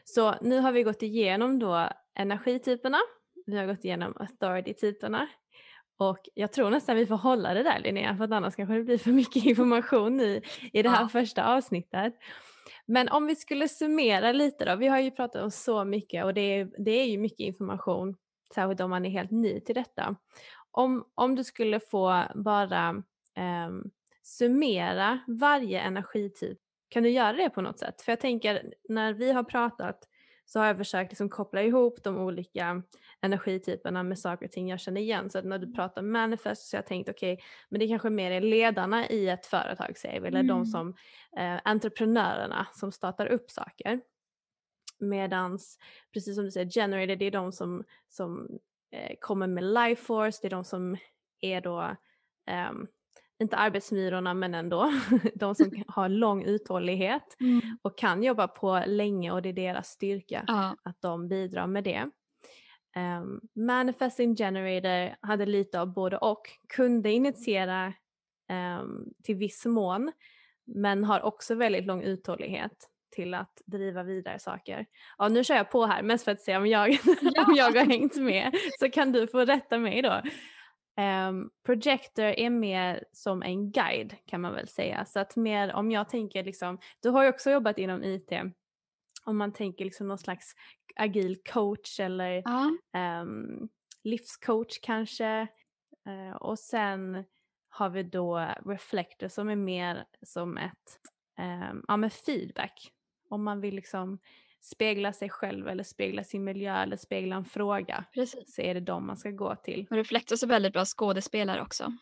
Så 0.04 0.36
nu 0.42 0.60
har 0.60 0.72
vi 0.72 0.84
gått 0.84 1.04
igenom 1.04 1.60
då 1.60 1.90
energityperna, 2.16 2.98
vi 3.48 3.58
har 3.58 3.66
gått 3.66 3.86
igenom 3.86 4.14
authority-typerna 4.20 5.28
och 5.98 6.30
jag 6.34 6.52
tror 6.52 6.70
nästan 6.70 6.96
vi 6.96 7.06
får 7.06 7.16
hålla 7.16 7.54
det 7.54 7.64
där 7.64 7.80
Linnea 7.80 8.18
för 8.18 8.24
att 8.24 8.32
annars 8.32 8.56
kanske 8.56 8.76
det 8.76 8.84
blir 8.84 8.98
för 8.98 9.12
mycket 9.12 9.46
information 9.46 10.20
i, 10.20 10.42
i 10.74 10.82
det 10.82 10.90
här 10.90 11.02
ja. 11.02 11.10
första 11.10 11.56
avsnittet. 11.56 12.14
Men 12.86 13.10
om 13.10 13.28
vi 13.28 13.36
skulle 13.36 13.68
summera 13.68 14.32
lite 14.32 14.66
då, 14.66 14.76
vi 14.76 14.88
har 14.88 15.00
ju 15.00 15.12
pratat 15.12 15.44
om 15.44 15.52
så 15.52 15.84
mycket 15.84 16.26
och 16.26 16.34
det 16.34 16.42
är, 16.42 16.72
det 16.78 16.92
är 16.92 17.06
ju 17.06 17.18
mycket 17.18 17.40
information, 17.40 18.16
särskilt 18.56 18.82
om 18.82 18.90
man 18.90 19.06
är 19.06 19.10
helt 19.10 19.32
ny 19.32 19.60
till 19.60 19.76
detta. 19.76 20.16
Om, 20.72 21.06
om 21.16 21.36
du 21.36 21.44
skulle 21.44 21.80
få 21.80 22.24
bara 22.36 22.90
um, 23.68 23.92
summera 24.24 25.20
varje 25.28 25.80
energityp, 25.82 26.58
kan 26.90 27.04
du 27.04 27.10
göra 27.10 27.34
det 27.34 27.50
på 27.50 27.62
något 27.62 27.80
sätt? 27.80 28.02
För 28.02 28.12
jag 28.12 28.20
tänker 28.20 28.74
när 28.90 29.14
vi 29.14 29.32
har 29.32 29.44
pratat 29.44 30.00
så 30.50 30.60
har 30.60 30.66
jag 30.66 30.78
försökt 30.78 31.12
liksom 31.12 31.30
koppla 31.30 31.62
ihop 31.62 32.04
de 32.04 32.18
olika 32.18 32.84
energityperna 33.22 34.04
med 34.04 34.20
saker 34.20 34.46
och 34.46 34.52
ting 34.52 34.70
jag 34.70 34.80
känner 34.80 35.02
igen. 35.02 35.30
Så 35.30 35.40
att 35.40 35.46
när 35.46 35.60
du 35.60 35.74
pratar 35.74 36.02
manifest 36.02 36.68
så 36.68 36.78
har 36.78 36.80
jag 36.80 36.88
tänkt 36.88 37.10
okej, 37.10 37.34
okay, 37.34 37.46
men 37.70 37.80
det 37.80 37.88
kanske 37.88 38.10
mer 38.10 38.32
är 38.32 38.42
ledarna 38.42 39.10
i 39.10 39.30
ett 39.30 39.46
företag 39.46 39.98
säger 39.98 40.22
vi, 40.22 40.28
eller 40.28 40.40
mm. 40.40 40.48
de 40.48 40.66
som 40.66 40.96
eh, 41.38 41.60
entreprenörerna 41.64 42.68
som 42.74 42.92
startar 42.92 43.28
upp 43.28 43.52
saker. 43.52 44.02
Medans, 45.00 45.80
precis 46.14 46.36
som 46.36 46.46
du 46.46 46.52
säger, 46.52 46.72
generator, 46.72 47.16
det 47.16 47.26
är 47.26 47.32
de 47.32 47.52
som, 47.52 47.84
som 48.10 48.60
eh, 48.92 49.16
kommer 49.20 49.48
med 49.48 49.64
life 49.64 50.04
force, 50.04 50.40
det 50.42 50.48
är 50.48 50.52
de 50.52 50.64
som 50.64 50.98
är 51.42 51.62
då 51.62 51.96
um, 52.72 52.88
inte 53.40 53.58
arbetsmyrorna 53.58 54.34
men 54.34 54.54
ändå, 54.54 54.94
de 55.36 55.56
som 55.56 55.84
har 55.88 56.10
lång 56.10 56.44
uthållighet 56.44 57.38
mm. 57.40 57.62
och 57.82 57.98
kan 57.98 58.24
jobba 58.24 58.48
på 58.48 58.84
länge 58.88 59.32
och 59.32 59.42
det 59.42 59.50
är 59.50 59.54
deras 59.54 59.88
styrka 59.88 60.44
ja. 60.48 60.76
att 60.84 61.02
de 61.02 61.28
bidrar 61.28 61.68
med 61.68 61.84
det. 61.84 62.10
Um, 62.98 63.42
manifesting 63.56 64.36
generator 64.36 65.16
hade 65.22 65.46
lite 65.46 65.82
av 65.82 65.94
både 65.94 66.18
och, 66.18 66.42
kunde 66.76 67.12
initiera 67.12 67.94
um, 68.80 69.14
till 69.24 69.36
viss 69.36 69.66
mån 69.66 70.12
men 70.66 71.04
har 71.04 71.22
också 71.22 71.56
väldigt 71.56 71.86
lång 71.86 72.04
uthållighet 72.04 72.90
till 73.16 73.34
att 73.34 73.62
driva 73.66 74.04
vidare 74.04 74.40
saker. 74.40 74.86
Ja 75.18 75.28
nu 75.28 75.44
kör 75.44 75.56
jag 75.56 75.72
på 75.72 75.86
här 75.86 76.04
mest 76.04 76.24
för 76.24 76.32
att 76.32 76.42
se 76.42 76.58
om 76.58 76.68
jag, 76.68 76.90
ja. 77.22 77.46
om 77.48 77.56
jag 77.56 77.72
har 77.72 77.86
hängt 77.86 78.16
med 78.16 78.56
så 78.80 78.90
kan 78.90 79.12
du 79.12 79.28
få 79.28 79.46
rätta 79.46 79.78
mig 79.78 80.02
då. 80.02 80.22
Um, 81.00 81.50
projector 81.66 82.26
är 82.26 82.50
mer 82.50 83.04
som 83.12 83.44
en 83.44 83.72
guide 83.72 84.16
kan 84.26 84.42
man 84.42 84.54
väl 84.54 84.68
säga. 84.68 85.06
Så 85.06 85.20
att 85.20 85.36
mer 85.36 85.74
om 85.74 85.92
jag 85.92 86.10
tänker 86.10 86.44
liksom, 86.44 86.80
du 87.00 87.10
har 87.10 87.24
ju 87.24 87.30
också 87.30 87.52
jobbat 87.52 87.78
inom 87.78 88.04
IT, 88.04 88.32
om 89.26 89.38
man 89.38 89.54
tänker 89.54 89.86
liksom 89.86 90.08
någon 90.08 90.18
slags 90.18 90.56
agil 90.96 91.38
coach 91.54 92.00
eller 92.00 92.44
ja. 92.46 92.72
um, 93.22 93.70
livscoach 94.04 94.80
kanske. 94.82 95.48
Uh, 96.08 96.36
och 96.36 96.60
sen 96.60 97.24
har 97.70 97.90
vi 97.90 98.04
då 98.04 98.48
reflector 98.66 99.28
som 99.28 99.50
är 99.50 99.56
mer 99.56 100.06
som 100.22 100.58
ett, 100.58 101.00
um, 101.40 101.86
ja 101.88 101.98
med 101.98 102.14
feedback. 102.14 102.92
Om 103.30 103.44
man 103.44 103.62
vill 103.62 103.76
liksom 103.76 104.20
spegla 104.62 105.14
sig 105.14 105.30
själv 105.30 105.68
eller 105.68 105.84
spegla 105.84 106.24
sin 106.24 106.44
miljö 106.44 106.76
eller 106.76 106.98
spegla 106.98 107.36
en 107.36 107.46
fråga 107.46 108.06
Precis. 108.14 108.56
så 108.56 108.62
är 108.62 108.74
det 108.74 108.80
de 108.80 109.08
man 109.08 109.18
ska 109.18 109.32
gå 109.32 109.56
till. 109.56 109.88
Och 109.90 109.96
Reflectors 109.96 110.44
är 110.44 110.48
väldigt 110.48 110.74
bra 110.74 110.86
skådespelare 110.86 111.62
också. 111.62 111.94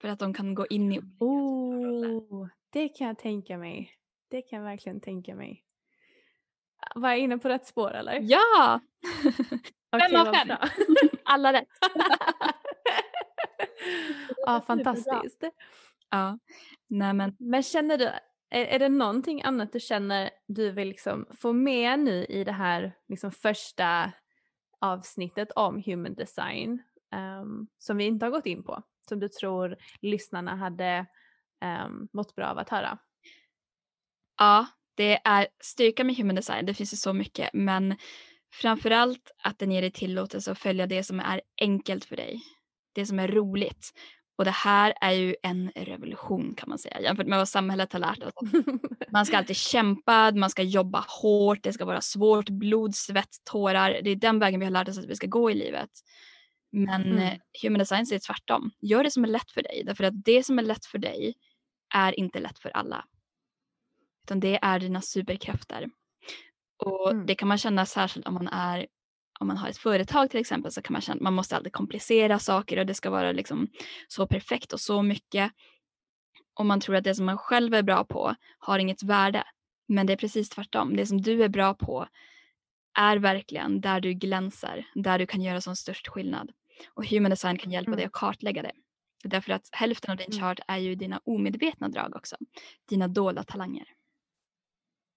För 0.00 0.08
att 0.08 0.18
de 0.18 0.34
kan 0.34 0.54
gå 0.54 0.66
in 0.66 0.92
i 0.92 1.00
Oh, 1.18 2.46
det 2.70 2.88
kan 2.88 3.06
jag 3.06 3.18
tänka 3.18 3.58
mig. 3.58 3.92
Det 4.28 4.42
kan 4.42 4.58
jag 4.58 4.64
verkligen 4.64 5.00
tänka 5.00 5.34
mig. 5.34 5.64
Var 6.94 7.08
jag 7.08 7.18
inne 7.18 7.38
på 7.38 7.48
rätt 7.48 7.66
spår 7.66 7.90
eller? 7.90 8.18
Ja! 8.22 8.80
fem 10.00 10.20
av 10.20 10.32
fem. 10.34 10.56
Alla 11.24 11.52
rätt. 11.52 11.68
ja, 14.46 14.60
fantastiskt. 14.66 15.44
Ja, 16.10 16.38
nej 16.86 17.14
men. 17.14 17.36
Men 17.38 17.62
känner 17.62 17.98
du, 17.98 18.10
är, 18.52 18.64
är 18.64 18.78
det 18.78 18.88
någonting 18.88 19.42
annat 19.42 19.72
du 19.72 19.80
känner 19.80 20.30
du 20.46 20.70
vill 20.70 20.88
liksom 20.88 21.26
få 21.40 21.52
med 21.52 21.98
nu 21.98 22.24
i 22.24 22.44
det 22.44 22.52
här 22.52 22.96
liksom 23.08 23.32
första 23.32 24.12
avsnittet 24.80 25.52
om 25.56 25.82
human 25.86 26.14
design 26.14 26.82
um, 27.40 27.68
som 27.78 27.96
vi 27.96 28.04
inte 28.04 28.26
har 28.26 28.30
gått 28.30 28.46
in 28.46 28.64
på? 28.64 28.82
Som 29.08 29.20
du 29.20 29.28
tror 29.28 29.76
lyssnarna 30.00 30.56
hade 30.56 31.06
um, 31.86 32.08
mått 32.12 32.34
bra 32.34 32.46
av 32.46 32.58
att 32.58 32.68
höra? 32.68 32.98
Ja, 34.38 34.66
det 34.94 35.20
är 35.24 35.46
styrka 35.62 36.04
med 36.04 36.16
human 36.16 36.36
design, 36.36 36.66
det 36.66 36.74
finns 36.74 36.92
ju 36.92 36.96
så 36.96 37.12
mycket, 37.12 37.50
men 37.52 37.96
framförallt 38.54 39.30
att 39.42 39.58
den 39.58 39.70
ger 39.70 39.80
dig 39.82 39.90
tillåtelse 39.90 40.52
att 40.52 40.58
följa 40.58 40.86
det 40.86 41.04
som 41.04 41.20
är 41.20 41.40
enkelt 41.60 42.04
för 42.04 42.16
dig. 42.16 42.40
Det 42.94 43.06
som 43.06 43.18
är 43.18 43.28
roligt. 43.28 43.92
Och 44.36 44.44
det 44.44 44.50
här 44.50 44.94
är 45.00 45.12
ju 45.12 45.36
en 45.42 45.72
revolution 45.74 46.54
kan 46.54 46.68
man 46.68 46.78
säga 46.78 47.00
jämfört 47.00 47.26
med 47.26 47.38
vad 47.38 47.48
samhället 47.48 47.92
har 47.92 48.00
lärt 48.00 48.22
oss. 48.22 48.34
Man 49.12 49.26
ska 49.26 49.38
alltid 49.38 49.56
kämpa, 49.56 50.32
man 50.32 50.50
ska 50.50 50.62
jobba 50.62 51.04
hårt, 51.08 51.62
det 51.62 51.72
ska 51.72 51.84
vara 51.84 52.00
svårt, 52.00 52.48
blod, 52.48 52.94
svett, 52.94 53.36
tårar. 53.44 54.00
Det 54.04 54.10
är 54.10 54.16
den 54.16 54.38
vägen 54.38 54.60
vi 54.60 54.66
har 54.66 54.70
lärt 54.70 54.88
oss 54.88 54.98
att 54.98 55.06
vi 55.06 55.16
ska 55.16 55.26
gå 55.26 55.50
i 55.50 55.54
livet. 55.54 55.90
Men 56.72 57.02
mm. 57.02 57.18
Eh, 57.18 57.38
human 57.62 57.78
design 57.78 58.06
säger 58.06 58.20
tvärtom. 58.20 58.70
Gör 58.80 59.04
det 59.04 59.10
som 59.10 59.24
är 59.24 59.28
lätt 59.28 59.50
för 59.50 59.62
dig 59.62 59.82
därför 59.86 60.04
att 60.04 60.24
det 60.24 60.46
som 60.46 60.58
är 60.58 60.62
lätt 60.62 60.86
för 60.86 60.98
dig 60.98 61.34
är 61.94 62.18
inte 62.18 62.40
lätt 62.40 62.58
för 62.58 62.70
alla. 62.70 63.04
Utan 64.24 64.40
det 64.40 64.58
är 64.62 64.80
dina 64.80 65.00
superkrafter. 65.00 65.90
Och 66.76 67.10
mm. 67.10 67.26
det 67.26 67.34
kan 67.34 67.48
man 67.48 67.58
känna 67.58 67.86
särskilt 67.86 68.26
om 68.26 68.34
man 68.34 68.48
är 68.48 68.86
om 69.42 69.48
man 69.48 69.56
har 69.56 69.68
ett 69.68 69.78
företag 69.78 70.30
till 70.30 70.40
exempel 70.40 70.72
så 70.72 70.82
kan 70.82 70.92
man 70.92 71.00
känna 71.00 71.16
att 71.16 71.22
man 71.22 71.34
måste 71.34 71.56
alltid 71.56 71.72
komplicera 71.72 72.38
saker 72.38 72.78
och 72.78 72.86
det 72.86 72.94
ska 72.94 73.10
vara 73.10 73.32
liksom 73.32 73.68
så 74.08 74.26
perfekt 74.26 74.72
och 74.72 74.80
så 74.80 75.02
mycket. 75.02 75.52
Och 76.54 76.66
man 76.66 76.80
tror 76.80 76.96
att 76.96 77.04
det 77.04 77.14
som 77.14 77.26
man 77.26 77.38
själv 77.38 77.74
är 77.74 77.82
bra 77.82 78.04
på 78.04 78.34
har 78.58 78.78
inget 78.78 79.02
värde. 79.02 79.44
Men 79.88 80.06
det 80.06 80.12
är 80.12 80.16
precis 80.16 80.48
tvärtom. 80.48 80.96
Det 80.96 81.06
som 81.06 81.20
du 81.20 81.44
är 81.44 81.48
bra 81.48 81.74
på 81.74 82.08
är 82.98 83.16
verkligen 83.16 83.80
där 83.80 84.00
du 84.00 84.12
glänser, 84.12 84.86
där 84.94 85.18
du 85.18 85.26
kan 85.26 85.42
göra 85.42 85.60
som 85.60 85.76
störst 85.76 86.08
skillnad. 86.08 86.52
Och 86.94 87.06
human 87.06 87.30
design 87.30 87.58
kan 87.58 87.72
hjälpa 87.72 87.88
mm. 87.88 87.96
dig 87.96 88.06
att 88.06 88.12
kartlägga 88.12 88.62
det. 88.62 88.72
Därför 89.24 89.52
att 89.52 89.68
hälften 89.72 90.10
av 90.10 90.16
din 90.16 90.32
mm. 90.32 90.40
chart 90.40 90.60
är 90.68 90.78
ju 90.78 90.94
dina 90.94 91.20
omedvetna 91.24 91.88
drag 91.88 92.16
också. 92.16 92.36
Dina 92.88 93.08
dolda 93.08 93.42
talanger. 93.42 93.88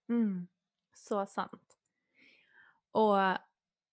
Mm. 0.09 0.47
Så 0.93 1.25
sant. 1.25 1.77
Och 2.91 3.17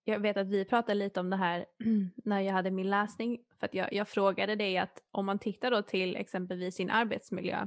jag 0.05 0.21
vet 0.21 0.37
att 0.37 0.49
vi 0.49 0.65
pratade 0.65 0.95
lite 0.95 1.21
om 1.21 1.31
det 1.31 1.37
här 1.37 1.67
när 2.25 2.41
jag 2.41 2.53
hade 2.53 2.71
min 2.71 2.91
läsning. 2.91 3.39
För 3.61 3.67
att 3.67 3.75
jag, 3.75 3.93
jag 3.93 4.09
frågade 4.09 4.57
dig 4.57 4.79
att 4.79 5.03
om 5.11 5.27
man 5.27 5.39
tittar 5.39 5.71
då 5.71 5.83
till 5.83 6.17
exempelvis 6.17 6.75
sin 6.75 6.91
arbetsmiljö 6.91 7.67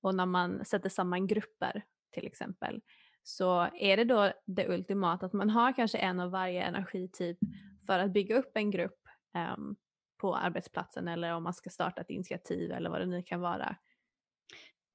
och 0.00 0.14
när 0.14 0.26
man 0.26 0.64
sätter 0.64 0.88
samman 0.88 1.26
grupper 1.26 1.82
till 2.12 2.26
exempel. 2.26 2.80
Så 3.22 3.68
är 3.74 3.96
det 3.96 4.04
då 4.04 4.32
det 4.46 4.68
ultimata 4.68 5.26
att 5.26 5.32
man 5.32 5.50
har 5.50 5.72
kanske 5.72 5.98
en 5.98 6.20
av 6.20 6.30
varje 6.30 6.62
energityp 6.62 7.38
för 7.86 7.98
att 7.98 8.12
bygga 8.12 8.38
upp 8.38 8.50
en 8.54 8.70
grupp 8.70 9.00
um, 9.56 9.76
på 10.16 10.36
arbetsplatsen 10.36 11.08
eller 11.08 11.34
om 11.34 11.42
man 11.42 11.54
ska 11.54 11.70
starta 11.70 12.00
ett 12.00 12.10
initiativ 12.10 12.72
eller 12.72 12.90
vad 12.90 13.00
det 13.00 13.06
nu 13.06 13.22
kan 13.22 13.40
vara. 13.40 13.76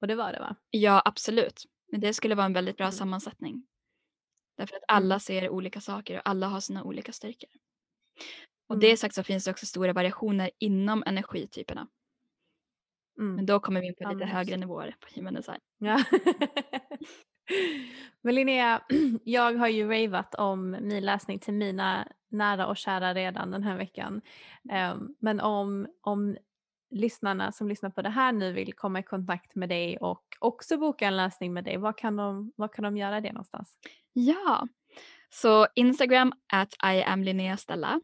Och 0.00 0.06
det 0.06 0.14
var 0.14 0.32
det 0.32 0.40
va? 0.40 0.56
Ja 0.70 1.02
absolut. 1.04 1.64
Men 1.90 2.00
det 2.00 2.14
skulle 2.14 2.34
vara 2.34 2.46
en 2.46 2.52
väldigt 2.52 2.76
bra 2.76 2.86
mm. 2.86 2.92
sammansättning. 2.92 3.66
Därför 4.62 4.76
att 4.76 4.84
alla 4.88 5.14
mm. 5.14 5.20
ser 5.20 5.48
olika 5.48 5.80
saker 5.80 6.16
och 6.16 6.28
alla 6.28 6.46
har 6.46 6.60
sina 6.60 6.84
olika 6.84 7.12
styrkor. 7.12 7.50
Och 8.68 8.78
det 8.78 8.86
mm. 8.86 8.96
sagt 8.96 9.14
så 9.14 9.22
finns 9.22 9.44
det 9.44 9.50
också 9.50 9.66
stora 9.66 9.92
variationer 9.92 10.50
inom 10.58 11.02
energityperna. 11.06 11.88
Mm. 13.18 13.34
Men 13.34 13.46
då 13.46 13.60
kommer 13.60 13.80
vi 13.80 13.86
in 13.86 13.94
på 13.94 14.12
lite 14.12 14.24
högre 14.24 14.56
nivåer 14.56 14.94
på 15.00 15.08
human 15.14 15.34
design. 15.34 15.60
Ja. 15.78 16.04
Men 18.22 18.34
Linnea, 18.34 18.82
jag 19.24 19.54
har 19.54 19.68
ju 19.68 19.88
ravat 19.88 20.34
om 20.34 20.70
min 20.70 21.04
läsning 21.04 21.38
till 21.38 21.54
mina 21.54 22.08
nära 22.28 22.66
och 22.66 22.76
kära 22.76 23.14
redan 23.14 23.50
den 23.50 23.62
här 23.62 23.76
veckan. 23.76 24.20
Um, 24.92 25.16
men 25.18 25.40
om, 25.40 25.86
om 26.00 26.36
lyssnarna 26.90 27.52
som 27.52 27.68
lyssnar 27.68 27.90
på 27.90 28.02
det 28.02 28.10
här 28.10 28.32
nu 28.32 28.52
vill 28.52 28.72
komma 28.72 29.00
i 29.00 29.02
kontakt 29.02 29.54
med 29.54 29.68
dig 29.68 29.98
och 29.98 30.24
också 30.38 30.78
boka 30.78 31.06
en 31.06 31.16
läsning 31.16 31.52
med 31.52 31.64
dig, 31.64 31.76
var 31.76 31.92
kan 31.92 32.16
de, 32.16 32.52
var 32.56 32.68
kan 32.68 32.82
de 32.82 32.96
göra 32.96 33.20
det 33.20 33.32
någonstans? 33.32 33.76
Ja, 34.12 34.68
så 35.30 35.66
Instagram 35.74 36.32
at 36.52 36.74
I 36.94 37.02
am 37.02 37.22
Linnea 37.22 37.56
Stella. 37.56 38.00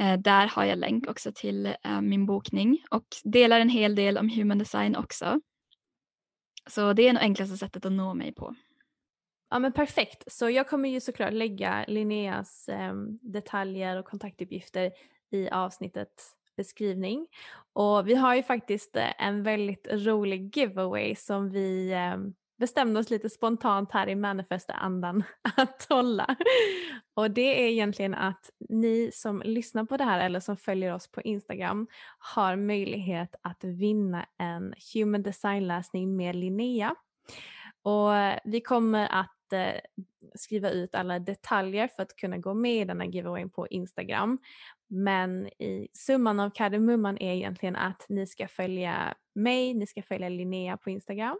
Eh, 0.00 0.18
där 0.18 0.46
har 0.46 0.64
jag 0.64 0.78
länk 0.78 1.08
också 1.08 1.32
till 1.34 1.66
eh, 1.66 2.00
min 2.00 2.26
bokning 2.26 2.84
och 2.90 3.06
delar 3.24 3.60
en 3.60 3.68
hel 3.68 3.94
del 3.94 4.18
om 4.18 4.28
human 4.28 4.58
design 4.58 4.96
också. 4.96 5.40
Så 6.70 6.92
det 6.92 7.08
är 7.08 7.12
nog 7.12 7.22
enklaste 7.22 7.56
sättet 7.56 7.86
att 7.86 7.92
nå 7.92 8.14
mig 8.14 8.34
på. 8.34 8.54
Ja 9.50 9.58
men 9.58 9.72
perfekt, 9.72 10.32
så 10.32 10.50
jag 10.50 10.68
kommer 10.68 10.88
ju 10.88 11.00
såklart 11.00 11.32
lägga 11.32 11.84
Linneas 11.88 12.68
eh, 12.68 12.94
detaljer 13.20 13.96
och 13.98 14.04
kontaktuppgifter 14.04 14.92
i 15.30 15.50
avsnittet 15.50 16.12
beskrivning. 16.56 17.26
Och 17.72 18.08
vi 18.08 18.14
har 18.14 18.34
ju 18.34 18.42
faktiskt 18.42 18.96
eh, 18.96 19.22
en 19.22 19.42
väldigt 19.42 19.86
rolig 19.90 20.56
giveaway 20.56 21.14
som 21.14 21.50
vi 21.50 21.92
eh, 21.92 22.16
bestämde 22.62 23.00
oss 23.00 23.10
lite 23.10 23.30
spontant 23.30 23.92
här 23.92 24.08
i 24.08 24.14
manifestandan 24.14 25.24
att 25.56 25.86
hålla. 25.88 26.36
Och 27.14 27.30
det 27.30 27.64
är 27.64 27.68
egentligen 27.68 28.14
att 28.14 28.50
ni 28.68 29.10
som 29.14 29.42
lyssnar 29.44 29.84
på 29.84 29.96
det 29.96 30.04
här 30.04 30.20
eller 30.20 30.40
som 30.40 30.56
följer 30.56 30.94
oss 30.94 31.12
på 31.12 31.22
Instagram 31.22 31.86
har 32.18 32.56
möjlighet 32.56 33.34
att 33.42 33.64
vinna 33.64 34.26
en 34.38 34.74
human 34.94 35.22
design-läsning 35.22 36.16
med 36.16 36.36
Linnea. 36.36 36.94
Och 37.82 38.10
vi 38.44 38.60
kommer 38.60 39.08
att 39.12 39.52
eh, 39.52 39.80
skriva 40.34 40.70
ut 40.70 40.94
alla 40.94 41.18
detaljer 41.18 41.88
för 41.88 42.02
att 42.02 42.16
kunna 42.16 42.38
gå 42.38 42.54
med 42.54 42.82
i 42.82 42.84
denna 42.84 43.04
giveaway 43.04 43.48
på 43.48 43.68
Instagram. 43.68 44.38
Men 44.88 45.46
i 45.46 45.88
summan 45.92 46.40
av 46.40 46.50
kardemumman 46.50 47.18
är 47.18 47.34
egentligen 47.34 47.76
att 47.76 48.06
ni 48.08 48.26
ska 48.26 48.48
följa 48.48 49.14
mig, 49.34 49.74
ni 49.74 49.86
ska 49.86 50.02
följa 50.02 50.28
Linnea 50.28 50.76
på 50.76 50.90
Instagram 50.90 51.38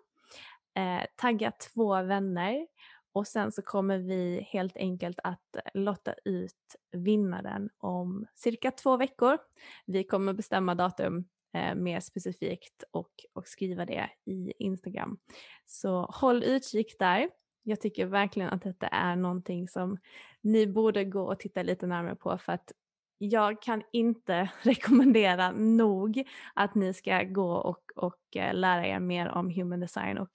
eh, 0.74 1.06
tagga 1.16 1.52
två 1.52 2.02
vänner 2.02 2.66
och 3.12 3.26
sen 3.26 3.52
så 3.52 3.62
kommer 3.62 3.98
vi 3.98 4.48
helt 4.50 4.76
enkelt 4.76 5.18
att 5.24 5.56
eh, 5.56 5.62
lotta 5.74 6.14
ut 6.24 6.76
vinnaren 6.92 7.70
om 7.78 8.26
cirka 8.34 8.70
två 8.70 8.96
veckor. 8.96 9.38
Vi 9.86 10.04
kommer 10.04 10.32
bestämma 10.32 10.74
datum 10.74 11.24
eh, 11.54 11.74
mer 11.74 12.00
specifikt 12.00 12.84
och, 12.90 13.10
och 13.32 13.48
skriva 13.48 13.86
det 13.86 14.10
i 14.24 14.52
Instagram. 14.58 15.18
Så 15.66 16.02
håll 16.02 16.42
utkik 16.42 16.98
där. 16.98 17.30
Jag 17.62 17.80
tycker 17.80 18.06
verkligen 18.06 18.50
att 18.50 18.62
detta 18.62 18.86
är 18.86 19.16
någonting 19.16 19.68
som 19.68 19.98
ni 20.40 20.66
borde 20.66 21.04
gå 21.04 21.22
och 21.22 21.40
titta 21.40 21.62
lite 21.62 21.86
närmare 21.86 22.16
på 22.16 22.38
för 22.38 22.52
att 22.52 22.72
jag 23.18 23.62
kan 23.62 23.82
inte 23.92 24.50
rekommendera 24.62 25.50
nog 25.50 26.28
att 26.54 26.74
ni 26.74 26.94
ska 26.94 27.22
gå 27.22 27.52
och, 27.52 27.82
och 27.96 28.36
eh, 28.36 28.54
lära 28.54 28.86
er 28.86 29.00
mer 29.00 29.28
om 29.28 29.50
human 29.50 29.80
design 29.80 30.18
och 30.18 30.30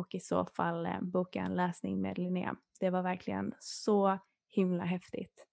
och 0.00 0.14
i 0.14 0.20
så 0.20 0.46
fall 0.46 0.86
eh, 0.86 1.00
boka 1.00 1.40
en 1.40 1.54
läsning 1.54 2.00
med 2.00 2.18
Linnea. 2.18 2.56
Det 2.80 2.90
var 2.90 3.02
verkligen 3.02 3.54
så 3.60 4.18
himla 4.48 4.84
häftigt. 4.84 5.46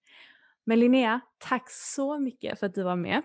Men 0.64 0.80
Linnea, 0.80 1.20
tack 1.38 1.70
så 1.70 2.18
mycket 2.18 2.58
för 2.58 2.66
att 2.66 2.74
du 2.74 2.82
var 2.82 2.96
med. 2.96 3.22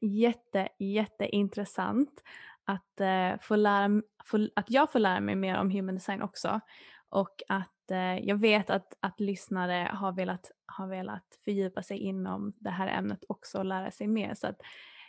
Jätte, 0.00 0.68
jätteintressant 0.78 2.22
att, 2.64 3.00
eh, 3.00 3.40
få 3.40 3.56
lära, 3.56 4.02
få, 4.24 4.48
att 4.56 4.70
jag 4.70 4.92
får 4.92 4.98
lära 4.98 5.20
mig 5.20 5.36
mer 5.36 5.58
om 5.58 5.70
human 5.70 5.94
design 5.94 6.22
också. 6.22 6.60
Och 7.08 7.42
att 7.48 7.90
eh, 7.90 8.18
jag 8.18 8.36
vet 8.36 8.70
att, 8.70 8.96
att 9.00 9.20
lyssnare 9.20 9.90
har 9.92 10.12
velat, 10.12 10.50
har 10.66 10.86
velat 10.86 11.38
fördjupa 11.44 11.82
sig 11.82 11.98
inom 11.98 12.52
det 12.56 12.70
här 12.70 12.88
ämnet 12.88 13.24
också 13.28 13.58
och 13.58 13.64
lära 13.64 13.90
sig 13.90 14.06
mer. 14.06 14.34
Så 14.34 14.46
att 14.46 14.60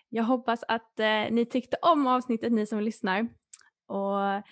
jag 0.10 0.24
hoppas 0.24 0.64
att 0.68 1.00
eh, 1.00 1.26
ni 1.32 1.46
tyckte 1.46 1.78
om 1.82 2.08
avsnittet, 2.08 2.52
ni 2.52 2.66
som 2.66 2.82
lyssnar. 2.82 3.28
Och 3.86 4.44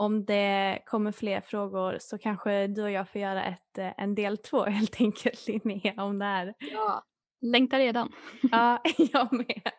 om 0.00 0.24
det 0.24 0.82
kommer 0.86 1.12
fler 1.12 1.40
frågor 1.40 1.96
så 2.00 2.18
kanske 2.18 2.66
du 2.66 2.82
och 2.82 2.90
jag 2.90 3.08
får 3.08 3.20
göra 3.20 3.44
ett, 3.44 3.78
eh, 3.78 3.92
en 3.96 4.14
del 4.14 4.38
två 4.38 4.64
helt 4.64 5.00
enkelt 5.00 5.46
Linnea 5.46 6.04
om 6.04 6.18
det 6.18 6.24
här. 6.24 6.54
Ja, 6.58 7.04
längtar 7.40 7.78
redan. 7.78 8.12
ja, 8.42 8.82
jag 8.98 9.32
med. 9.32 9.70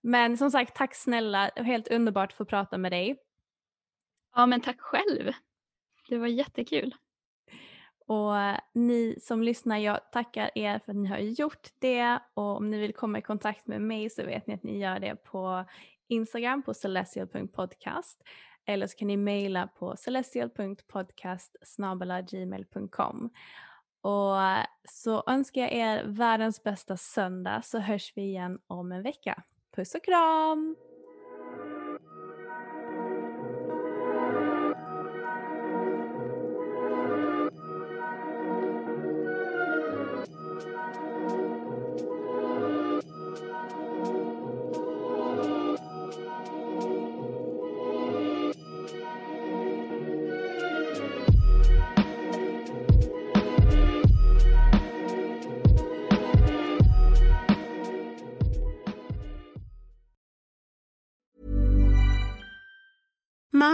Men 0.00 0.36
som 0.36 0.50
sagt, 0.50 0.76
tack 0.76 0.94
snälla. 0.94 1.50
Helt 1.56 1.88
underbart 1.88 2.32
att 2.32 2.36
få 2.36 2.44
prata 2.44 2.78
med 2.78 2.92
dig. 2.92 3.16
Ja, 4.34 4.46
men 4.46 4.60
tack 4.60 4.80
själv. 4.80 5.32
Det 6.08 6.18
var 6.18 6.26
jättekul. 6.26 6.94
Och 8.10 8.38
eh, 8.38 8.58
ni 8.72 9.18
som 9.20 9.42
lyssnar, 9.42 9.78
jag 9.78 10.12
tackar 10.12 10.50
er 10.54 10.78
för 10.78 10.92
att 10.92 10.96
ni 10.96 11.08
har 11.08 11.18
gjort 11.18 11.68
det 11.78 12.18
och 12.34 12.56
om 12.56 12.70
ni 12.70 12.78
vill 12.78 12.94
komma 12.94 13.18
i 13.18 13.22
kontakt 13.22 13.66
med 13.66 13.80
mig 13.82 14.10
så 14.10 14.22
vet 14.24 14.46
ni 14.46 14.54
att 14.54 14.62
ni 14.62 14.78
gör 14.78 15.00
det 15.00 15.16
på 15.16 15.64
Instagram 16.08 16.62
på 16.62 16.74
celestial.podcast 16.74 18.22
eller 18.66 18.86
så 18.86 18.96
kan 18.96 19.08
ni 19.08 19.16
mejla 19.16 19.66
på 19.66 19.96
celestial.podcast 19.96 21.56
gmail.com. 22.30 23.30
Och 24.00 24.42
eh, 24.42 24.64
så 24.88 25.24
önskar 25.26 25.60
jag 25.60 25.72
er 25.72 26.04
världens 26.06 26.62
bästa 26.62 26.96
söndag 26.96 27.62
så 27.64 27.78
hörs 27.78 28.12
vi 28.16 28.22
igen 28.22 28.58
om 28.66 28.92
en 28.92 29.02
vecka. 29.02 29.42
Puss 29.76 29.94
och 29.94 30.04
kram! 30.04 30.89